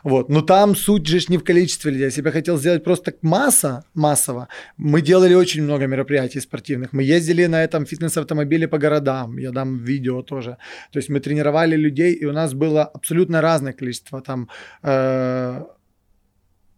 [0.04, 0.30] Вот.
[0.30, 2.06] Но там суть же не в количестве людей.
[2.06, 6.94] Если бы я хотел сделать просто масса, массово, мы делали очень много мероприятий спортивных.
[6.94, 9.38] Мы ездили на этом фитнес-автомобиле по городам.
[9.38, 10.58] Я дам видео тоже.
[10.92, 14.22] То есть мы тренировали людей, и у нас было абсолютно разное количество.
[14.22, 14.50] Там
[14.84, 15.64] э,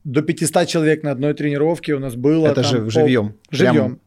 [0.04, 2.48] до 500 человек на одной тренировке у нас было.
[2.48, 3.34] Это там, же живьем.
[3.52, 3.74] Живьем.
[3.74, 4.00] Прям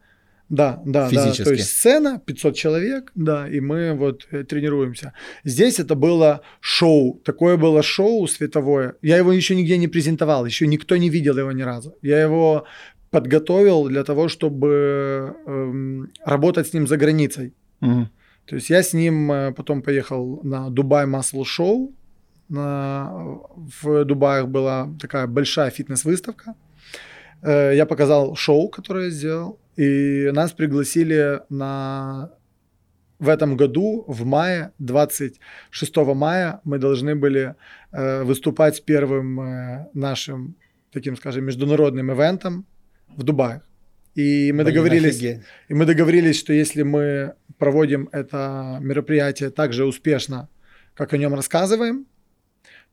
[0.48, 1.38] да, да, Физически.
[1.38, 1.44] да.
[1.44, 5.12] То есть сцена, 500 человек, да, и мы вот э, тренируемся.
[5.44, 8.94] Здесь это было шоу, такое было шоу световое.
[9.02, 11.96] Я его еще нигде не презентовал, еще никто не видел его ни разу.
[12.00, 12.64] Я его
[13.10, 17.54] подготовил для того, чтобы эм, работать с ним за границей.
[17.80, 18.08] Угу.
[18.46, 21.92] То есть я с ним э, потом поехал на Дубай Масл Шоу.
[22.48, 23.10] На,
[23.82, 26.54] в Дубае была такая большая фитнес-выставка.
[27.42, 29.58] Э, я показал шоу, которое я сделал.
[29.76, 32.30] И нас пригласили на
[33.18, 37.54] в этом году, в мае, 26 мая, мы должны были
[37.92, 40.54] э, выступать с первым э, нашим,
[40.92, 42.66] таким, скажем, международным ивентом
[43.16, 43.62] в Дубае.
[44.14, 45.40] И мы Блин, договорились, офигеть.
[45.68, 50.48] и мы договорились, что если мы проводим это мероприятие так же успешно,
[50.94, 52.06] как о нем рассказываем,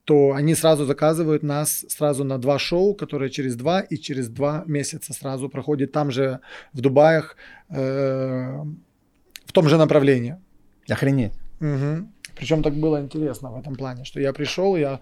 [0.04, 4.64] то они сразу заказывают нас сразу на два шоу, которые через два и через два
[4.68, 6.40] месяца сразу проходят там же
[6.74, 7.38] в Дубаях
[7.70, 8.64] э,
[9.46, 10.36] в том же направлении.
[10.90, 11.32] Охренеть.
[11.62, 12.10] Угу.
[12.36, 15.00] Причем так было интересно в этом плане, что я пришел, я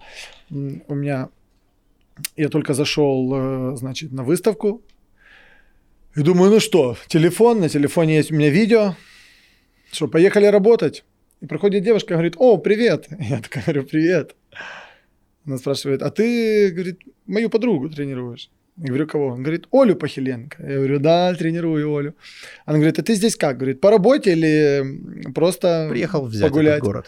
[0.50, 1.30] у меня
[2.36, 4.82] я только зашел, э, значит, на выставку
[6.14, 8.96] и думаю, ну что, телефон, на телефоне есть у меня видео,
[9.92, 11.04] что поехали работать.
[11.40, 13.06] И проходит девушка, говорит, о, привет.
[13.18, 14.36] Я такая говорю, привет.
[15.46, 18.50] Она спрашивает, а ты, говорит, мою подругу тренируешь?
[18.76, 19.26] Я говорю, кого?
[19.28, 20.62] Он говорит, Олю Похиленко.
[20.62, 22.14] Я говорю, да, тренирую Олю.
[22.64, 23.56] Она говорит, а ты здесь как?
[23.56, 26.78] Говорит, по работе или просто Приехал взять погулять?
[26.78, 27.06] этот город.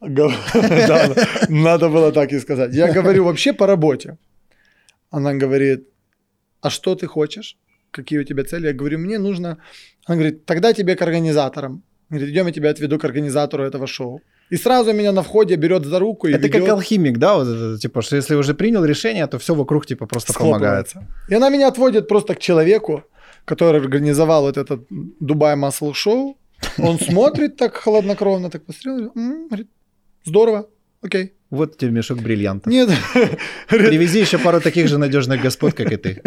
[0.00, 1.14] Да,
[1.48, 2.74] надо было так и сказать.
[2.74, 4.18] Я говорю, вообще по работе.
[5.10, 5.88] Она говорит,
[6.60, 7.56] а что ты хочешь?
[7.94, 8.66] Какие у тебя цели?
[8.66, 9.58] Я говорю, мне нужно...
[10.06, 11.82] Она говорит, тогда тебе к организаторам.
[12.10, 14.20] Говорит, идем, я тебя отведу к организатору этого шоу.
[14.50, 16.60] И сразу меня на входе берет за руку и Это ведет.
[16.60, 17.36] как алхимик, да?
[17.36, 20.92] Вот это, типа, что если уже принял решение, то все вокруг типа просто помогает.
[21.30, 23.02] И она меня отводит просто к человеку,
[23.44, 24.86] который организовал вот этот
[25.20, 26.36] Дубай Масл Шоу.
[26.78, 29.12] Он смотрит так холоднокровно, так посмотрел,
[29.48, 29.68] говорит,
[30.24, 30.66] здорово,
[31.02, 31.32] окей.
[31.54, 32.72] Вот тебе мешок бриллиантов.
[32.72, 32.90] Нет.
[33.68, 36.22] Привези еще пару таких же надежных господ, как и ты.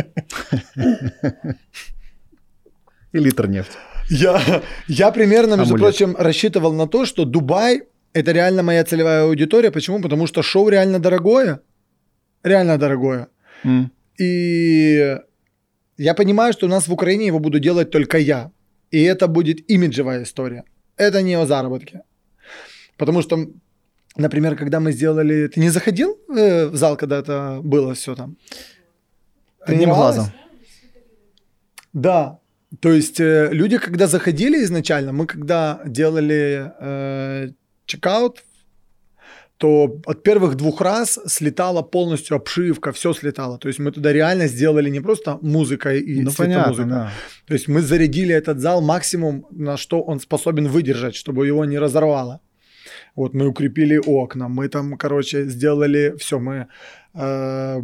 [3.13, 3.77] И литр нефти.
[4.09, 5.97] Я, я примерно, между Амулет.
[5.97, 7.81] прочим, рассчитывал на то, что Дубай–
[8.13, 9.71] это реально моя целевая аудитория.
[9.71, 10.01] Почему?
[10.01, 11.59] Потому что шоу реально дорогое.
[12.43, 13.27] Реально дорогое.
[13.65, 13.91] М.
[14.17, 15.17] И
[15.97, 18.51] я понимаю, что у нас в Украине его буду делать только я.
[18.91, 20.63] И это будет имиджевая история.
[20.95, 22.01] Это не о заработке.
[22.97, 23.47] Потому что,
[24.17, 25.47] например, когда мы сделали...
[25.47, 28.37] Ты не заходил э, в зал, когда это было все там?
[29.61, 30.25] Одним глазом.
[31.93, 32.39] Да.
[32.79, 37.49] То есть э, люди, когда заходили изначально, мы когда делали э,
[37.85, 38.43] чекаут,
[39.57, 43.57] то от первых двух раз слетала полностью обшивка, все слетало.
[43.57, 47.11] То есть мы туда реально сделали не просто музыка и Ну, понятно, да.
[47.47, 51.79] То есть мы зарядили этот зал максимум, на что он способен выдержать, чтобы его не
[51.79, 52.39] разорвало.
[53.17, 56.67] Вот мы укрепили окна, мы там, короче, сделали все, мы
[57.15, 57.81] э,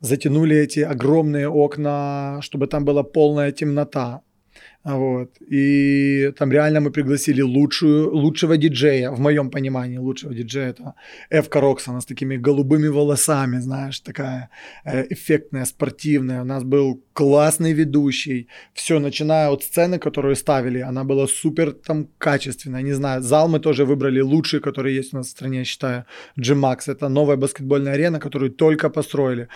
[0.00, 4.22] затянули эти огромные окна, чтобы там была полная темнота.
[4.88, 5.28] А Вот.
[5.52, 10.70] И там реально мы пригласили лучшую, лучшего диджея, в моем понимании, лучшего диджея.
[10.70, 10.94] Это
[11.30, 14.48] Эвка Роксона с такими голубыми волосами, знаешь, такая
[14.84, 16.40] э, эффектная, спортивная.
[16.40, 18.48] У нас был классный ведущий.
[18.72, 22.82] Все, начиная от сцены, которую ставили, она была супер там качественная.
[22.82, 26.04] Не знаю, зал мы тоже выбрали лучший, который есть у нас в стране, я считаю.
[26.36, 26.76] G-Max.
[26.86, 29.48] Это новая баскетбольная арена, которую только построили.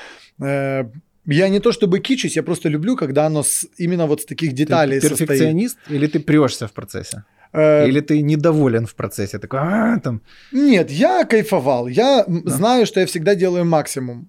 [1.27, 4.51] Я не то чтобы кичусь, я просто люблю, когда оно с, именно вот с таких
[4.51, 5.19] Ты деталей состоит.
[5.29, 7.23] перфекционист или ты прешься в процессе?
[7.55, 9.39] Э, Или ты недоволен в процессе?
[9.39, 10.21] Такой, «А, там,
[10.53, 11.87] Нет, я кайфовал.
[11.89, 12.51] Я Да.
[12.51, 14.29] знаю, что я всегда делаю максимум.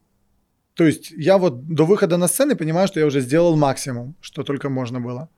[0.76, 4.44] То есть я вот до выхода на сцены понимаю, что я уже сделал максимум, что
[4.44, 5.30] только можно было.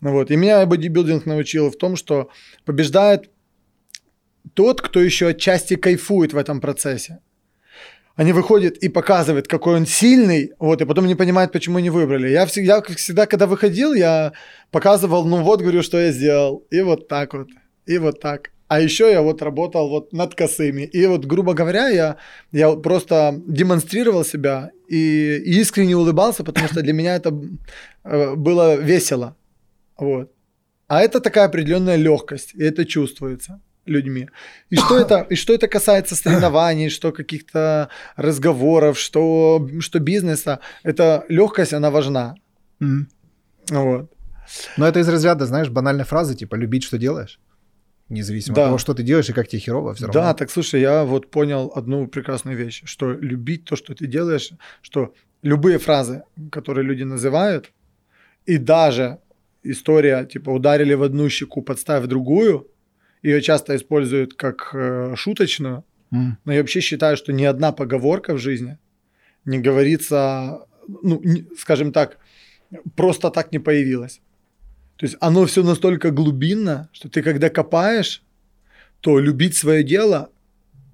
[0.00, 0.30] Ну вот.
[0.30, 2.28] И меня бодибилдинг научил в том, что
[2.64, 3.30] побеждает
[4.54, 7.18] тот, кто еще отчасти кайфует в этом процессе.
[8.16, 12.28] Они выходят и показывают, какой он сильный, вот, и потом не понимают, почему не выбрали.
[12.28, 14.32] Я всегда, как всегда, когда выходил, я
[14.70, 16.64] показывал, ну вот, говорю, что я сделал.
[16.70, 17.48] И вот так вот,
[17.86, 18.50] и вот так.
[18.68, 20.82] А еще я вот работал вот над косыми.
[20.82, 22.16] И вот, грубо говоря, я,
[22.52, 27.36] я просто демонстрировал себя и, и искренне улыбался, потому что для меня это
[28.04, 29.36] э, было весело.
[29.98, 30.30] Вот.
[30.86, 34.28] А это такая определенная легкость, и это чувствуется людьми.
[34.70, 41.24] И что это, и что это касается соревнований, что каких-то разговоров, что, что бизнеса, эта
[41.28, 42.34] легкость, она важна.
[42.80, 43.08] м».
[43.70, 44.10] Вот.
[44.76, 47.38] Но это из разряда, знаешь, банальной фразы, типа, любить, что делаешь.
[48.10, 48.62] Независимо Да.
[48.62, 50.20] от того, что ты делаешь и как тебе херово, все равно.
[50.20, 54.50] Да, так слушай, я вот понял одну прекрасную вещь, что любить то, что ты делаешь,
[54.82, 57.72] что любые фразы, которые люди называют,
[58.44, 59.18] и даже
[59.62, 62.66] история, типа, ударили в одну щеку, подставь другую,
[63.24, 66.36] ее часто используют как э, шуточную, М.
[66.44, 68.78] но я вообще считаю, что ни одна поговорка в жизни
[69.44, 70.66] не говорится,
[71.02, 72.18] ну, не- скажем так,
[72.96, 74.20] просто так не появилась.
[74.96, 78.22] То есть оно все настолько глубинно, что ты когда копаешь,
[79.00, 80.28] то любить свое дело,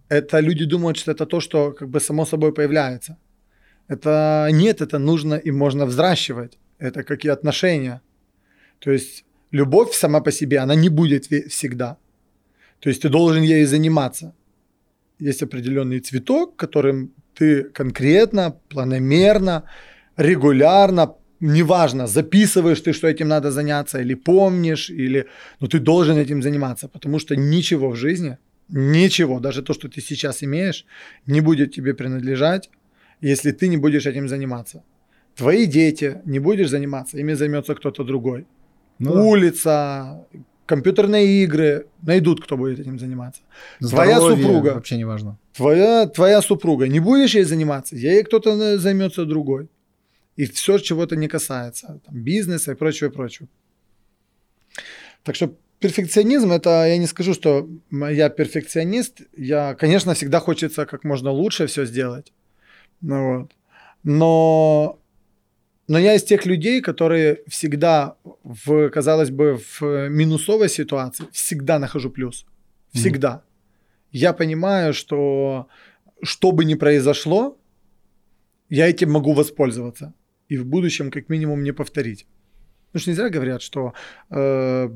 [0.09, 3.17] это люди думают, что это то, что как бы само собой появляется.
[3.89, 6.59] Это нет, это нужно и можно взращивать.
[6.79, 8.01] Это как и отношения.
[8.79, 11.97] То есть любовь сама по себе, она не будет всегда.
[12.81, 14.33] То есть ты должен ею заниматься.
[15.19, 19.63] Есть определенный цветок, которым ты конкретно, планомерно,
[20.17, 25.27] регулярно, неважно, записываешь ты, что этим надо заняться, или помнишь, или...
[25.61, 28.37] Но ты должен этим заниматься, потому что ничего в жизни,
[28.69, 30.87] ничего, даже то, что ты сейчас имеешь,
[31.27, 32.71] не будет тебе принадлежать,
[33.23, 34.83] если ты не будешь этим заниматься.
[35.37, 38.47] Твои дети не будешь заниматься, ими займется кто-то другой.
[38.99, 40.27] Ну да.
[40.71, 43.43] Компьютерные игры, найдут, кто будет этим заниматься.
[43.81, 44.75] твоя Здоровье супруга.
[44.75, 45.37] Вообще не важно.
[45.53, 49.69] Твоя, твоя супруга, не будешь ей заниматься, ей кто-то займется другой.
[50.37, 53.49] И все, чего-то не касается, там, бизнеса и прочего, и прочего.
[55.25, 61.03] Так что перфекционизм, это я не скажу, что я перфекционист, я, конечно, всегда хочется как
[61.03, 62.33] можно лучше все сделать.
[63.01, 63.53] Ну, вот.
[64.05, 65.00] Но,
[65.91, 68.15] но я из тех людей, которые всегда,
[68.45, 72.47] в, казалось бы, в минусовой ситуации, всегда нахожу плюс.
[72.93, 73.43] Всегда.
[74.13, 75.67] Я понимаю, что
[76.23, 77.57] что бы ни произошло,
[78.69, 80.13] я этим могу воспользоваться.
[80.53, 82.27] И в будущем как минимум не повторить.
[82.87, 83.93] Потому что не зря говорят, что
[84.31, 84.91] э,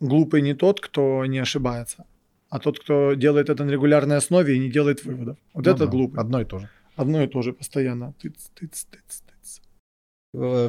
[0.00, 2.06] глупый не тот, кто не ошибается,
[2.48, 5.36] а тот, кто делает это на регулярной основе и не делает выводов.
[5.52, 6.18] Вот Ну это да, глупый.
[6.18, 6.68] Одно и то же.
[6.96, 8.14] Одно и то же постоянно.
[8.22, 9.33] Тыц, тыц, тыц, тыц.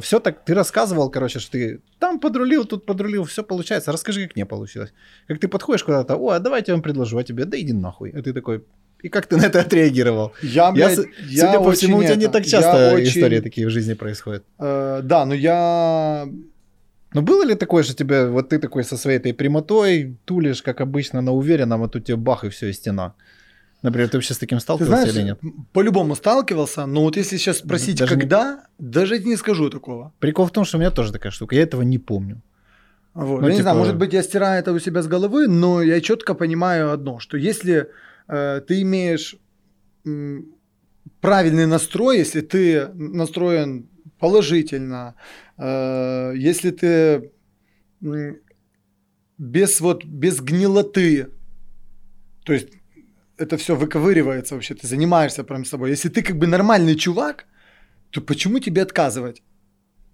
[0.00, 3.92] Все так, ты рассказывал, короче, что ты там подрулил, тут подрулил, все получается.
[3.92, 4.92] Расскажи, как не получилось.
[5.26, 8.10] Как ты подходишь куда-то, о, а давайте я вам предложу, а тебе, да иди нахуй.
[8.10, 8.62] И ты такой,
[9.02, 10.32] И как ты на это отреагировал?
[10.42, 10.98] Я, блядь,
[11.28, 13.94] я, судя по всему, у тебя это, не так часто очень, истории такие в жизни
[13.94, 14.44] происходят.
[14.58, 16.28] Э, да, но я...
[17.12, 20.80] Но было ли такое, что тебе, вот ты такой со своей этой прямотой тулишь, как
[20.80, 23.14] обычно, на уверенном, а тут тебе бах и все, и стена?
[23.82, 25.40] Например, ты вообще с таким сталкивался ты знаешь, или нет?
[25.72, 28.90] По-любому сталкивался, но вот если сейчас спросить, даже когда, не...
[28.90, 30.12] даже не скажу такого.
[30.18, 32.42] Прикол в том, что у меня тоже такая штука, я этого не помню.
[33.14, 33.40] Вот.
[33.40, 33.56] Ну, я типа...
[33.56, 36.90] не знаю, может быть, я стираю это у себя с головы, но я четко понимаю
[36.90, 37.88] одно, что если
[38.28, 39.36] э, ты имеешь
[40.04, 40.40] э,
[41.20, 43.88] правильный настрой, если ты настроен
[44.18, 45.14] положительно,
[45.58, 46.86] э, если ты
[48.02, 48.34] э,
[49.38, 51.28] без вот без гнилоты,
[52.44, 52.68] то есть
[53.38, 55.90] это все выковыривается вообще, ты занимаешься прям собой.
[55.90, 57.46] Если ты как бы нормальный чувак,
[58.10, 59.42] то почему тебе отказывать?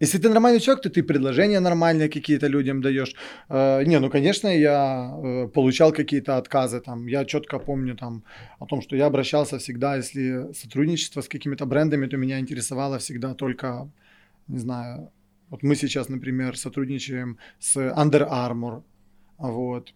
[0.01, 3.15] Если ты нормальный человек, то ты предложения нормальные какие-то людям даешь.
[3.49, 6.81] Э, не, ну, конечно, я э, получал какие-то отказы.
[6.81, 8.25] Там, я четко помню там,
[8.59, 13.35] о том, что я обращался всегда, если сотрудничество с какими-то брендами, то меня интересовало всегда
[13.35, 13.89] только,
[14.49, 15.11] не знаю,
[15.51, 18.83] вот мы сейчас, например, сотрудничаем с Under Armour.
[19.39, 19.93] Вот,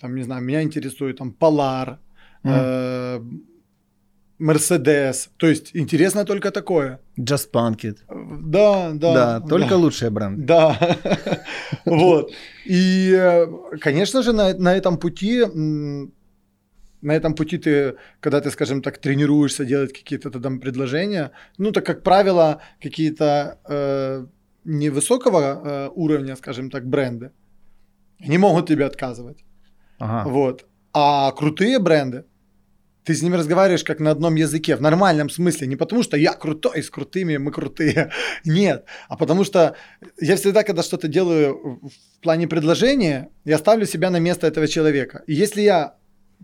[0.00, 1.98] там, не знаю, меня интересует там Polar,
[4.40, 5.30] Мерседес.
[5.36, 6.98] То есть интересно только такое.
[7.18, 7.98] Just Punk It.
[8.50, 9.14] Да, да.
[9.14, 9.76] Да, только да.
[9.76, 10.42] лучшие бренды.
[10.44, 10.78] Да.
[11.84, 12.32] Вот.
[12.66, 13.46] И, э,
[13.80, 15.44] конечно же, на, на этом пути
[17.02, 21.86] на этом пути ты, когда ты, скажем так, тренируешься делать какие-то там предложения, ну, так,
[21.86, 24.26] как правило, какие-то э,
[24.64, 27.30] невысокого э, уровня, скажем так, бренды,
[28.20, 29.44] не могут тебе отказывать.
[29.98, 30.28] Ага.
[30.28, 30.66] Вот.
[30.92, 32.24] А крутые бренды,
[33.04, 36.32] ты с ними разговариваешь как на одном языке, в нормальном смысле, не потому что я
[36.32, 38.10] крутой, с крутыми мы крутые,
[38.44, 39.74] нет, а потому что
[40.20, 45.22] я всегда, когда что-то делаю в плане предложения, я ставлю себя на место этого человека.
[45.26, 45.94] И если я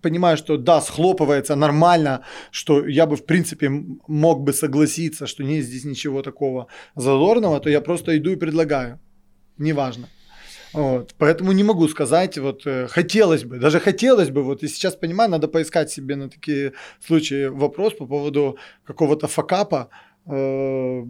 [0.03, 3.71] понимаю, что да, схлопывается нормально, что я бы в принципе
[4.09, 9.01] мог бы согласиться, что нет здесь ничего такого зазорного, то я просто иду и предлагаю.
[9.59, 10.09] Неважно.
[10.77, 11.15] Вот.
[11.19, 15.31] Поэтому не могу сказать, вот э, хотелось бы, даже хотелось бы, вот и сейчас понимаю,
[15.31, 16.73] надо поискать себе на такие
[17.07, 19.89] случаи вопрос по поводу какого-то факапа.
[20.27, 21.05] Э,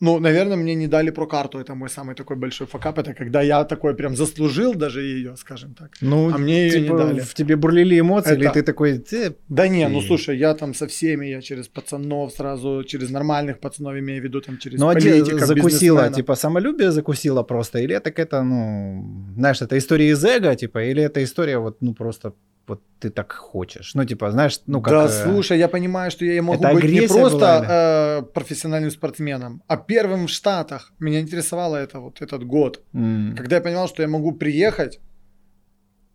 [0.00, 1.58] ну, наверное, мне не дали про карту.
[1.58, 2.98] Это мой самый такой большой факап.
[2.98, 5.90] Это когда я такой прям заслужил даже ее, скажем так.
[6.00, 7.20] Ну, а мне типа, ее не дали.
[7.20, 8.40] В тебе бурлили эмоции, это...
[8.40, 8.98] или ты такой...
[8.98, 9.36] Ты...
[9.48, 13.94] Да не, ну слушай, я там со всеми, я через пацанов сразу, через нормальных пацанов
[13.98, 17.78] имею в виду, там через Ну, а политика, закусила, типа самолюбие закусила просто?
[17.78, 19.04] Или это какая-то, ну,
[19.36, 22.32] знаешь, это история из эго, типа, или это история вот, ну, просто
[22.66, 23.94] вот ты так хочешь.
[23.94, 24.92] Ну, типа, знаешь, ну как...
[24.92, 29.76] Да, э, слушай, я понимаю, что я могу быть не просто э, профессиональным спортсменом, а
[29.76, 30.92] первым в Штатах.
[30.98, 32.82] Меня интересовало это вот этот год.
[32.94, 33.36] Mm.
[33.36, 35.00] Когда я понимал, что я могу приехать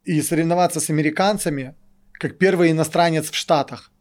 [0.04, 1.76] и соревноваться с американцами,
[2.14, 3.92] как первый иностранец в Штатах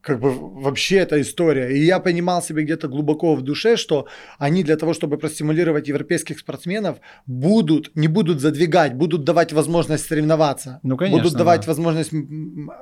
[0.00, 1.70] как бы вообще эта история.
[1.70, 4.06] И я понимал себе где-то глубоко в душе, что
[4.38, 10.80] они для того, чтобы простимулировать европейских спортсменов, будут, не будут задвигать, будут давать возможность соревноваться.
[10.82, 11.22] Ну, конечно.
[11.22, 11.66] Будут давать да.
[11.66, 12.12] возможность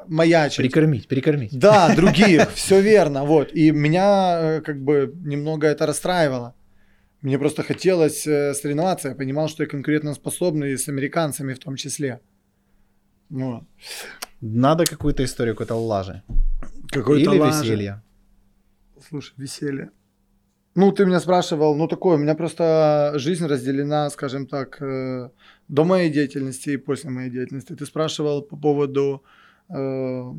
[0.09, 0.59] маячить.
[0.59, 1.59] Прикормить, прикормить.
[1.59, 3.25] Да, других, все верно.
[3.25, 3.53] Вот.
[3.53, 6.55] И меня э, как бы немного это расстраивало.
[7.23, 9.09] Мне просто хотелось э, соревноваться.
[9.09, 12.21] Я понимал, что я конкурентно способный с американцами в том числе.
[13.31, 13.65] Вот.
[14.41, 16.23] Надо какую-то историю, какой-то лажи.
[16.91, 17.63] Какое-то Или лажи.
[17.63, 18.03] веселье.
[19.09, 19.91] Слушай, веселье.
[20.77, 25.31] Ну, ты меня спрашивал, ну такое, у меня просто жизнь разделена, скажем так, э,
[25.69, 27.75] до моей деятельности и после моей деятельности.
[27.75, 29.23] Ты спрашивал по поводу,
[29.71, 30.35] э,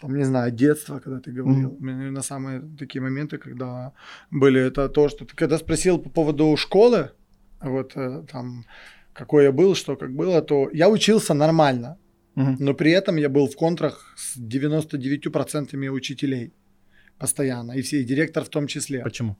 [0.00, 1.70] там, не знаю, детства, когда ты говорил.
[1.70, 2.10] Mm-hmm.
[2.10, 3.92] На самые такие моменты, когда
[4.30, 7.10] были, это то, что ты когда спросил по поводу школы,
[7.62, 8.64] вот э, там,
[9.14, 11.96] какой я был, что как было, то я учился нормально.
[12.40, 12.56] Угу.
[12.58, 16.52] Но при этом я был в контрах с 99% учителей
[17.18, 19.02] постоянно, и все, и директор в том числе.
[19.02, 19.36] Почему?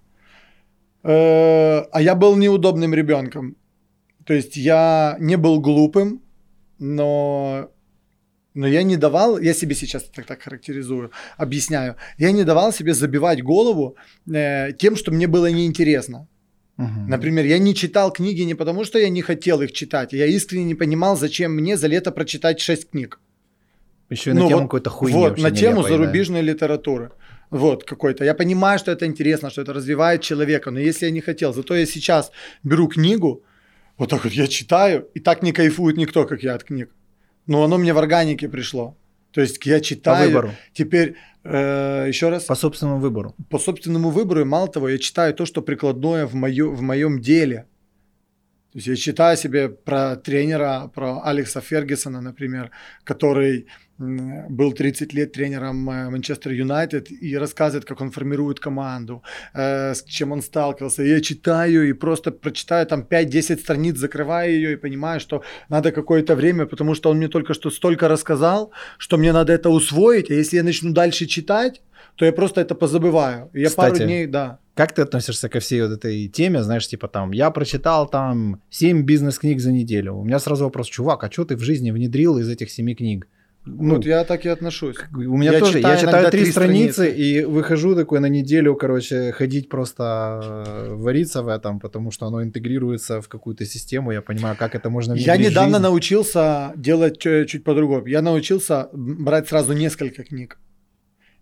[1.02, 3.56] Э, а я был неудобным ребенком.
[4.24, 6.20] То есть я не был глупым,
[6.78, 7.70] но,
[8.54, 12.92] но я не давал, я себе сейчас так, так характеризую, объясняю, я не давал себе
[12.92, 13.96] забивать голову
[14.34, 16.28] э, тем, что мне было неинтересно.
[16.80, 17.08] Угу.
[17.08, 20.64] Например, я не читал книги не потому, что я не хотел их читать, я искренне
[20.64, 23.20] не понимал, зачем мне за лето прочитать 6 книг.
[24.08, 25.16] Еще и на ну, тему вот, какой-то хуйни.
[25.16, 27.10] Вот, на тему зарубежной литературы.
[27.50, 28.24] Вот какой-то.
[28.24, 31.74] Я понимаю, что это интересно, что это развивает человека, но если я не хотел, зато
[31.74, 32.30] я сейчас
[32.64, 33.42] беру книгу,
[33.98, 36.88] вот так вот я читаю, и так не кайфует никто, как я от книг.
[37.46, 38.96] Но оно мне в органике пришло.
[39.32, 40.18] То есть я читаю.
[40.18, 40.54] По выбору.
[40.72, 42.44] Теперь э, еще раз.
[42.44, 43.34] По собственному выбору.
[43.48, 44.40] По собственному выбору.
[44.40, 47.66] И мало того, я читаю то, что прикладное в, мою, в моем деле.
[48.72, 52.70] То есть я читаю себе про тренера, про Алекса Фергюсона, например,
[53.04, 53.66] который
[54.00, 59.22] был 30 лет тренером э, Манчестер Юнайтед и рассказывает, как он формирует команду,
[59.54, 61.02] э, с чем он сталкивался.
[61.02, 66.34] Я читаю и просто прочитаю там 5-10 страниц, закрываю ее и понимаю, что надо какое-то
[66.34, 70.34] время, потому что он мне только что столько рассказал, что мне надо это усвоить, а
[70.34, 71.82] если я начну дальше читать,
[72.16, 73.50] то я просто это позабываю.
[73.52, 74.58] Я Кстати, пару дней, да.
[74.74, 79.02] Как ты относишься ко всей вот этой теме, знаешь, типа там, я прочитал там 7
[79.02, 80.14] бизнес-книг за неделю.
[80.14, 83.26] У меня сразу вопрос, чувак, а что ты в жизни внедрил из этих 7 книг?
[83.66, 84.96] Ну, вот я так и отношусь.
[85.14, 87.20] У меня Я тоже, читаю я читаю три страницы страницы.
[87.22, 90.02] и выхожу такой на неделю, короче, ходить просто
[90.42, 94.88] э, вариться в этом, потому что оно интегрируется в какую-то систему, я понимаю, как это
[94.90, 95.82] можно Я недавно жизнь.
[95.82, 98.06] научился делать чё- чуть по-другому.
[98.06, 100.58] Я научился брать сразу несколько книг.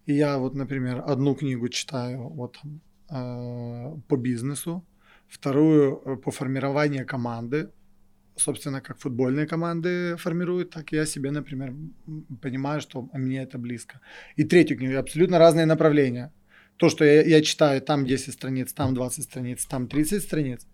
[0.06, 2.56] И я вот, например, одну книгу читаю вот,
[3.10, 4.82] э, по бизнесу,
[5.28, 7.68] вторую э, по формированию команды,
[8.40, 11.74] собственно, как футбольные команды формируют, так я себе, например,
[12.42, 14.00] понимаю, что мне это близко.
[14.36, 16.32] И третью книгу, абсолютно разные направления.
[16.76, 20.66] То, что я, я читаю, там 10 страниц, там 20 страниц, там 30 страниц,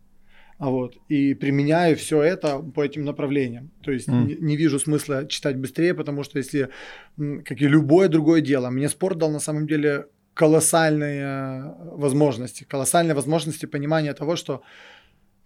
[0.59, 3.70] а вот, и применяю все это по этим направлениям.
[3.82, 4.27] То есть М.
[4.27, 6.69] не, не вижу смысла читать быстрее, потому что если,
[7.16, 13.66] как и любое другое дело, мне спорт дал на самом деле колоссальные возможности, колоссальные возможности
[13.66, 14.62] понимания того, что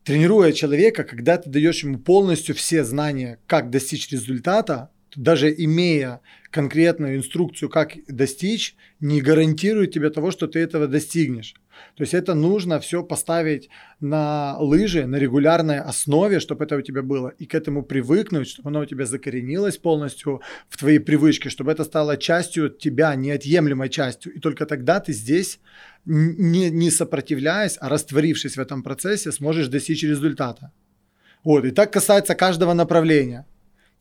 [0.08, 7.18] тренируя человека, когда ты даешь ему полностью все знания, как достичь результата, даже имея конкретную
[7.18, 11.54] инструкцию, как достичь, не гарантирует тебе того, что ты этого достигнешь.
[11.96, 13.68] То есть это нужно все поставить
[14.00, 18.68] на лыжи на регулярной основе, чтобы это у тебя было, и к этому привыкнуть, чтобы
[18.68, 24.34] оно у тебя закоренилось полностью в твои привычки, чтобы это стало частью тебя, неотъемлемой частью.
[24.34, 25.60] И только тогда ты здесь,
[26.04, 30.72] не, не сопротивляясь, а растворившись в этом процессе, сможешь достичь результата.
[31.44, 33.46] Вот, и так касается каждого направления.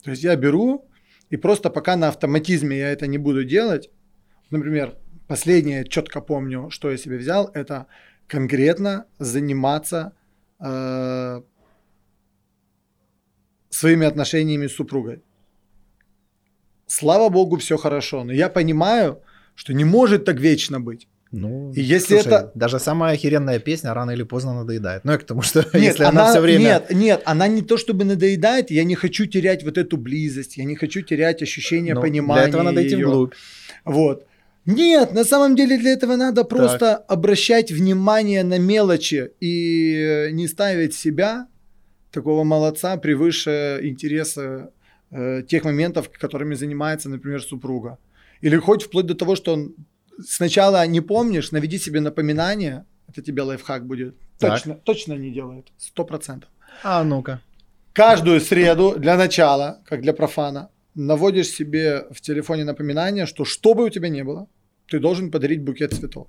[0.03, 0.89] То есть я беру,
[1.29, 3.89] и просто пока на автоматизме я это не буду делать,
[4.49, 4.95] например,
[5.27, 7.85] последнее четко помню, что я себе взял, это
[8.27, 10.11] конкретно заниматься
[10.59, 11.41] э,
[13.69, 15.21] своими отношениями с супругой.
[16.87, 19.21] Слава богу, все хорошо, но я понимаю,
[19.55, 21.07] что не может так вечно быть.
[21.31, 25.03] Ну, И если это- Даже самая охеренная песня рано или поздно надоедает.
[25.03, 26.59] Ну, я к тому, что Нет, если она, все время...
[26.63, 30.63] Нет, нет, она не то чтобы надоедает, я не хочу терять вот эту близость, я
[30.63, 33.09] не хочу терять ощущение Ну, понимания Для этого надо идти её.
[33.09, 33.33] вглубь.
[33.83, 34.26] Вот.
[34.67, 40.93] Нет, на самом деле для этого надо просто обращать внимание на мелочи и не ставить
[40.93, 41.47] себя,
[42.11, 44.71] такого молодца, превыше интереса
[45.11, 47.97] э, тех моментов, которыми занимается, например, супруга.
[48.41, 49.75] Или хоть вплоть до того, что он
[50.27, 54.15] сначала не помнишь, наведи себе напоминание, это тебе лайфхак будет.
[54.37, 54.51] Так.
[54.51, 56.49] Точно, точно не делает, сто процентов.
[56.83, 57.39] А ну-ка.
[57.93, 63.85] Каждую среду для начала, как для профана, наводишь себе в телефоне напоминание, что что бы
[63.85, 64.47] у тебя ни было,
[64.91, 66.27] ты должен подарить букет цветов.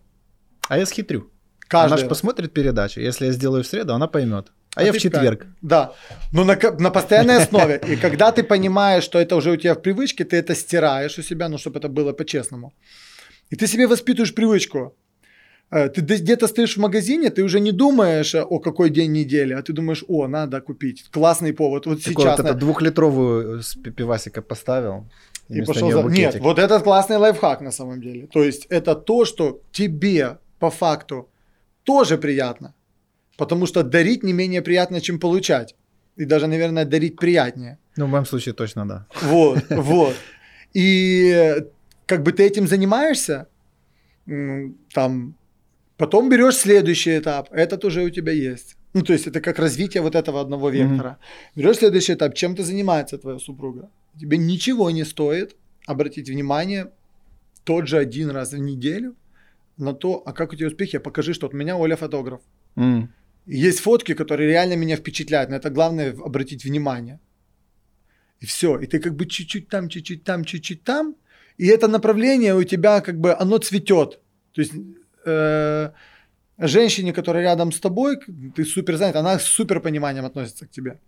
[0.68, 1.30] А я схитрю.
[1.68, 3.00] Каждый Она же посмотрит передачу.
[3.00, 4.52] Если я сделаю в среду, она поймет.
[4.76, 5.38] А, А я в четверг.
[5.40, 5.48] пять.
[5.62, 5.92] Да.
[6.32, 7.80] Но на, на постоянной основе.
[7.92, 11.22] И когда ты понимаешь, что это уже у тебя в привычке, ты это стираешь у
[11.22, 12.72] себя, ну, чтобы это было по-честному.
[13.50, 14.94] И ты себе воспитываешь привычку.
[15.70, 19.52] Э, Ты где-то стоишь в магазине, ты уже не думаешь, э, о какой день недели,
[19.54, 21.04] а ты думаешь, о, надо купить.
[21.12, 21.86] Классный повод.
[21.86, 22.38] Вот Такой сейчас.
[22.38, 25.04] вот это двухлитровую с пи- пивасика поставил.
[25.48, 26.02] И пошел за...
[26.02, 26.42] Нет, букетик.
[26.42, 28.26] вот этот классный лайфхак на самом деле.
[28.26, 31.28] То есть это то, что тебе по факту
[31.84, 32.74] тоже приятно.
[33.36, 35.74] Потому что дарить не менее приятно, чем получать.
[36.16, 37.78] И даже, наверное, дарить приятнее.
[37.96, 39.06] Ну, в моем случае точно да.
[39.22, 40.14] Вот, вот.
[40.74, 41.62] И
[42.06, 43.46] как бы ты этим занимаешься,
[44.92, 45.34] там,
[45.96, 48.76] потом берешь следующий этап, этот уже у тебя есть.
[48.94, 51.18] Ну, то есть это как развитие вот этого одного вектора.
[51.56, 53.88] Берешь следующий этап, чем ты занимается твоя супруга.
[54.18, 56.90] Тебе ничего не стоит обратить внимание
[57.64, 59.14] тот же один раз в неделю
[59.76, 62.40] на то, а как у тебя успехи, покажи, что от меня Оля фотограф.
[62.76, 63.12] М.
[63.46, 67.18] Есть фотки, которые реально меня впечатляют, но это главное обратить внимание.
[68.40, 68.78] И все.
[68.78, 71.14] И ты как бы чуть-чуть там, чуть-чуть там, чуть-чуть там.
[71.56, 74.20] И это направление у тебя как бы оно цветет.
[74.52, 74.72] То есть
[75.26, 75.90] э,
[76.58, 78.16] женщине, которая рядом с тобой,
[78.54, 80.98] ты супер занят, она с супер пониманием относится к тебе.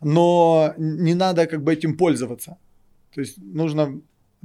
[0.00, 2.56] Но не надо как бы этим пользоваться.
[3.14, 4.00] То есть нужно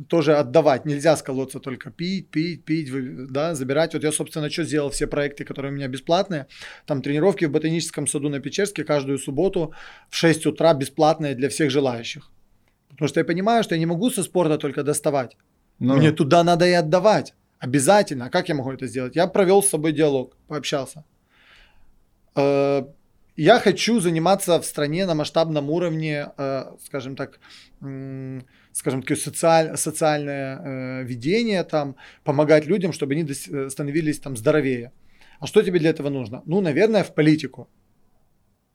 [0.08, 0.86] тоже отдавать.
[0.86, 2.90] Нельзя с колодца только пить, пить, пить,
[3.32, 3.94] да, забирать.
[3.94, 6.46] Вот я, собственно, что сделал все проекты, которые у меня бесплатные.
[6.86, 9.74] Там тренировки в ботаническом саду на Печерске каждую субботу
[10.10, 12.32] в 6 утра бесплатные для всех желающих.
[12.90, 15.38] Потому что я понимаю, что я не могу со спорта только доставать.
[15.80, 17.34] Ну, Мне туда надо и отдавать.
[17.60, 18.26] Обязательно.
[18.26, 19.16] А как я могу это сделать?
[19.16, 21.04] Я провел с собой диалог, пообщался.
[23.40, 27.40] Я хочу заниматься в стране на масштабном уровне, э, скажем так,
[28.74, 34.92] скажем так, социаль, социальное э, ведение, там, помогать людям, чтобы они э, становились там здоровее.
[35.40, 36.42] А что тебе для этого нужно?
[36.46, 37.68] Ну, наверное, в политику.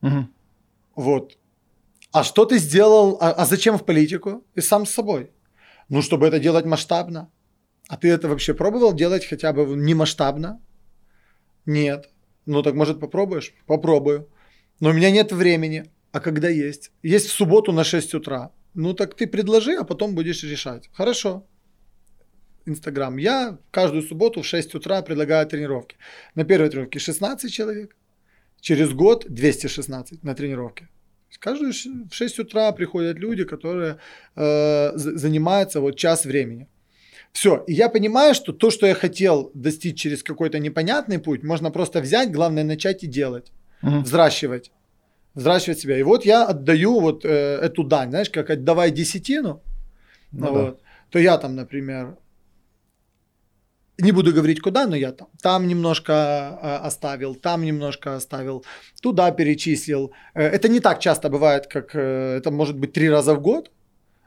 [0.01, 0.33] Мгм.
[0.95, 1.37] Вот.
[2.11, 3.17] А что ты сделал?
[3.21, 4.43] А, а зачем в политику?
[4.57, 5.29] И сам с собой.
[5.89, 7.29] Ну, чтобы это делать масштабно.
[7.87, 10.59] А ты это вообще пробовал делать хотя бы не масштабно?
[11.67, 12.09] Нет.
[12.47, 13.53] Ну, так может попробуешь?
[13.67, 14.27] Попробую.
[14.79, 15.85] Но у меня нет времени.
[16.11, 16.91] А когда есть?
[17.03, 18.51] Есть в субботу на 6 утра.
[18.73, 20.89] Ну, так ты предложи, а потом будешь решать.
[20.93, 21.45] Хорошо.
[22.67, 23.17] Инстаграм.
[23.17, 25.97] Я каждую субботу в 6 утра предлагаю тренировки.
[26.35, 27.95] На первой тренировке 16 человек.
[28.61, 30.87] Через год 216 на тренировке.
[31.39, 33.97] Каждую в 6 утра приходят люди, которые
[34.35, 36.67] э, за- занимаются вот час времени.
[37.31, 37.63] Все.
[37.67, 41.99] И я понимаю, что то, что я хотел достичь через какой-то непонятный путь, можно просто
[41.99, 43.51] взять, главное начать и делать.
[43.81, 44.03] Мгм.
[44.03, 44.71] Взращивать.
[45.33, 45.97] Взращивать себя.
[45.99, 49.61] И вот я отдаю вот э, эту дань, знаешь, как отдавай десятину,
[50.31, 50.51] Ну да.
[50.51, 52.17] вот, то я там, например,
[53.97, 58.65] не буду говорить куда, но я там, там немножко э, оставил, там немножко оставил,
[59.01, 60.11] туда перечислил.
[60.33, 63.71] Э, это не так часто бывает, как э, это может быть три раза в год,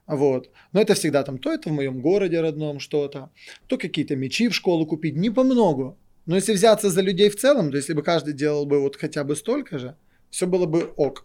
[0.06, 0.50] вот.
[0.72, 3.30] Но это всегда там, то это в моем городе родном что-то,
[3.66, 5.96] то какие-то мечи в школу купить, не по много.
[6.28, 9.24] Но если взяться за людей в целом, то если бы каждый делал бы вот хотя
[9.24, 9.94] бы столько же,
[10.30, 11.24] все было бы ок.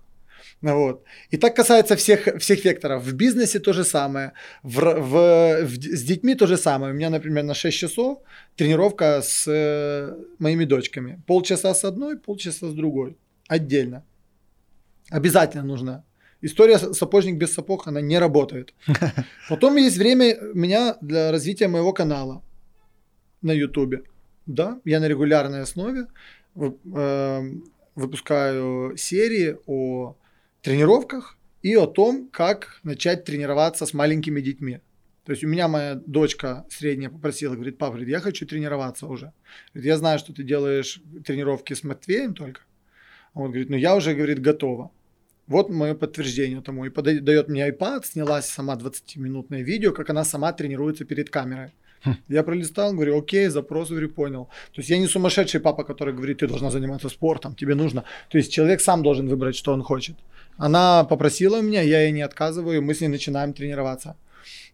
[0.62, 1.04] Вот.
[1.30, 3.04] И так касается всех, всех векторов.
[3.04, 4.32] В бизнесе то же самое.
[4.64, 6.94] В, в- в с детьми то же самое.
[6.94, 8.20] У меня, например, на 6 часов
[8.56, 11.22] тренировка с э, моими дочками.
[11.28, 13.18] Полчаса с одной, полчаса с другой.
[13.50, 14.04] Отдельно.
[15.12, 16.04] Обязательно нужно.
[16.42, 18.74] История сапожник без сапог, она не работает.
[19.50, 22.42] Потом есть время у меня для развития моего канала
[23.42, 24.02] на Ютубе.
[24.46, 26.08] Да, я на регулярной основе
[26.56, 27.64] эм,
[27.96, 30.16] выпускаю серии о
[30.62, 34.80] тренировках и о том, как начать тренироваться с маленькими детьми.
[35.26, 39.32] То есть у меня моя дочка средняя попросила, говорит, папа, говорит, я хочу тренироваться уже.
[39.74, 42.62] Говорит, я знаю, что ты делаешь тренировки с Матвеем только.
[43.34, 44.92] Он говорит, ну я уже, говорит, готова.
[45.48, 46.86] Вот мое подтверждение тому.
[46.86, 51.74] И пода- дает мне iPad, снялась сама 20-минутное видео, как она сама тренируется перед камерой.
[52.30, 54.46] Я пролистал, говорю, окей, запрос, говорю, понял.
[54.74, 58.04] То есть я не сумасшедший папа, который говорит, ты должна заниматься спортом, тебе нужно.
[58.30, 60.16] То есть человек сам должен выбрать, что он хочет.
[60.58, 64.16] Она попросила меня, я ей не отказываю, мы с ней начинаем тренироваться.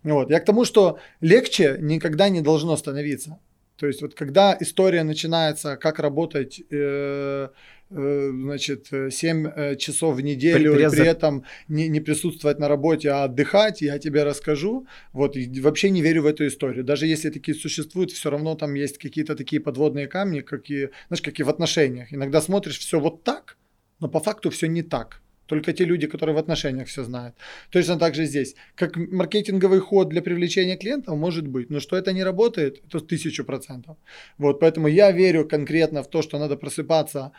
[0.03, 0.29] Вот.
[0.29, 3.37] Я к тому, что легче никогда не должно становиться.
[3.79, 7.47] То есть вот когда история начинается, как работать, э,
[7.89, 13.09] э, значит, 7 часов в неделю, При- и при- этом не, не присутствовать на работе,
[13.09, 14.85] а отдыхать, я тебе расскажу.
[15.13, 16.83] Вот, и вообще не верю в эту историю.
[16.83, 21.21] Даже если такие существуют, все равно там есть какие-то такие подводные камни, как и, знаешь,
[21.21, 22.13] как и в отношениях.
[22.13, 23.57] Иногда смотришь все вот так,
[24.01, 25.21] но по факту все не так.
[25.49, 27.35] Только те люди, которые в отношениях все знают.
[27.71, 28.55] Точно так же здесь.
[28.75, 33.43] Как маркетинговый ход для привлечения клиентов может быть, но что это не работает, это тысячу
[33.43, 33.97] процентов.
[34.37, 37.31] Вот, поэтому я верю конкретно в то, что надо просыпаться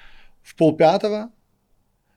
[0.43, 1.31] в полпятого.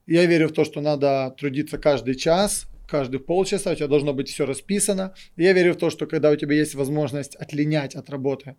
[0.07, 4.29] Я верю в то, что надо трудиться каждый час, каждые полчаса, у тебя должно быть
[4.29, 5.13] все расписано.
[5.37, 8.55] Я верю в то, что когда у тебя есть возможность отлинять от работы,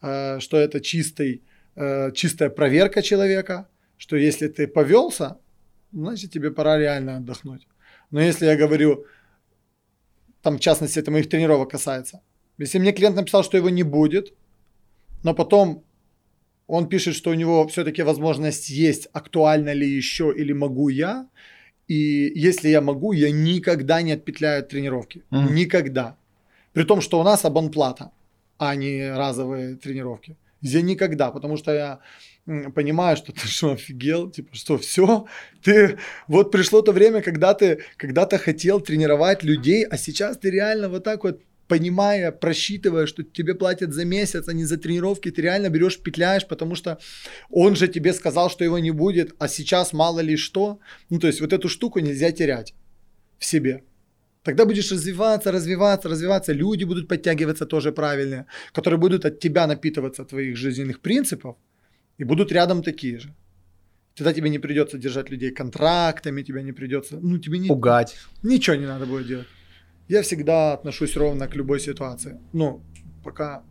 [0.00, 1.42] э, что это чистый,
[1.76, 5.36] э, чистая проверка человека, что если ты повелся,
[5.92, 7.66] значит тебе пора реально отдохнуть.
[8.10, 9.04] Но если я говорю,
[10.42, 12.20] там в частности это моих тренировок касается,
[12.58, 14.34] если мне клиент написал, что его не будет,
[15.22, 15.84] но потом
[16.66, 21.26] он пишет, что у него все-таки возможность есть, актуально ли еще или могу я,
[21.88, 25.22] и если я могу, я никогда не отпетляю от тренировки.
[25.30, 25.54] Мгм.
[25.54, 26.16] Никогда.
[26.72, 28.10] При том, что у нас абонплата,
[28.58, 30.36] а не разовые тренировки.
[30.60, 32.00] Я никогда, потому что я
[32.74, 35.26] понимаю, что ты что, офигел, типа, что все,
[35.62, 35.98] ты,
[36.28, 41.04] вот пришло то время, когда ты когда-то хотел тренировать людей, а сейчас ты реально вот
[41.04, 45.68] так вот понимая, просчитывая, что тебе платят за месяц, а не за тренировки, ты реально
[45.68, 46.98] берешь, петляешь, потому что
[47.50, 50.80] он же тебе сказал, что его не будет, а сейчас мало ли что.
[51.10, 52.74] Ну, то есть вот эту штуку нельзя терять
[53.38, 53.82] в себе.
[54.42, 56.54] Тогда будешь развиваться, развиваться, развиваться.
[56.54, 61.56] Люди будут подтягиваться тоже правильные, которые будут от тебя напитываться твоих жизненных принципов
[62.18, 63.34] и будут рядом такие же.
[64.16, 68.16] Тогда тебе не придется держать людей контрактами, тебе не придется, ну тебе не, Пугать.
[68.42, 69.46] ничего не надо будет делать.
[70.08, 72.38] Я всегда отношусь ровно к любой ситуации.
[72.52, 72.82] Ну,
[73.22, 73.62] пока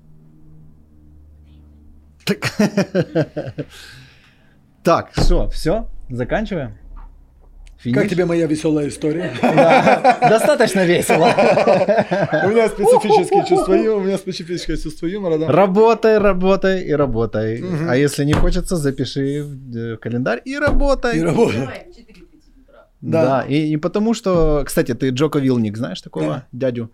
[4.84, 5.90] Так, что, все?
[6.10, 6.78] Заканчиваем?
[7.80, 7.96] Финиш?
[7.98, 9.32] Как тебе моя веселая история?
[9.42, 11.26] Да, Достаточно весело.
[12.46, 15.48] У меня специфическое чувство юмора, у меня специфическое чувство юмора.
[15.48, 17.64] Работай, работай и работай.
[17.88, 21.18] А если не хочется, запиши в э, календарь и работай.
[21.18, 21.54] И работа.
[21.60, 22.88] Давай, в 4.30 утра.
[23.02, 23.26] Да.
[23.26, 23.46] Да.
[23.48, 26.48] И, и потому что, кстати, ты Джоко Вилник, знаешь такого Да.
[26.52, 26.90] дядю?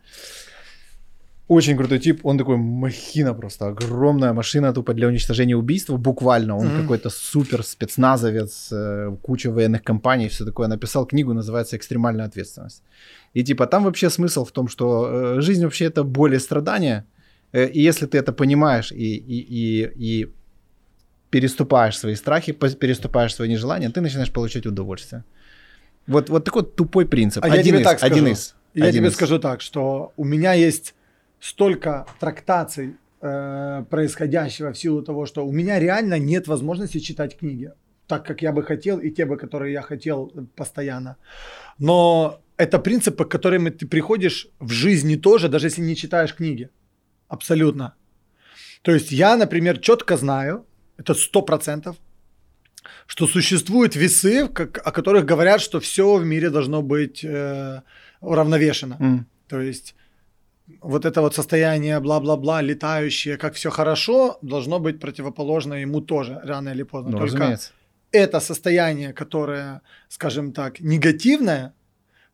[1.53, 6.67] Очень крутой тип, он такой махина просто, огромная машина тупо для уничтожения убийства, буквально, он
[6.67, 6.81] Мгм.
[6.81, 12.83] какой-то супер спецназовец, э, куча военных компаний, все такое, написал книгу, называется «Экстремальная ответственность».
[13.35, 17.05] И типа там вообще смысл в том, что э, жизнь вообще это боль и страдания,
[17.53, 20.33] э, и если ты это понимаешь и, и, и, и
[21.29, 25.23] переступаешь свои страхи, переступаешь свои нежелания, ты начинаешь получать удовольствие.
[26.07, 27.43] Вот, вот такой тупой принцип.
[27.43, 28.13] А я один тебе из, так скажу.
[28.13, 28.55] один из.
[28.73, 29.13] Я один тебе из.
[29.13, 30.93] скажу так, что у меня есть
[31.43, 37.71] столько трактаций э, происходящего в силу того, что у меня реально нет возможности читать книги,
[38.07, 41.15] так как я бы хотел, и те бы, которые я хотел э, постоянно.
[41.79, 46.69] Но это принципы, к которым ты приходишь в жизни тоже, даже если не читаешь книги.
[47.27, 47.93] Абсолютно.
[48.81, 50.65] То есть я, например, четко знаю,
[50.97, 51.95] это сто процентов,
[53.05, 57.81] что существуют весы, как- о которых говорят, что все в мире должно быть э,
[58.21, 58.97] уравновешено.
[58.99, 59.25] М.
[59.47, 59.95] То есть
[60.81, 66.69] вот это вот состояние бла-бла-бла, летающее, как все хорошо, должно быть противоположно ему тоже, рано
[66.69, 67.11] или поздно.
[67.11, 67.71] Ну, Только разумеется.
[68.11, 71.73] это состояние, которое, скажем так, негативное,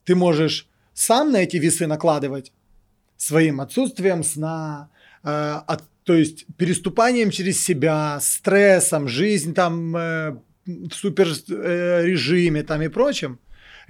[0.04, 2.52] ты можешь сам на эти весы накладывать
[3.16, 4.88] своим отсутствием сна,
[5.24, 5.28] э,
[5.66, 10.36] от- то есть переступанием через себя, стрессом, жизнь там э,
[10.66, 13.38] в супер э, режиме там и прочим.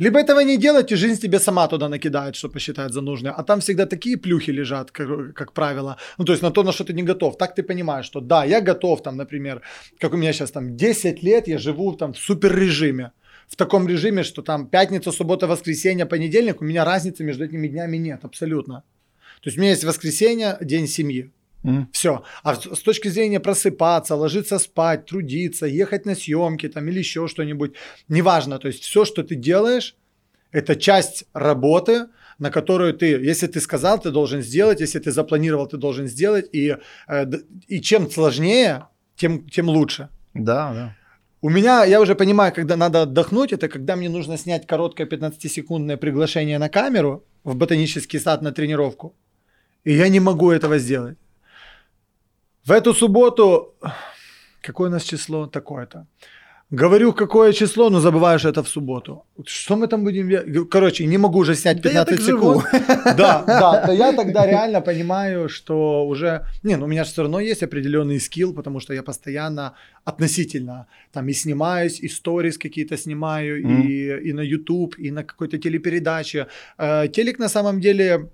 [0.01, 3.33] Либо этого не делать, и жизнь тебе сама туда накидает, что посчитает за нужное.
[3.33, 5.97] А там всегда такие плюхи лежат, как, как правило.
[6.19, 7.37] Ну, то есть на то, на что ты не готов.
[7.37, 9.61] Так ты понимаешь, что да, я готов, там, например,
[9.99, 13.13] как у меня сейчас там 10 лет, я живу там в супер режиме.
[13.47, 17.99] В таком режиме, что там пятница, суббота, воскресенье, понедельник, у меня разницы между этими днями
[17.99, 18.85] нет, абсолютно.
[19.43, 21.31] То есть у меня есть воскресенье, день семьи.
[21.65, 21.89] М.
[21.93, 22.23] Все.
[22.43, 27.74] А с точки зрения просыпаться, ложиться спать, трудиться, ехать на съемки там или еще что-нибудь,
[28.09, 28.59] неважно.
[28.59, 29.97] То есть все, что ты делаешь,
[30.53, 32.07] это часть работы,
[32.39, 36.49] на которую ты, если ты сказал, ты должен сделать, если ты запланировал, ты должен сделать.
[36.55, 36.77] И,
[37.09, 37.27] э,
[37.69, 40.09] и чем сложнее, тем, тем лучше.
[40.35, 40.97] Да, да.
[41.43, 45.97] У меня, я уже понимаю, когда надо отдохнуть, это когда мне нужно снять короткое 15-секундное
[45.97, 49.15] приглашение на камеру в ботанический сад на тренировку.
[49.85, 51.16] И я не могу этого сделать.
[52.71, 53.75] В эту субботу,
[54.63, 56.07] какое у нас число такое-то?
[56.71, 59.25] Говорю, какое число, но забываю, что это в субботу.
[59.45, 60.69] Что мы там будем?
[60.69, 62.61] Короче, не могу уже снять Да я 15 так живу.
[62.61, 62.85] секунд.
[63.17, 66.47] Да, да, то я тогда реально понимаю, что уже...
[66.63, 69.73] Не, ну у меня же все равно есть определенный скилл, потому что я постоянно
[70.05, 73.83] относительно там и снимаюсь, и сторис какие-то снимаю, Мгм.
[73.83, 76.47] и, и на YouTube, и на какой-то телепередаче.
[76.79, 78.29] Э, телек на самом деле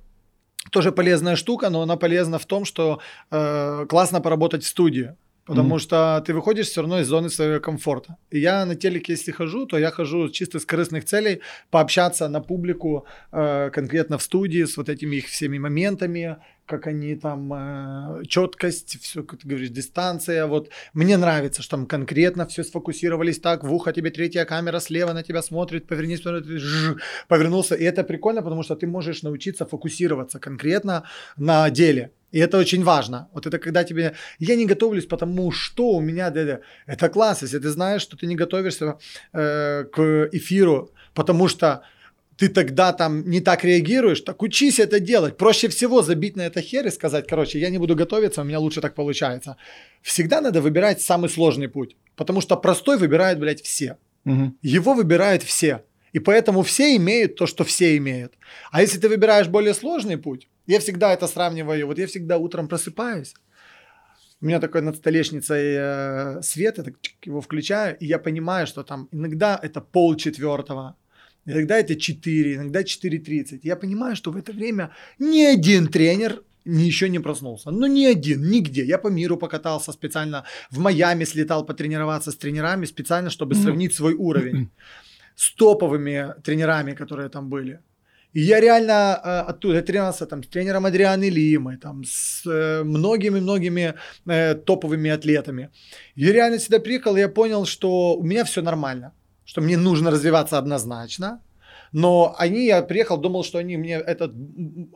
[0.71, 5.15] тоже полезная штука, но она полезна в том, что э, классно поработать в студии.
[5.47, 5.79] Потому Мгм.
[5.79, 8.17] что ты выходишь все равно из зоны своего комфорта.
[8.33, 11.41] И я на телеке, если хожу, то я хожу чисто с корыстных целей,
[11.71, 16.37] пообщаться на публику, э, конкретно в студии, с вот этими их всеми моментами,
[16.67, 20.47] как они там, э, четкость, все, как ты говоришь, дистанция.
[20.47, 25.13] Вот мне нравится, что там конкретно все сфокусировались так, в ухо тебе третья камера слева
[25.13, 26.97] на тебя смотрит, повернись, жж,
[27.29, 27.75] повернулся.
[27.75, 31.05] И это прикольно, потому что ты можешь научиться фокусироваться конкретно
[31.37, 32.11] на деле.
[32.33, 33.29] И это очень важно.
[33.33, 34.15] Вот это когда тебе...
[34.39, 36.33] Я не готовлюсь, потому что у меня...
[36.87, 38.99] Это класс, если ты знаешь, что ты не готовишься
[39.33, 41.83] э, к эфиру, потому что
[42.37, 45.37] ты тогда там не так реагируешь, так учись это делать.
[45.37, 48.59] Проще всего забить на это хер и сказать, короче, я не буду готовиться, у меня
[48.59, 49.57] лучше так получается.
[50.03, 53.97] Всегда надо выбирать самый сложный путь, потому что простой выбирают, блядь, все.
[54.25, 54.59] Мгм.
[54.63, 55.83] Его выбирают все.
[56.13, 58.35] И поэтому все имеют то, что все имеют.
[58.71, 61.87] А если ты выбираешь более сложный путь, я всегда это сравниваю.
[61.87, 63.35] Вот я всегда утром просыпаюсь,
[64.41, 66.95] у меня такой над столешницей э, свет, я так
[67.25, 70.97] его включаю, и я понимаю, что там иногда это пол четвертого,
[71.47, 73.61] иногда это 4, иногда 4.30.
[73.63, 77.71] Я понимаю, что в это время ни один тренер еще не проснулся.
[77.71, 78.85] Ну, ни один, нигде.
[78.85, 84.15] Я по миру покатался специально, в Майами слетал потренироваться с тренерами специально, чтобы сравнить свой
[84.15, 84.69] уровень
[85.37, 87.79] с топовыми тренерами, которые там были.
[88.37, 93.95] И я реально э, оттуда тренировался там с тренером Адрианы Лимой, там с э, многими-многими
[94.27, 95.71] э, топовыми атлетами.
[96.17, 99.13] Я реально сюда приехал, и я понял, что у меня все нормально,
[99.47, 101.41] что мне нужно развиваться однозначно.
[101.93, 104.33] Но они, я приехал, думал, что они мне этот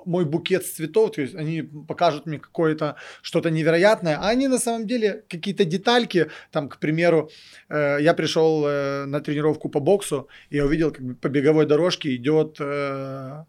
[0.05, 4.87] мой букет цветов, то есть они покажут мне какое-то что-то невероятное, а они на самом
[4.87, 7.31] деле какие-то детальки, там, к примеру,
[7.69, 12.15] э, я пришел э, на тренировку по боксу, и я увидел, как по беговой дорожке
[12.17, 13.45] идет э,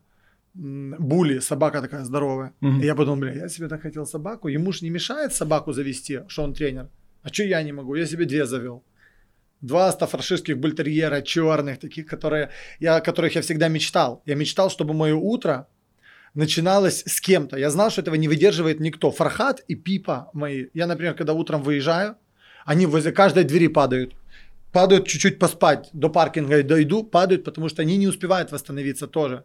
[0.53, 2.51] Були, собака такая здоровая.
[2.61, 2.81] Мгм.
[2.81, 6.19] И я подумал, бля, я себе так хотел собаку, ему ж не мешает собаку завести,
[6.27, 6.89] что он тренер.
[7.23, 7.95] А что я не могу?
[7.95, 8.83] Я себе две завел.
[9.61, 14.23] Два стафаршистских бультерьера черных, таких, которые, я, о которых я всегда мечтал.
[14.25, 15.67] Я мечтал, чтобы мое утро
[16.33, 17.57] начиналось с кем-то.
[17.57, 19.11] Я знал, что этого не выдерживает никто.
[19.11, 20.67] Фархат и Пипа мои.
[20.73, 22.15] Я, например, когда утром выезжаю,
[22.65, 24.15] они возле каждой двери падают.
[24.71, 29.43] Падают чуть-чуть поспать, до паркинга дойду, падают, потому что они не успевают восстановиться тоже.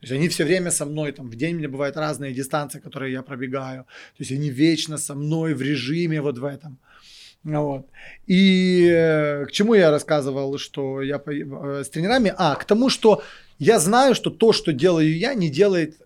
[0.00, 3.12] То есть они все время со мной, там в день мне бывают разные дистанции, которые
[3.12, 3.82] я пробегаю.
[4.16, 6.78] То есть они вечно со мной в режиме вот в этом.
[7.44, 7.86] Вот.
[8.26, 12.34] И э, к чему я рассказывал, что я э, с тренерами?
[12.36, 13.22] А, к тому, что
[13.58, 16.00] я знаю, что то, что делаю я, не делает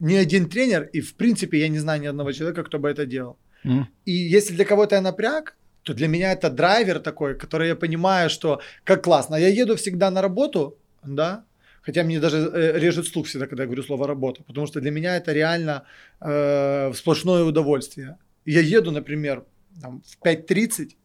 [0.00, 3.06] ни один тренер, и в принципе я не знаю ни одного человека, кто бы это
[3.06, 3.36] делал.
[3.64, 3.84] Mm.
[4.04, 8.30] И если для кого-то я напряг, то для меня это драйвер такой, который я понимаю,
[8.30, 9.36] что как классно.
[9.36, 11.44] Я еду всегда на работу, да,
[11.82, 14.90] хотя мне даже э, режет слух всегда, когда я говорю слово работа, потому что для
[14.90, 15.84] меня это реально
[16.20, 18.16] э, сплошное удовольствие.
[18.46, 19.44] Я еду, например,
[19.80, 20.96] там, в 5.30,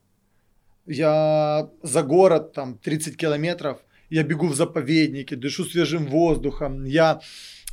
[0.86, 3.78] я за город, там, 30 километров,
[4.10, 7.22] я бегу в заповеднике, дышу свежим воздухом, я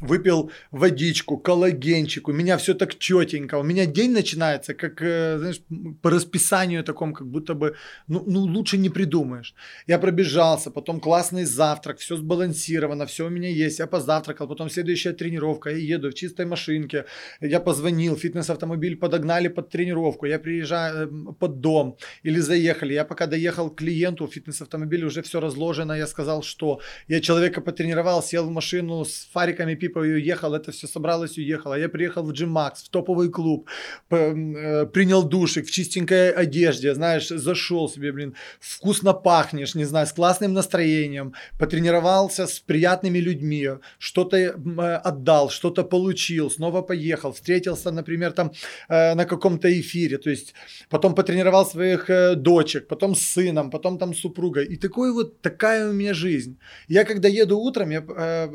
[0.01, 5.61] выпил водичку, коллагенчик, у меня все так четенько, у меня день начинается, как, э, знаешь,
[6.03, 7.75] по расписанию таком, как будто бы,
[8.09, 9.55] ну, ну лучше не придумаешь.
[9.87, 15.13] Я пробежался, потом классный завтрак, все сбалансировано, все у меня есть, я позавтракал, потом следующая
[15.13, 17.05] тренировка, я еду в чистой машинке,
[17.41, 23.27] я позвонил, фитнес-автомобиль подогнали под тренировку, я приезжаю э, под дом или заехали, я пока
[23.27, 28.51] доехал к клиенту, фитнес-автомобиль уже все разложено, я сказал, что я человека потренировал, сел в
[28.51, 31.79] машину с фариками Пипа уехал, это все собралось, уехало.
[31.79, 33.69] Я приехал в Джим Макс, в топовый клуб,
[34.11, 40.13] э, принял душик в чистенькой одежде, знаешь, зашел себе, блин, вкусно пахнешь, не знаю, с
[40.13, 43.69] классным настроением, потренировался с приятными людьми,
[43.99, 48.51] что-то э, отдал, что-то получил, снова поехал, встретился, например, там
[48.89, 50.55] э, на каком-то эфире, то есть
[50.91, 54.67] потом потренировал своих дочек, потом с сыном, потом там с супругой.
[54.67, 56.57] И такой вот, такая у меня жизнь.
[56.89, 58.03] Я когда еду утром, я,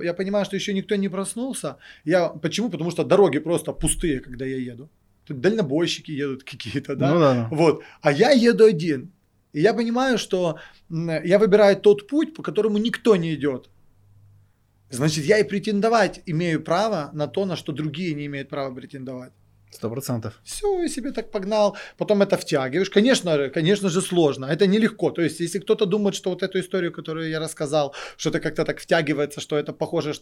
[0.03, 1.20] я понимаю, что еще никто не проснулся.
[2.05, 2.69] Я, почему?
[2.69, 4.89] Потому что дороги просто пустые, когда я еду.
[5.25, 7.13] Тут дальнобойщики едут какие-то, да?
[7.13, 7.47] Ну, да.
[7.51, 7.83] Вот.
[8.01, 9.11] А я еду один.
[9.53, 10.57] И я понимаю, что
[10.89, 13.69] я выбираю тот путь, по которому никто не идет.
[14.89, 19.31] Значит, я и претендовать имею право на то, на что другие не имеют права претендовать.
[19.71, 20.39] Сто процентов.
[20.43, 21.77] Все, и себе так погнал.
[21.97, 22.89] Потом это втягиваешь.
[22.89, 24.45] Конечно, конечно же сложно.
[24.45, 25.11] Это нелегко.
[25.11, 28.65] То есть, если кто-то думает, что вот эту историю, которую я рассказал, что это как-то
[28.65, 30.13] так втягивается, что это похоже,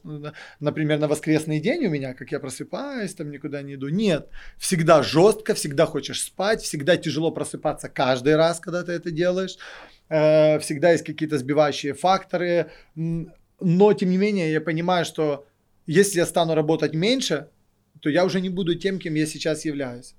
[0.60, 3.90] например, на воскресный день у меня, как я просыпаюсь, там никуда не иду.
[3.90, 4.30] Нет.
[4.60, 9.58] Всегда жестко, всегда хочешь спать, всегда тяжело просыпаться каждый раз, когда ты это делаешь.
[10.10, 12.72] Э, всегда есть какие-то сбивающие факторы.
[12.96, 15.48] Но, тем не менее, я понимаю, что
[15.88, 17.48] если я стану работать меньше,
[18.02, 20.16] то я уже не буду тем, кем я сейчас являюсь.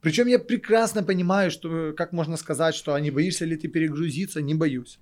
[0.00, 4.42] Причем я прекрасно понимаю, что, как можно сказать, что а не боишься ли ты перегрузиться,
[4.42, 4.98] не боюсь.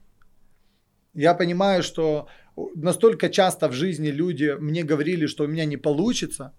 [1.15, 2.29] Я понимаю, что
[2.75, 6.53] настолько часто в жизни люди мне говорили, что у меня не получится,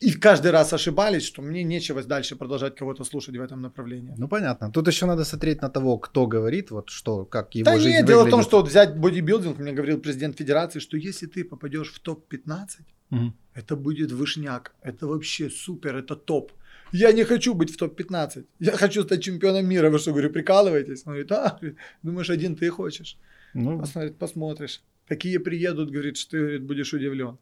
[0.00, 4.14] и каждый раз ошибались, что мне нечего дальше продолжать кого-то слушать в этом направлении.
[4.18, 4.70] Ну понятно.
[4.72, 8.06] Тут еще надо смотреть на того, кто говорит, вот что, как его да жизнь нет,
[8.06, 11.92] дело в том, что вот взять бодибилдинг, мне говорил президент федерации, что если ты попадешь
[11.92, 12.66] в топ-15,
[13.10, 13.32] угу.
[13.54, 16.52] это будет вышняк, это вообще супер, это топ.
[16.92, 19.90] Я не хочу быть в топ-15, я хочу стать чемпионом мира.
[19.90, 21.02] Вы что, говорю, прикалываетесь?
[21.06, 21.60] Он говорит, а,
[22.02, 23.16] думаешь, один ты хочешь?
[23.54, 23.78] Ну.
[23.78, 24.82] Посмотри, посмотришь.
[25.06, 27.38] Какие приедут, говорит, что ты говорит, будешь удивлен.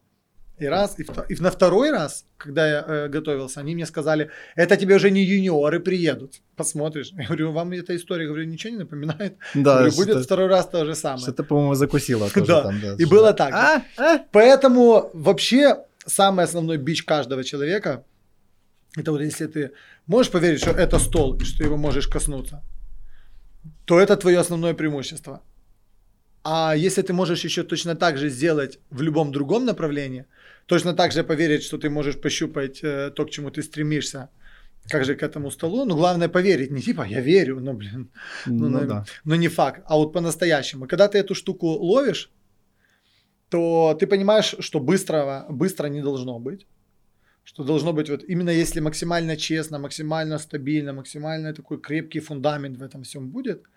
[0.61, 4.31] И раз, и, втор, и на второй раз, когда я э, готовился, они мне сказали,
[4.57, 6.41] это тебе уже не юниоры приедут.
[6.57, 7.13] Посмотришь.
[7.13, 9.37] Я говорю, вам эта история, говорю, ничего не напоминает?
[9.55, 9.79] Да.
[9.79, 11.23] Говорю, будет что, второй раз то же самое.
[11.23, 12.63] Что-то, по-моему, закусило тоже да.
[12.63, 12.81] там.
[12.81, 13.53] Да, и было так.
[13.55, 13.83] А?
[13.97, 14.19] А?
[14.33, 15.77] Поэтому вообще
[16.07, 18.05] самый основной бич каждого человека,
[18.97, 19.71] это вот если ты
[20.07, 22.63] можешь поверить, что это стол, и что ты его можешь коснуться,
[23.85, 25.41] то это твое основное преимущество.
[26.43, 30.25] А если ты можешь еще точно так же сделать в любом другом направлении,
[30.69, 34.29] точно так же поверить, что ты можешь пощупать э, то, к чему ты стремишься,
[34.91, 38.11] как же к этому столу, ну, главное поверить, не типа, я верю, но, блин,
[38.47, 39.05] ну, ну, да.
[39.25, 40.87] но не факт, а вот по-настоящему.
[40.87, 42.31] Когда ты эту штуку ловишь,
[43.51, 46.67] то ты понимаешь, что быстрого, быстро не должно быть,
[47.45, 52.83] что должно быть вот именно если максимально честно, максимально стабильно, максимально такой крепкий фундамент в
[52.83, 53.63] этом всем будет–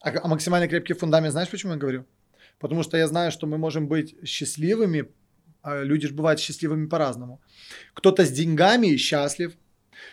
[0.00, 2.04] а, а максимально крепкий фундамент, знаешь, почему я говорю?
[2.58, 5.08] Потому что я знаю, что мы можем быть счастливыми,
[5.64, 7.40] люди же бывают счастливыми по-разному.
[7.94, 9.52] Кто-то с деньгами и счастлив,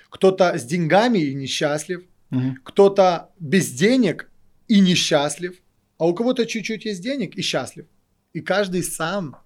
[0.10, 2.56] кто-то с деньгами и несчастлив, угу.
[2.64, 4.30] кто-то без денег
[4.68, 5.62] и несчастлив,
[5.98, 7.86] а у кого-то чуть-чуть есть денег и счастлив.
[8.34, 9.38] И каждый сам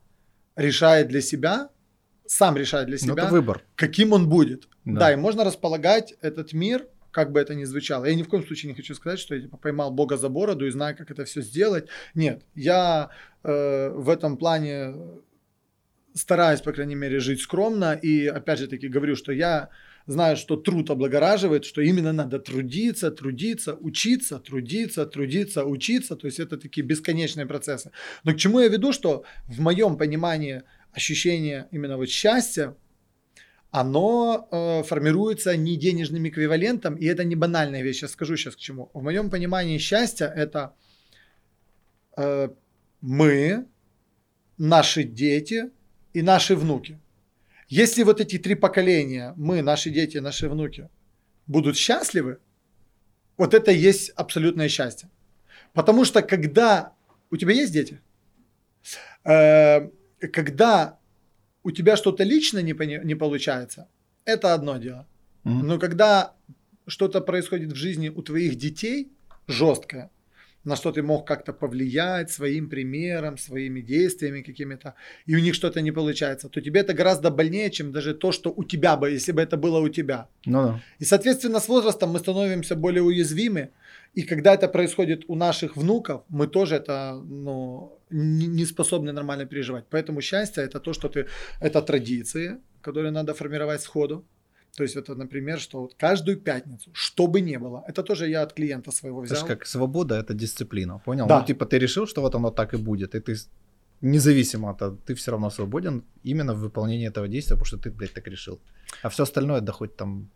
[0.56, 1.70] решает для себя,
[2.26, 3.64] сам решает для ну, себя, выбор.
[3.76, 4.68] каким он будет.
[4.86, 5.00] Да.
[5.00, 8.06] да, и можно располагать этот мир как бы это ни звучало.
[8.06, 10.66] Я ни в коем случае не хочу сказать, что я типа, поймал Бога за бороду
[10.66, 11.88] и знаю, как это все сделать.
[12.16, 13.10] Нет, я
[13.44, 14.94] э, в этом плане
[16.14, 17.94] стараюсь, по крайней мере, жить скромно.
[17.94, 19.70] И опять же таки говорю, что я
[20.08, 26.16] знаю, что труд облагораживает, что именно надо трудиться, трудиться, учиться, трудиться, трудиться, учиться.
[26.16, 27.92] То есть это такие бесконечные процессы.
[28.24, 30.64] Но к чему я веду, что в моем понимании
[30.94, 32.76] ощущение именно вот счастья,
[33.72, 38.02] оно э, формируется не денежным эквивалентом, и это не банальная вещь.
[38.02, 38.90] Я скажу сейчас к чему.
[38.94, 40.76] В моем понимании счастья это
[42.18, 42.50] э,
[43.00, 43.66] мы,
[44.58, 45.72] наши дети
[46.14, 47.00] и наши внуки.
[47.68, 50.90] Если вот эти три поколения, мы, наши дети, наши внуки,
[51.48, 52.38] будут счастливы,
[53.38, 55.10] вот это и есть абсолютное счастье.
[55.74, 56.94] Потому что когда
[57.30, 58.02] у тебя есть дети,
[59.24, 59.90] э,
[60.34, 61.00] когда
[61.64, 62.74] у тебя что-то лично не,
[63.06, 63.88] не получается,
[64.26, 65.08] это одно дело.
[65.44, 65.64] Mm-hmm.
[65.64, 66.36] Но когда
[66.88, 69.12] что-то происходит в жизни у твоих детей
[69.48, 70.10] жесткое,
[70.64, 74.94] на что ты мог как-то повлиять своим примером, своими действиями какими-то,
[75.26, 78.54] и у них что-то не получается, то тебе это гораздо больнее, чем даже то, что
[78.56, 80.28] у тебя бы, если бы это было у тебя.
[80.46, 80.82] Ну да.
[81.00, 83.70] И, соответственно, с возрастом мы становимся более уязвимы,
[84.14, 89.86] и когда это происходит у наших внуков, мы тоже это ну, не способны нормально переживать.
[89.90, 91.28] Поэтому счастье это то, что ты,
[91.62, 94.26] это традиции, которые надо формировать сходу.
[94.78, 98.44] То есть это, например, что вот каждую пятницу, что бы ни было, это тоже я
[98.44, 99.38] от клиента своего взял.
[99.38, 101.28] Это же как свобода, это дисциплина, понял?
[101.28, 101.40] Да.
[101.40, 103.36] Ну, типа ты решил, что вот оно так и будет, и ты
[104.02, 107.92] независимо от этого, ты все равно свободен именно в выполнении этого действия, потому что ты,
[107.92, 108.60] блядь, так решил.
[109.04, 110.30] А все остальное, да хоть там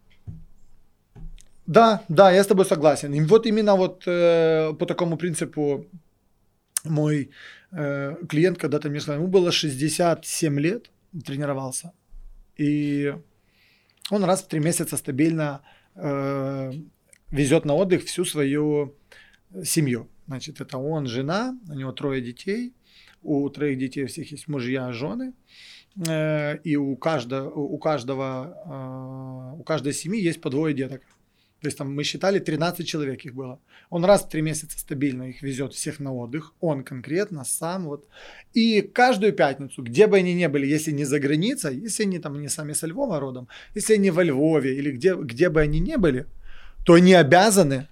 [1.68, 3.14] да, да, я с тобой согласен.
[3.14, 5.86] И вот именно вот э, по такому принципу
[6.84, 7.30] мой
[7.72, 10.91] э, клиент когда-то мне сказал, ему было 67 лет,
[11.26, 11.91] тренировался.
[12.60, 13.16] И
[14.11, 15.61] он раз в три месяца стабильно
[15.95, 16.72] э,
[17.32, 18.95] везет на отдых всю свою
[19.64, 20.10] семью.
[20.27, 22.73] Значит, это он, жена, у него трое детей,
[23.22, 25.34] у троих детей всех есть мужья, жены,
[26.07, 31.02] э, и у каждого, у каждого, э, у каждой семьи есть по двое деток.
[31.66, 33.60] То есть там мы считали 13 человек их было.
[33.90, 36.54] Он раз в три месяца стабильно их везет всех на отдых.
[36.60, 38.08] Он конкретно сам вот.
[38.54, 42.40] И каждую пятницу, где бы они ни были, если не за границей, если они там
[42.40, 45.96] не сами со Львова родом, если они во Львове или где, где бы они ни
[45.96, 46.28] были,
[46.86, 47.88] то они обязаны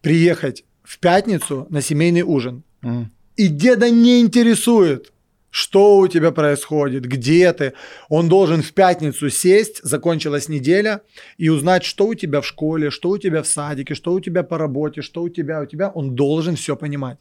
[0.00, 2.62] приехать в пятницу на семейный ужин.
[2.82, 3.06] Mm.
[3.34, 5.12] И деда не интересует,
[5.50, 7.72] что у тебя происходит, где ты.
[8.08, 11.00] Он должен в пятницу сесть, закончилась неделя,
[11.38, 14.42] и узнать, что у тебя в школе, что у тебя в садике, что у тебя
[14.42, 15.88] по работе, что у тебя, у тебя.
[15.90, 17.18] Он должен все понимать.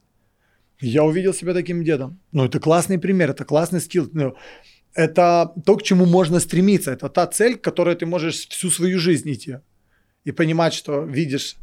[0.79, 2.19] Я увидел себя таким дедом.
[2.31, 4.09] Ну, это классный пример, это классный скилл.
[4.13, 4.35] Ну,
[4.93, 6.91] это то, к чему можно стремиться.
[6.91, 9.57] Это та цель, к которой ты можешь всю свою жизнь идти.
[10.25, 11.55] И понимать, что видишь,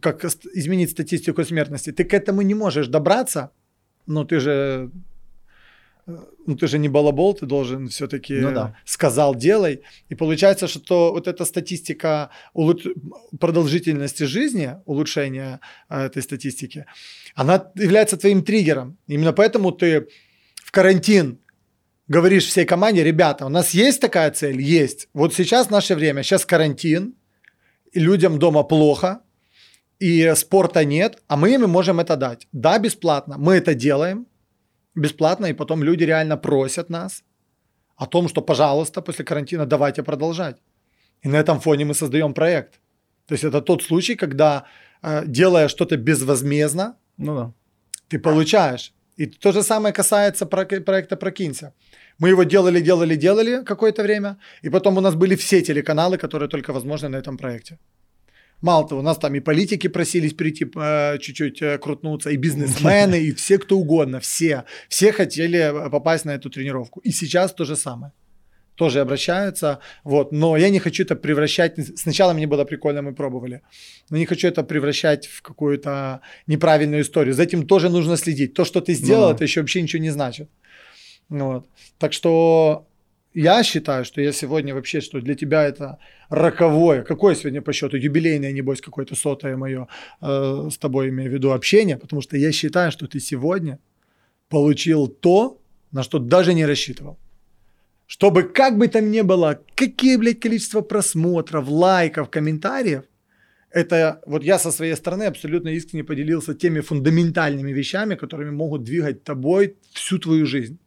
[0.00, 1.90] как изменить статистику смертности.
[1.90, 3.50] Ты к этому не можешь добраться,
[4.06, 4.90] но ты же
[6.06, 8.76] ну ты же не балабол, ты должен все-таки ну, да.
[8.84, 9.82] сказал, делай.
[10.08, 12.84] И получается, что вот эта статистика улуч...
[13.40, 16.86] продолжительности жизни, улучшения э, этой статистики,
[17.34, 18.96] она является твоим триггером.
[19.08, 20.06] Именно поэтому ты
[20.64, 21.38] в карантин
[22.08, 24.60] говоришь всей команде, ребята, у нас есть такая цель?
[24.60, 25.08] Есть.
[25.12, 27.14] Вот сейчас наше время, сейчас карантин,
[27.92, 29.20] и людям дома плохо,
[29.98, 32.46] и спорта нет, а мы им можем это дать.
[32.52, 33.36] Да, бесплатно.
[33.38, 34.26] Мы это делаем,
[34.96, 37.22] бесплатно, и потом люди реально просят нас
[37.96, 40.56] о том, что, пожалуйста, после карантина давайте продолжать.
[41.24, 42.80] И на этом фоне мы создаем проект.
[43.26, 44.64] То есть это тот случай, когда
[45.02, 47.52] э, делая что-то безвозмездно, ну да.
[48.08, 48.92] ты получаешь.
[49.18, 51.72] И то же самое касается проекта «Прокинься».
[52.18, 56.48] Мы его делали, делали, делали какое-то время, и потом у нас были все телеканалы, которые
[56.48, 57.78] только возможны на этом проекте.
[58.62, 63.20] Мало того, у нас там и политики просились прийти э, чуть-чуть э, крутнуться, и бизнесмены,
[63.20, 64.64] и все кто угодно, все.
[64.88, 67.00] Все хотели э, попасть на эту тренировку.
[67.00, 68.12] И сейчас то же самое.
[68.74, 73.62] Тоже обращаются, вот, но я не хочу это превращать, сначала мне было прикольно, мы пробовали,
[74.10, 77.34] но не хочу это превращать в какую-то неправильную историю.
[77.34, 78.52] За этим тоже нужно следить.
[78.52, 80.50] То, что ты сделал, ну, это еще вообще ничего не значит.
[81.30, 81.66] Вот.
[81.98, 82.86] Так что
[83.36, 85.98] я считаю, что я сегодня вообще, что для тебя это
[86.30, 89.88] роковое, какое сегодня по счету, юбилейное, небось, какое-то сотое мое
[90.22, 93.78] э, с тобой имею в виду общение, потому что я считаю, что ты сегодня
[94.48, 95.60] получил то,
[95.92, 97.18] на что даже не рассчитывал.
[98.06, 103.02] Чтобы как бы там ни было, какие, блядь, количество просмотров, лайков, комментариев,
[103.70, 109.24] это вот я со своей стороны абсолютно искренне поделился теми фундаментальными вещами, которыми могут двигать
[109.24, 110.78] тобой всю твою жизнь.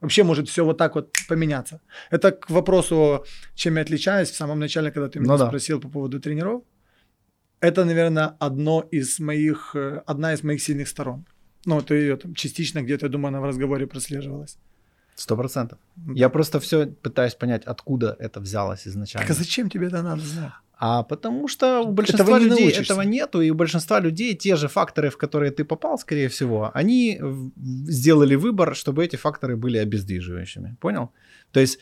[0.00, 1.80] Вообще может все вот так вот поменяться.
[2.10, 3.24] Это к вопросу,
[3.54, 5.88] чем я отличаюсь в самом начале, когда ты меня ну, спросил да.
[5.88, 6.62] по поводу тренеров.
[7.60, 11.24] это, наверное, одно из моих, э, одна из моих сильных сторон.
[11.64, 14.58] Ну, это ее там частично где-то, я думаю, она в разговоре прослеживалась.
[15.16, 15.78] Сто процентов.
[16.14, 19.26] Я просто все пытаюсь понять, откуда это взялось изначально.
[19.26, 20.52] Так а зачем тебе это надо знать?
[20.78, 22.92] А потому что у большинства Этого людей научишься.
[22.92, 26.70] этого нету, и у большинства людей те же факторы, в которые ты попал, скорее всего,
[26.74, 27.18] они
[27.88, 30.76] сделали выбор, чтобы эти факторы были обездвиживающими.
[30.80, 31.10] Понял?
[31.52, 31.78] То есть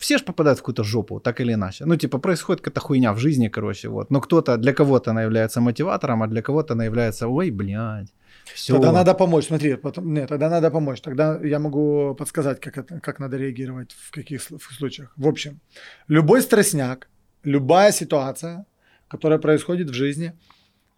[0.00, 1.84] все же попадают в какую-то жопу, так или иначе.
[1.84, 4.10] Ну, типа, происходит какая-то хуйня в жизни, короче, вот.
[4.10, 8.14] Но кто-то, для кого-то она является мотиватором, а для кого-то она является, ой, блядь,
[8.54, 8.72] все.
[8.72, 9.46] Тогда надо помочь.
[9.46, 11.02] Смотри, потом, нет, тогда надо помочь.
[11.02, 15.12] Тогда я могу подсказать, как, это, как надо реагировать в каких в случаях.
[15.16, 15.60] В общем,
[16.08, 17.08] любой стрессняк,
[17.44, 18.66] любая ситуация,
[19.08, 20.32] которая происходит в жизни,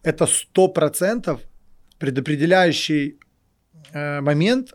[0.02, 1.40] это сто процентов
[1.98, 3.18] предопределяющий
[3.92, 4.74] э, момент,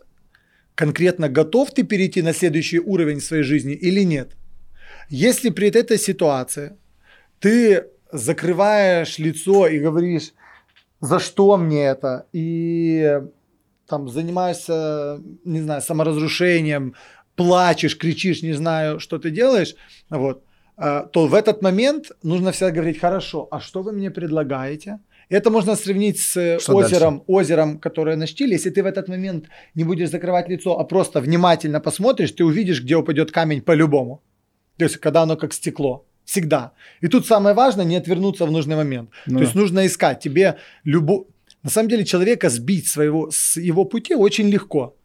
[0.74, 4.36] конкретно готов ты перейти на следующий уровень своей жизни или нет.
[5.08, 6.76] Если при этой ситуации
[7.40, 10.32] ты закрываешь лицо и говоришь,
[11.00, 13.20] за что мне это, и
[13.88, 16.94] там занимаешься, не знаю, саморазрушением,
[17.34, 19.74] плачешь, кричишь, не знаю, что ты делаешь,
[20.10, 20.44] вот,
[20.76, 24.98] то в этот момент нужно всегда говорить, хорошо, а что вы мне предлагаете?
[25.28, 28.52] Это можно сравнить с э, Что озером, озером, которое на штиле.
[28.52, 32.82] Если ты в этот момент не будешь закрывать лицо, а просто внимательно посмотришь, ты увидишь,
[32.82, 34.22] где упадет камень по-любому.
[34.78, 36.04] То есть, когда оно как стекло.
[36.24, 36.72] Всегда.
[37.02, 39.10] И тут самое важное не отвернуться в нужный момент.
[39.26, 40.20] Ну То есть нужно искать.
[40.20, 41.24] Тебе любо...
[41.62, 44.95] На самом деле человека сбить своего, с его пути очень легко.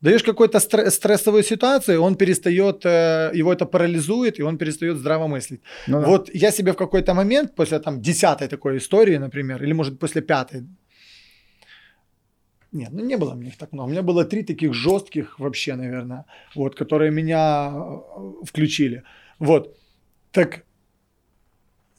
[0.00, 5.26] Даешь какую-то стр- стрессовую ситуацию, он перестает, э, его это парализует, и он перестает здраво
[5.26, 5.60] мыслить.
[5.88, 6.06] Ну да.
[6.06, 10.22] Вот я себе в какой-то момент, после там десятой такой истории, например, или может после
[10.22, 10.66] пятой,
[12.72, 13.88] нет, ну не было мне их так много.
[13.88, 19.02] У меня было три таких жестких вообще, наверное, вот, которые меня э, включили.
[19.38, 19.76] Вот.
[20.32, 20.64] Так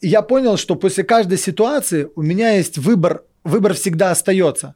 [0.00, 4.74] я понял, что после каждой ситуации у меня есть выбор, выбор всегда остается.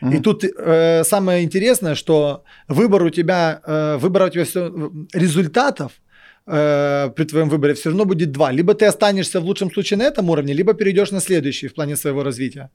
[0.00, 0.22] И Мгм.
[0.22, 4.68] тут э, самое интересное, что выбор у тебя, э, выбор у тебя все,
[5.12, 5.92] результатов
[6.46, 8.52] э, при твоем выборе все равно будет два.
[8.52, 11.96] Либо ты останешься в лучшем случае на этом уровне, либо перейдешь на следующий в плане
[11.96, 12.70] своего развития.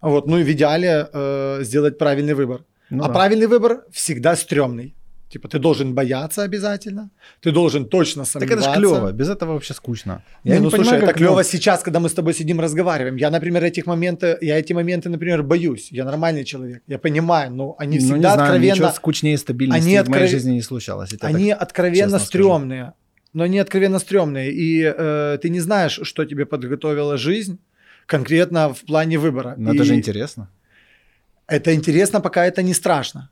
[0.00, 2.60] Вот, ну и в идеале э, сделать правильный выбор.
[2.90, 3.12] Ну а да.
[3.14, 4.94] правильный выбор всегда стрёмный.
[5.32, 7.10] Типа ты должен бояться обязательно,
[7.42, 8.70] ты должен точно Так сомневаться.
[8.70, 10.22] это ж клево, без этого вообще скучно.
[10.44, 13.16] Не, ну слушай, понимаю, это как, клево сейчас, когда мы с тобой сидим разговариваем.
[13.16, 15.92] Я, например, этих моменты, я эти моменты, например, боюсь.
[15.92, 19.88] Я нормальный человек, я понимаю, но они ну, всегда не знаю, откровенно, ничего скучнее стабильности
[19.88, 21.12] Они в моей жизни не случалось.
[21.12, 22.26] я они так- откровенно честно скажу.
[22.28, 22.92] стрёмные.
[23.34, 24.50] Но они откровенно стрёмные.
[24.50, 27.58] И э, ты не знаешь, что тебе подготовила жизнь
[28.06, 29.54] конкретно в плане выбора.
[29.58, 30.48] Но И это же интересно.
[31.46, 33.28] Это интересно, пока это не страшно.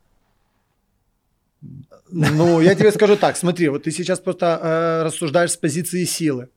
[2.11, 6.47] Ну, я тебе скажу так, смотри, вот ты сейчас просто э, рассуждаешь с позиции силы.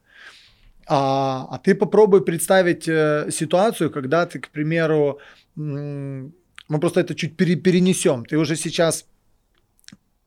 [0.87, 5.19] А, а ты попробуй представить э, ситуацию, когда ты, к примеру,
[5.57, 6.33] м,
[6.69, 8.25] мы просто это чуть пере- перенесем.
[8.25, 9.05] Ты уже сейчас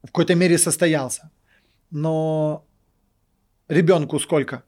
[0.03, 1.29] в какой-то мере состоялся.
[1.91, 2.65] Но
[3.69, 4.63] ребенку сколько?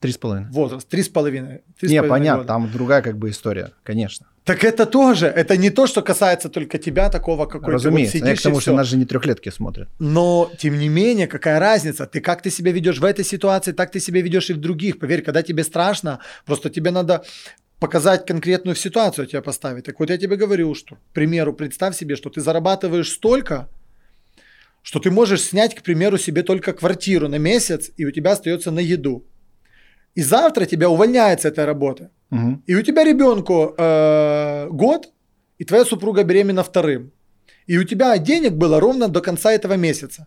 [0.00, 0.50] Три с половиной.
[0.50, 0.88] Возраст?
[0.88, 1.62] Три с половиной.
[1.78, 2.48] Три с Не, половиной понятно, года.
[2.48, 4.26] там другая как бы история, конечно.
[4.44, 8.28] Так это тоже, это не то, что касается только тебя, такого, какой Разумеется, ты вот
[8.28, 9.88] я к сидишь тому, и что нас же не трехлетки смотрят.
[9.98, 12.06] Но, тем не менее, какая разница?
[12.06, 14.98] Ты как ты себя ведешь в этой ситуации, так ты себя ведешь и в других.
[14.98, 17.24] Поверь, когда тебе страшно, просто тебе надо
[17.80, 19.84] показать конкретную ситуацию тебя поставить.
[19.84, 23.70] Так вот я тебе говорю, что, к примеру, представь себе, что ты зарабатываешь столько,
[24.82, 28.70] что ты можешь снять, к примеру, себе только квартиру на месяц, и у тебя остается
[28.70, 29.24] на еду.
[30.16, 32.08] И завтра тебя увольняют с этой работы.
[32.30, 32.62] Мгм.
[32.66, 35.08] И у тебя ребенку э, год,
[35.58, 37.10] и твоя супруга беременна вторым.
[37.66, 40.26] И у тебя денег было ровно до конца этого месяца.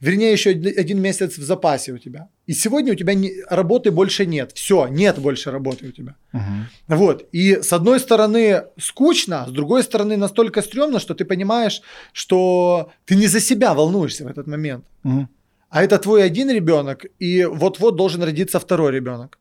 [0.00, 2.28] Вернее, еще од- один месяц в запасе у тебя.
[2.46, 4.52] И сегодня у тебя не- работы больше нет.
[4.54, 6.14] Все, нет больше работы у тебя.
[6.32, 6.66] Мгм.
[6.88, 7.22] Вот.
[7.34, 11.82] И с одной стороны скучно, с другой стороны настолько стрёмно, что ты понимаешь,
[12.12, 14.84] что ты не за себя волнуешься в этот момент.
[15.04, 15.28] Мгм.
[15.70, 19.38] А это твой один ребенок, и вот-вот должен родиться второй ребенок.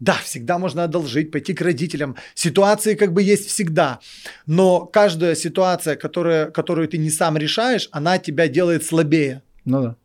[0.00, 2.16] Да, всегда можно одолжить, пойти к родителям.
[2.34, 4.00] Ситуации как бы есть всегда.
[4.46, 9.42] Но каждая ситуация, которая, которую ты не сам решаешь, она тебя делает слабее.
[9.64, 9.96] Ну да.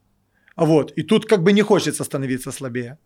[0.55, 0.93] Вот.
[0.97, 2.97] И тут как бы не хочется становиться слабее.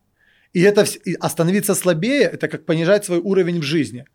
[0.54, 4.06] И это и остановиться слабее, это как понижать свой уровень в жизни.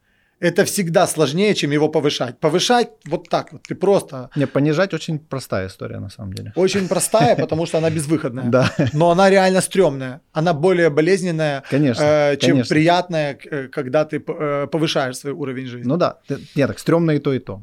[0.40, 2.38] Это всегда сложнее, чем его повышать.
[2.40, 3.62] Повышать вот так вот.
[3.68, 6.52] Ты просто Не, понижать очень простая история на самом деле.
[6.56, 8.44] очень простая, потому что она безвыходная.
[8.50, 10.20] Да, Но она реально стрёмная.
[10.32, 12.02] Она более болезненная, конечно.
[12.04, 12.74] э, чем конечно.
[12.74, 15.88] приятная, э, когда ты э, повышаешь свой уровень жизни.
[15.88, 16.16] Ну да.
[16.26, 17.62] Ты- Не, так стрёмно и то, и то.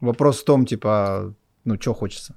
[0.00, 1.34] Вопрос в том, типа,
[1.64, 2.34] ну, что хочется.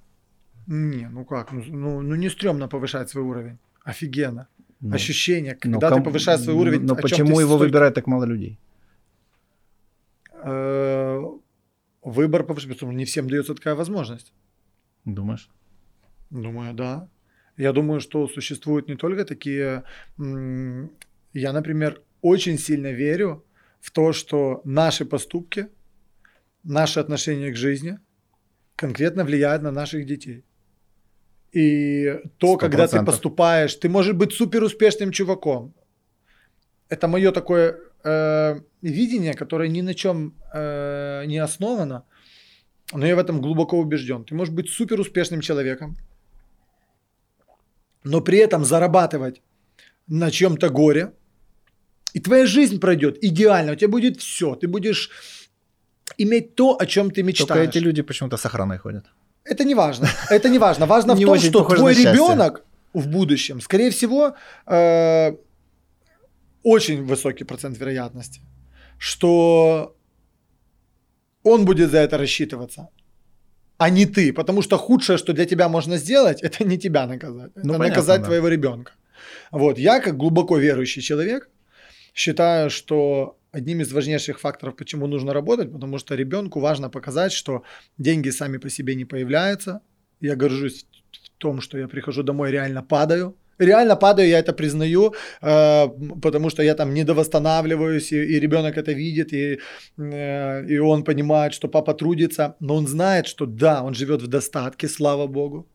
[0.68, 3.58] Не, ну как, ну, ну, ну не стрёмно повышать свой уровень.
[3.86, 4.48] Офигенно.
[4.82, 6.82] Ну, ощущение, но когда ты ком- повышаешь свой уровень.
[6.82, 8.58] Но чём почему ты его столько- выбирает так мало людей?
[10.44, 11.22] Э,
[12.02, 14.34] Выбор повышать, потому что не всем дается такая возможность.
[15.06, 15.50] Думаешь?
[16.30, 17.10] Думаю, да.
[17.58, 19.84] Я думаю, что существуют не только такие...
[20.18, 23.46] Я, например, очень сильно верю
[23.82, 25.68] в то, что наши поступки,
[26.64, 28.00] наше отношение к жизни
[28.76, 30.46] конкретно влияет на наших детей.
[31.52, 35.74] И то, Сто когда ты поступаешь, ты можешь быть супер успешным чуваком.
[36.88, 42.04] Это мое такое э, видение, которое ни на чем э, не основано,
[42.94, 44.24] но я в этом глубоко убежден.
[44.24, 45.96] Ты можешь быть супер успешным человеком,
[48.04, 49.42] но при этом зарабатывать
[50.08, 51.12] на чем-то горе,
[52.14, 55.12] и твоя жизнь пройдет идеально, у тебя будет все, ты будешь
[56.18, 57.48] иметь то, о чем ты мечтаешь.
[57.48, 59.06] Только эти люди почему-то с охраной ходят.
[59.44, 60.08] Это не важно.
[60.30, 60.86] Это не важно.
[60.86, 62.64] Важно в том, что твой ребенок
[62.94, 64.36] в будущем, скорее всего,
[64.66, 65.36] э,
[66.64, 68.42] очень высокий процент вероятности,
[68.98, 69.96] что
[71.44, 72.90] он будет за это рассчитываться,
[73.78, 74.34] а не ты.
[74.34, 77.52] Потому что худшее, что для тебя можно сделать, это не тебя наказать.
[77.56, 78.26] Это Ну, понятно, наказать да.
[78.28, 78.92] твоего ребенка.
[79.52, 79.80] Вот.
[79.80, 81.50] Я, как глубоко верующий человек,
[82.14, 87.64] считаю, что одним из важнейших факторов, почему нужно работать, потому что ребенку важно показать, что
[87.98, 89.82] деньги сами по себе не появляются.
[90.22, 93.36] Я горжусь в том, что я прихожу домой, реально падаю.
[93.60, 95.88] Реально падаю, я это признаю, э,
[96.22, 99.60] потому что я там недовосстанавливаюсь, и, и ребенок это видит, и,
[99.98, 104.28] э, и он понимает, что папа трудится, но он знает, что да, он живет в
[104.28, 105.68] достатке, слава богу,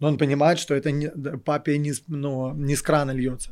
[0.00, 1.10] но он понимает, что это не,
[1.44, 3.50] папе не, ну, не с крана льется.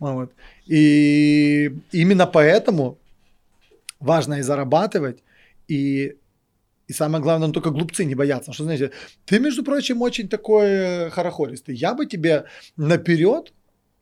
[0.00, 0.32] Вот.
[0.66, 2.98] И именно поэтому
[4.00, 5.22] важно и зарабатывать,
[5.68, 6.16] и,
[6.90, 8.52] и самое главное, ну, только глупцы не боятся.
[8.52, 8.90] Что, знаете,
[9.24, 11.76] ты, между прочим, очень такой э, хорохористый.
[11.76, 12.46] Я бы тебе
[12.76, 13.52] наперед,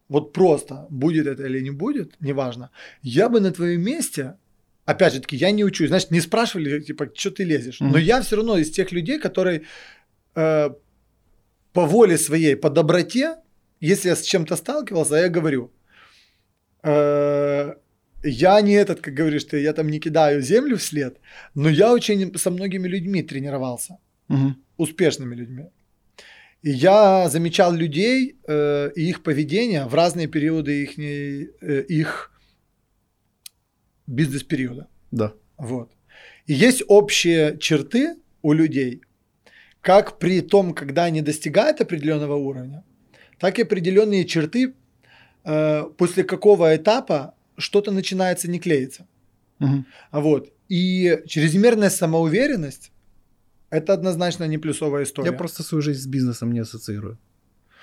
[0.09, 2.70] вот просто, будет это или не будет, неважно,
[3.02, 4.39] я бы на твоем месте,
[4.86, 7.81] опять же таки, я не учусь, значит, не спрашивали, типа, что ты лезешь.
[7.81, 7.93] Мгм.
[7.93, 9.62] Но я все равно из тех людей, которые
[10.35, 10.70] э,
[11.73, 13.36] по воле своей, по доброте,
[13.81, 15.70] если я с чем-то сталкивался, я говорю,
[16.82, 17.74] э,
[18.23, 21.19] я не этот, как говоришь ты, я там не кидаю землю вслед,
[21.55, 23.99] но я очень со многими людьми тренировался,
[24.77, 25.65] успешными людьми.
[26.62, 32.32] И я замечал людей э, и их поведение в разные периоды их, э, их
[34.09, 34.89] бизнес-периода.
[35.12, 35.32] Да.
[35.57, 35.93] Вот.
[36.47, 39.03] И есть общие черты у людей,
[39.81, 42.82] как при том, когда они достигают определенного уровня,
[43.39, 44.74] так и определенные черты,
[45.45, 49.07] э, после какого этапа что-то начинается не клеиться.
[49.59, 49.87] Мгм.
[50.13, 50.53] Вот.
[50.69, 52.93] И чрезмерная самоуверенность–
[53.71, 55.31] это однозначно не плюсовая история.
[55.31, 57.19] Я просто свою жизнь с бизнесом не ассоциирую.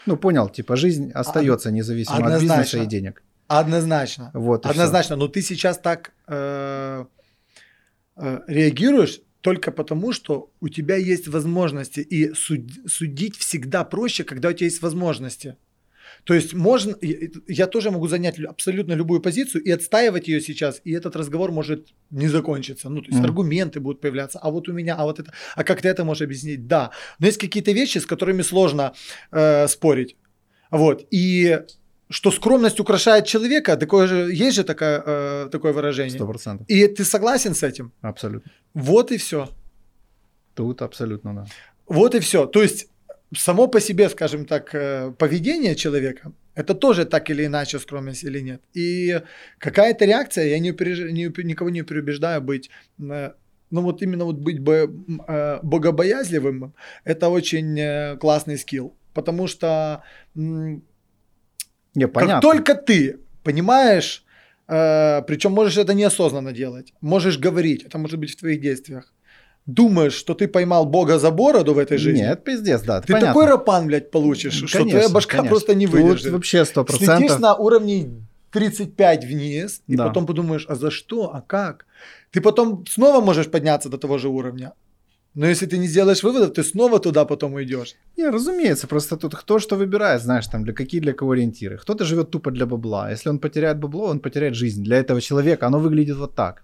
[0.06, 2.78] Ну, понял, типа жизнь остается независимо от бизнеса однозначно.
[2.84, 3.24] и денег.
[3.48, 4.32] Однозначно.
[4.34, 5.16] Вот Однозначно.
[5.16, 7.06] Но ты сейчас так э,
[8.16, 12.00] э, реагируешь только потому, что у тебя есть возможности.
[12.00, 15.58] И суд- судить всегда проще, когда у тебя есть возможности.
[16.26, 16.96] То есть можно,
[17.48, 21.52] я- тоже могу занять лю- абсолютно любую позицию и отстаивать ее сейчас, и этот разговор
[21.52, 22.90] может не закончиться.
[22.90, 23.26] Ну, то есть Мгм.
[23.26, 26.24] аргументы будут появляться, а вот у меня, а вот это, а как ты это можешь
[26.24, 26.68] объяснить?
[26.68, 26.90] Да,
[27.20, 28.94] но есть какие-то вещи, с которыми сложно
[29.32, 30.16] э, спорить.
[30.72, 31.60] Вот, и
[32.10, 36.16] что скромность украшает человека, такое же, есть же такое, э, такое выражение.
[36.18, 36.66] Сто процентов.
[36.70, 37.92] И ты согласен с этим?
[38.02, 38.52] Абсолютно.
[38.74, 39.48] Вот и все.
[40.56, 41.46] Тут абсолютно, да.
[41.88, 42.46] Вот и все.
[42.48, 42.88] То есть
[43.36, 48.42] само по себе, скажем так, э, поведение человека, это тоже так или иначе скромность или
[48.42, 48.62] нет.
[48.74, 49.22] И
[49.60, 53.32] какая-то реакция, я не, упереж- не никого не переубеждаю быть, э,
[53.72, 58.96] ну вот именно вот быть э, богобоязливым, это очень классный скилл.
[59.14, 60.04] Потому что
[60.36, 60.82] Не,
[62.08, 62.34] понятно.
[62.34, 64.26] как только ты понимаешь,
[64.68, 69.15] причем можешь это неосознанно делать, можешь говорить, это может быть в твоих действиях,
[69.66, 73.02] думаешь, что ты поймал Бога за бороду в этой жизни, Нет, пиздец, да.
[73.02, 73.28] ты понятно.
[73.34, 75.50] такой рапан, блядь, получишь, что твоя Конечно, башка конечно.
[75.50, 76.32] просто не Тут выдержит.
[76.32, 77.40] вообще сто Слетишь процентов.
[77.40, 78.10] на уровне
[78.52, 80.08] 35 вниз, и Да.
[80.08, 81.86] потом подумаешь, а за что, а как?
[82.32, 84.74] Ты потом снова можешь подняться до того же уровня.
[85.34, 87.96] Но если ты не сделаешь выводов, ты снова туда потом уйдешь.
[88.18, 91.78] Не, разумеется, просто тут кто что выбирает, знаешь, там, для какие для кого ориентиры.
[91.78, 93.12] Кто-то живет тупо для бабла.
[93.12, 94.82] Если он потеряет бабло, он потеряет жизнь.
[94.84, 96.64] Для этого человека оно выглядит вот так.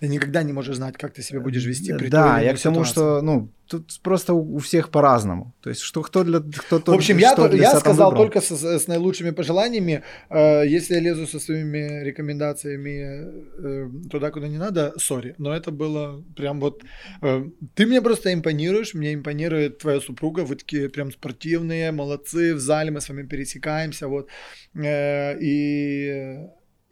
[0.00, 2.84] Ты никогда не можешь знать, как ты себя будешь вести при Да, я к тому,
[2.84, 5.52] что, ну, тут просто у у всех по-разному.
[5.62, 6.40] То есть, что кто для...
[6.40, 8.24] Кто, В общем, я, то- я сказал выбрал.
[8.24, 10.02] только с, с наилучшими пожеланиями.
[10.30, 13.24] Э, если я лезу со своими рекомендациями
[13.58, 15.34] э, туда, куда не надо, сори.
[15.38, 16.82] Но это было прям вот...
[17.22, 17.44] э,
[17.74, 20.40] ты мне просто импонируешь, мне импонирует твоя супруга.
[20.44, 22.54] Вы такие прям спортивные, молодцы.
[22.54, 24.08] В зале мы с вами пересекаемся.
[24.08, 24.28] Вот.
[24.74, 26.38] Э, и...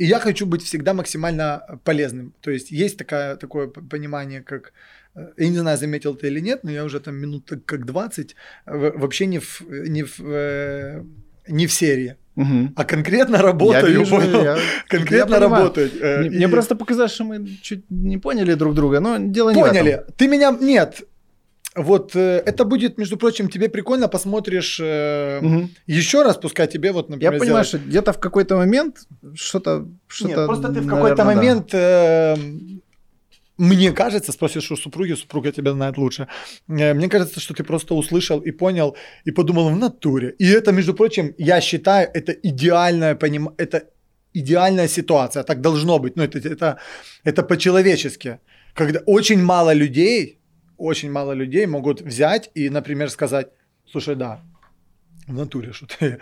[0.03, 2.33] И я хочу быть всегда максимально полезным.
[2.41, 4.73] То есть есть такая, такое понимание, как
[5.15, 7.85] э, я не знаю, заметил ты или нет, но я уже там минут так как
[7.87, 11.03] 20 в- вообще не в, не в, э,
[11.49, 12.73] не в серии, Мгм.
[12.77, 13.99] а конкретно Я работаю.
[13.99, 14.45] вижу, понял?
[14.45, 14.59] я-
[14.89, 15.91] конкретно я работаю.
[16.01, 19.51] э, Мне, мне и- просто показалось, что мы чуть не поняли друг друга, но дело
[19.55, 19.77] не в этом.
[19.79, 20.03] Поняли.
[20.17, 20.57] Ты меня...
[20.61, 21.03] Нет.
[21.75, 25.71] Вот э, это будет, между прочим, тебе прикольно посмотришь э, Мгм.
[25.87, 28.97] еще раз, пускай тебе вот, Я например, понимаю, сделать- что где-то в какой-то момент
[29.35, 29.87] что-то...
[30.09, 32.37] что Нет, просто ты в какой-то момент, э,
[33.59, 36.27] мне кажется, спросишь у супруги, супруга тебя знает лучше.
[36.69, 38.95] Э, Мне кажется, что ты просто услышал и понял,
[39.25, 40.35] и подумал в натуре.
[40.39, 43.51] И это, между прочим, я считаю, это идеальная поним...
[43.59, 43.83] это
[44.35, 46.17] идеальная ситуация, так должно быть.
[46.17, 46.77] Ну, это, это,
[47.25, 48.39] это по-человечески.
[48.75, 50.39] Когда очень мало людей,
[50.83, 53.49] очень мало людей могут взять и, например, сказать,
[53.91, 54.41] слушай, да,
[55.29, 56.19] в натуре, что ты,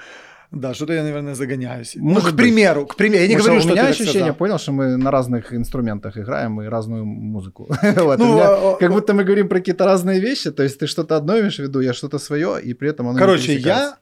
[0.51, 1.95] да, что-то я, наверное, загоняюсь.
[1.97, 2.37] ну, Может к быть.
[2.45, 4.35] примеру, к примеру, я не Потому говорю, что у меня ощущение, сказал.
[4.35, 7.69] понял, что мы на разных инструментах играем и разную музыку.
[7.97, 10.79] Вот, Ну, меня а, а, как будто мы говорим про какие-то разные вещи, то есть
[10.79, 13.97] ты что-то одно имеешь в виду, я что-то свое, и при этом оно Короче, я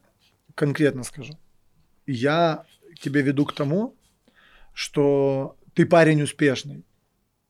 [0.55, 1.33] конкретно скажу.
[2.07, 2.63] Я
[3.01, 3.95] тебя веду к тому,
[4.73, 6.83] что ты парень успешный.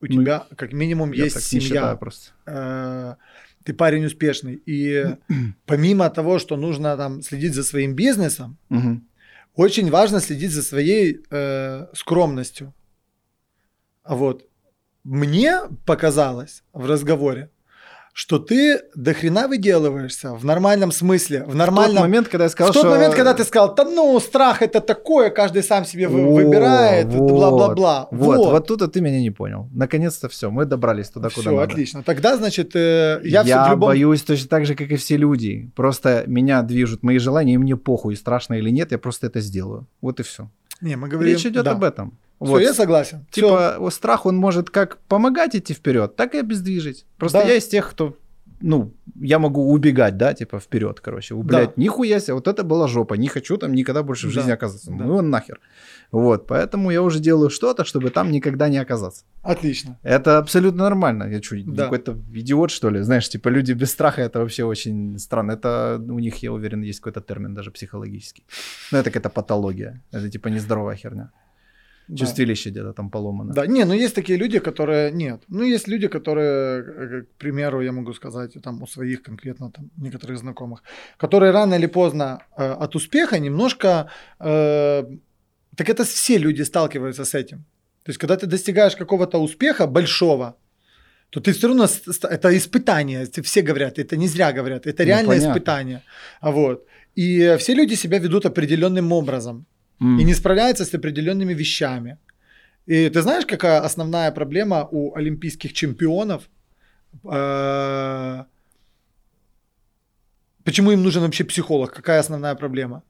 [0.01, 1.95] У Ну, тебя как минимум есть семья.
[1.95, 2.31] просто.
[2.45, 3.15] Э,
[3.63, 4.55] Ты парень успешный.
[4.65, 5.05] И
[5.65, 8.57] помимо того, что нужно там следить за своим бизнесом,
[9.55, 12.73] очень важно следить за своей э, скромностью.
[14.03, 14.45] А Вот.
[15.03, 17.49] Мне показалось в разговоре,
[18.19, 22.49] что ты до хрена выделываешься в нормальном смысле, в В тот нормальном момент, когда я
[22.49, 22.91] сказал, в тот что...
[22.91, 27.31] момент, когда ты сказал, да ну, страх это такое, каждый сам себе О, выбирает, вот,
[27.31, 28.09] бла-бла-бла.
[28.11, 29.69] Вот, вот, тут ты меня не понял.
[29.71, 31.71] Наконец-то все, мы добрались туда, куда Все, надо.
[31.71, 32.03] отлично.
[32.03, 33.87] Тогда, значит, э, я, Я, любом...
[33.87, 35.71] боюсь точно так же, как и все люди.
[35.73, 39.87] Просто меня движут мои желания, и мне похуй, страшно или нет, я просто это сделаю.
[40.01, 40.49] Вот и все.
[40.81, 41.33] Не, мы говорим...
[41.33, 41.71] Речь идет да.
[41.71, 42.17] об этом.
[42.41, 42.61] Всё, Вот.
[42.61, 43.25] я согласен.
[43.31, 43.41] Всё.
[43.41, 47.05] Типа о, страх, он может как помогать идти вперед, так и обездвижить.
[47.17, 47.45] Просто Да.
[47.47, 48.15] я из тех, кто,
[48.61, 51.33] ну, я могу убегать, да, типа вперед, короче.
[51.35, 51.47] У, Да.
[51.57, 54.39] Блядь, нихуя себе, вот это была жопа, не хочу там никогда больше в Да.
[54.39, 54.89] жизни оказаться.
[54.91, 54.97] Да.
[54.97, 55.59] Ну его нахер.
[56.11, 59.23] Вот, поэтому я уже делаю что-то, чтобы там никогда не оказаться.
[59.43, 59.97] Отлично.
[60.01, 61.25] Это абсолютно нормально.
[61.25, 61.83] Я что, Да.
[61.83, 63.01] какой-то идиот, что ли?
[63.03, 65.51] Знаешь, типа люди без страха, это вообще очень странно.
[65.51, 68.43] Это у них, я уверен, есть какой-то термин даже психологический.
[68.91, 70.01] Ну, это какая-то патология.
[70.11, 71.29] Это типа нездоровая херня.
[72.09, 72.17] Да.
[72.17, 73.53] Чувствилище где-то там поломано.
[73.53, 75.41] Да, не, ну есть такие люди, которые нет.
[75.47, 79.89] Ну есть люди, которые, э, к примеру, я могу сказать, там у своих конкретно там
[79.97, 80.81] некоторых знакомых,
[81.17, 84.09] которые рано или поздно э, от успеха немножко,
[84.39, 85.03] э,
[85.75, 87.57] так это все люди сталкиваются с этим.
[88.03, 90.55] То есть когда ты достигаешь какого-то успеха большого,
[91.29, 91.87] то ты все равно
[92.29, 93.27] это испытание.
[93.43, 95.51] Все говорят, это не зря говорят, это Ну, реальное понятно.
[95.51, 96.01] испытание.
[96.41, 99.65] Вот и все люди себя ведут определенным образом
[99.99, 102.17] И не справляется с определенными вещами.
[102.87, 106.49] И ты знаешь, какая основная проблема у олимпийских чемпионов?
[107.23, 108.45] Э,
[110.63, 111.93] Почему им нужен вообще психолог?
[111.93, 113.01] Какая основная проблема?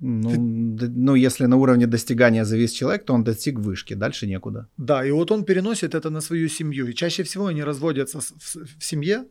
[0.00, 0.30] Ну,
[0.76, 4.66] д- ну, если на уровне достигания завис человек, то он достиг вышки, дальше некуда.
[4.76, 6.86] Да, и вот он переносит это на свою семью.
[6.88, 8.30] И чаще всего они разводятся в,
[8.78, 9.24] в семье,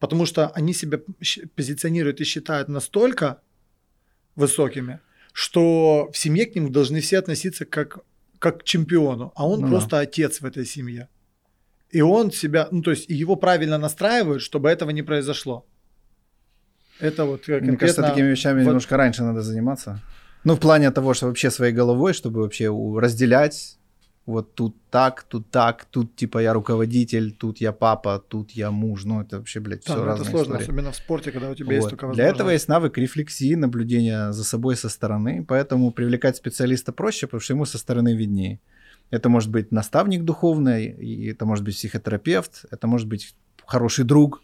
[0.00, 0.98] потому что они себя
[1.54, 3.36] позиционируют и считают настолько
[4.36, 4.98] высокими,
[5.38, 8.00] что в семье к ним должны все относиться как,
[8.40, 9.70] как к чемпиону, а он Ну да.
[9.70, 11.08] просто отец в этой семье.
[11.92, 15.64] И он себя, ну то есть его правильно настраивают, чтобы этого не произошло.
[16.98, 20.00] Это вот э, Мне кажется, конкретно- такими вещами вот- немножко раньше надо заниматься.
[20.44, 22.68] Ну, в плане того, что вообще своей головой, чтобы вообще
[23.00, 23.77] разделять
[24.28, 29.04] вот тут так, тут так, тут типа я руководитель, тут я папа, тут я муж.
[29.04, 30.62] Ну, это вообще, блядь, Да, все ну, это разные сложно, истории.
[30.64, 31.90] особенно в спорте, когда у тебя есть Вот.
[31.90, 32.34] только Для возможность.
[32.34, 37.54] этого есть навык рефлексии, наблюдения за собой со стороны, поэтому привлекать специалиста проще, потому что
[37.54, 38.60] ему со стороны виднее.
[39.10, 43.34] Это может быть наставник духовный, это может быть психотерапевт, это может быть
[43.64, 44.42] хороший друг,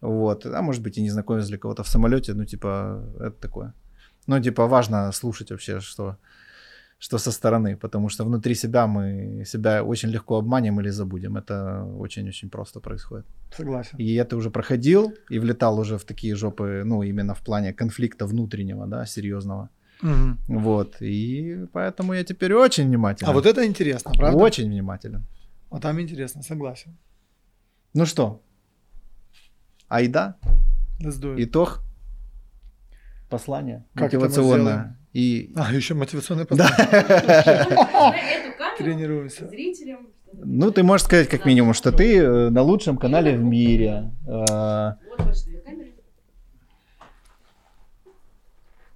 [0.00, 3.74] вот, а может быть и незнакомец для кого-то в самолете, ну типа это такое.
[4.26, 6.16] Ну типа важно слушать вообще, что
[7.00, 11.36] что со стороны, потому что внутри себя мы себя очень легко обманем или забудем.
[11.36, 13.26] Это очень-очень просто происходит.
[13.56, 13.98] Согласен.
[13.98, 18.26] И это уже проходил и влетал уже в такие жопы, ну, именно в плане конфликта
[18.26, 19.70] внутреннего, да, серьезного.
[20.02, 20.38] Мгм.
[20.48, 20.96] Вот.
[21.00, 23.30] И поэтому я теперь очень внимателен.
[23.30, 24.36] А вот это интересно, правда?
[24.36, 25.24] Очень внимателен.
[25.70, 26.98] Вот там интересно, согласен.
[27.94, 28.42] Ну что,
[29.88, 30.36] айда,
[31.00, 31.44] Let's do it.
[31.44, 31.80] итог,
[33.30, 34.99] послание Как мотивационное.
[35.12, 36.56] И А, еще мотивационный да.
[36.68, 36.78] подкаст.
[36.88, 39.48] На эту камеру Тренируемся.
[39.48, 40.08] зрителям.
[40.32, 44.12] Ну, ты можешь сказать как минимум, что ты э, на лучшем канале в мире.
[44.26, 45.92] Э, Вот ваши две камеры.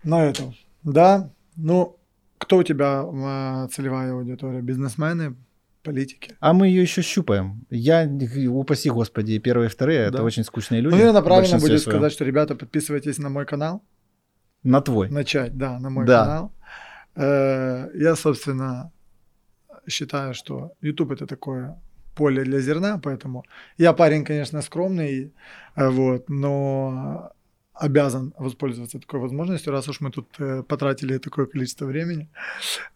[0.05, 0.55] На этом.
[0.83, 1.31] Да.
[1.57, 1.97] Ну,
[2.39, 4.61] кто у тебя э, целевая аудитория?
[4.61, 5.35] Бизнесмены,
[5.83, 6.35] политики?
[6.41, 7.65] А мы ее еще щупаем.
[7.71, 8.09] Я,
[8.49, 10.23] упаси господи, первые и вторые, это Да.
[10.23, 10.93] очень скучные люди.
[10.95, 11.99] Ну, наверное, правильно будет своем.
[11.99, 13.83] сказать, что, ребята, подписывайтесь на мой канал.
[14.65, 15.09] На твой.
[15.11, 16.25] Начать, да, на мой Да.
[16.25, 16.53] канал.
[17.17, 18.91] Э, Я, собственно,
[19.89, 21.77] считаю, что YouTube это такое
[22.15, 23.45] поле для зерна, поэтому
[23.79, 25.33] я парень, конечно, скромный,
[25.77, 27.31] э, вот, но
[27.75, 32.29] обязан воспользоваться такой возможностью, раз уж мы тут э, потратили такое количество времени,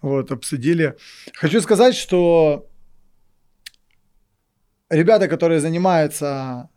[0.03, 0.95] вот, обсудили.
[1.35, 2.67] Хочу сказать, что
[4.91, 6.69] ребята, которые занимаются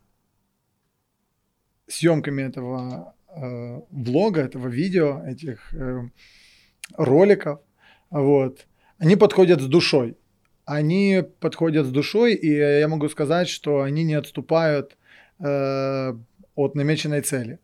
[1.87, 6.01] съемками этого э, влога, этого видео, этих э,
[6.97, 7.59] роликов,
[8.09, 8.67] вот,
[8.97, 10.17] они подходят с душой.
[10.65, 14.97] Они подходят с душой, и я могу сказать, что они не отступают
[15.39, 16.13] э,
[16.55, 17.59] от намеченной цели.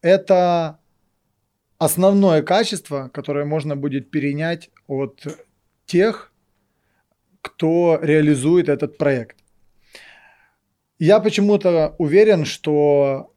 [0.00, 0.78] Это
[1.78, 5.26] основное качество, которое можно будет перенять от
[5.86, 6.32] тех,
[7.42, 9.36] кто реализует этот проект.
[10.98, 13.34] Я почему-то уверен, что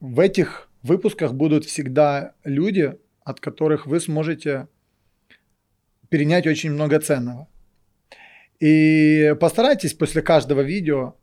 [0.00, 4.68] в этих выпусках будут всегда люди, от которых вы сможете
[6.08, 7.48] перенять очень много ценного.
[8.60, 11.16] И постарайтесь после каждого видео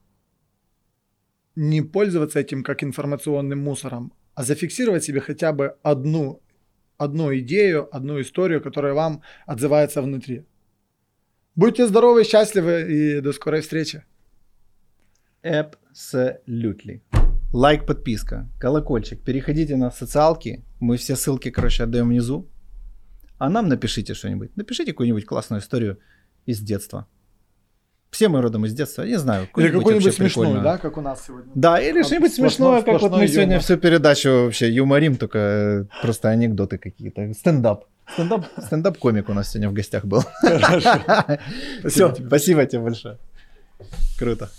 [1.56, 6.42] не пользоваться этим как информационным мусором, а зафиксировать себе хотя бы одну,
[6.98, 10.46] одну идею, одну историю, которая вам отзывается внутри.
[11.56, 14.04] Будьте здоровы, счастливы и до скорой встречи.
[15.44, 17.02] Absolutely.
[17.52, 19.24] Лайк, подписка, колокольчик.
[19.24, 20.64] Переходите на социалки.
[20.80, 22.48] Мы все ссылки, короче, отдаем внизу.
[23.40, 24.56] А нам напишите что-нибудь.
[24.56, 25.98] Напишите какую-нибудь классную историю
[26.46, 27.08] из детства.
[28.12, 29.48] Все мы родом из детства, я не знаю.
[29.58, 30.64] Или какую-нибудь вообще смешную, прикольную.
[30.64, 31.52] да, как у нас сегодня.
[31.56, 33.64] Да, или что-нибудь смешное, как вот мы сегодня юмор.
[33.64, 37.34] всю передачу вообще юморим, только э, просто анекдоты какие-то.
[37.34, 37.86] Стендап.
[38.14, 40.22] Стендап, стендап-комик у нас сегодня в гостях был.
[40.42, 41.02] Хорошо.
[41.88, 43.18] Все, спасибо тебе большое.
[44.20, 44.50] Круто.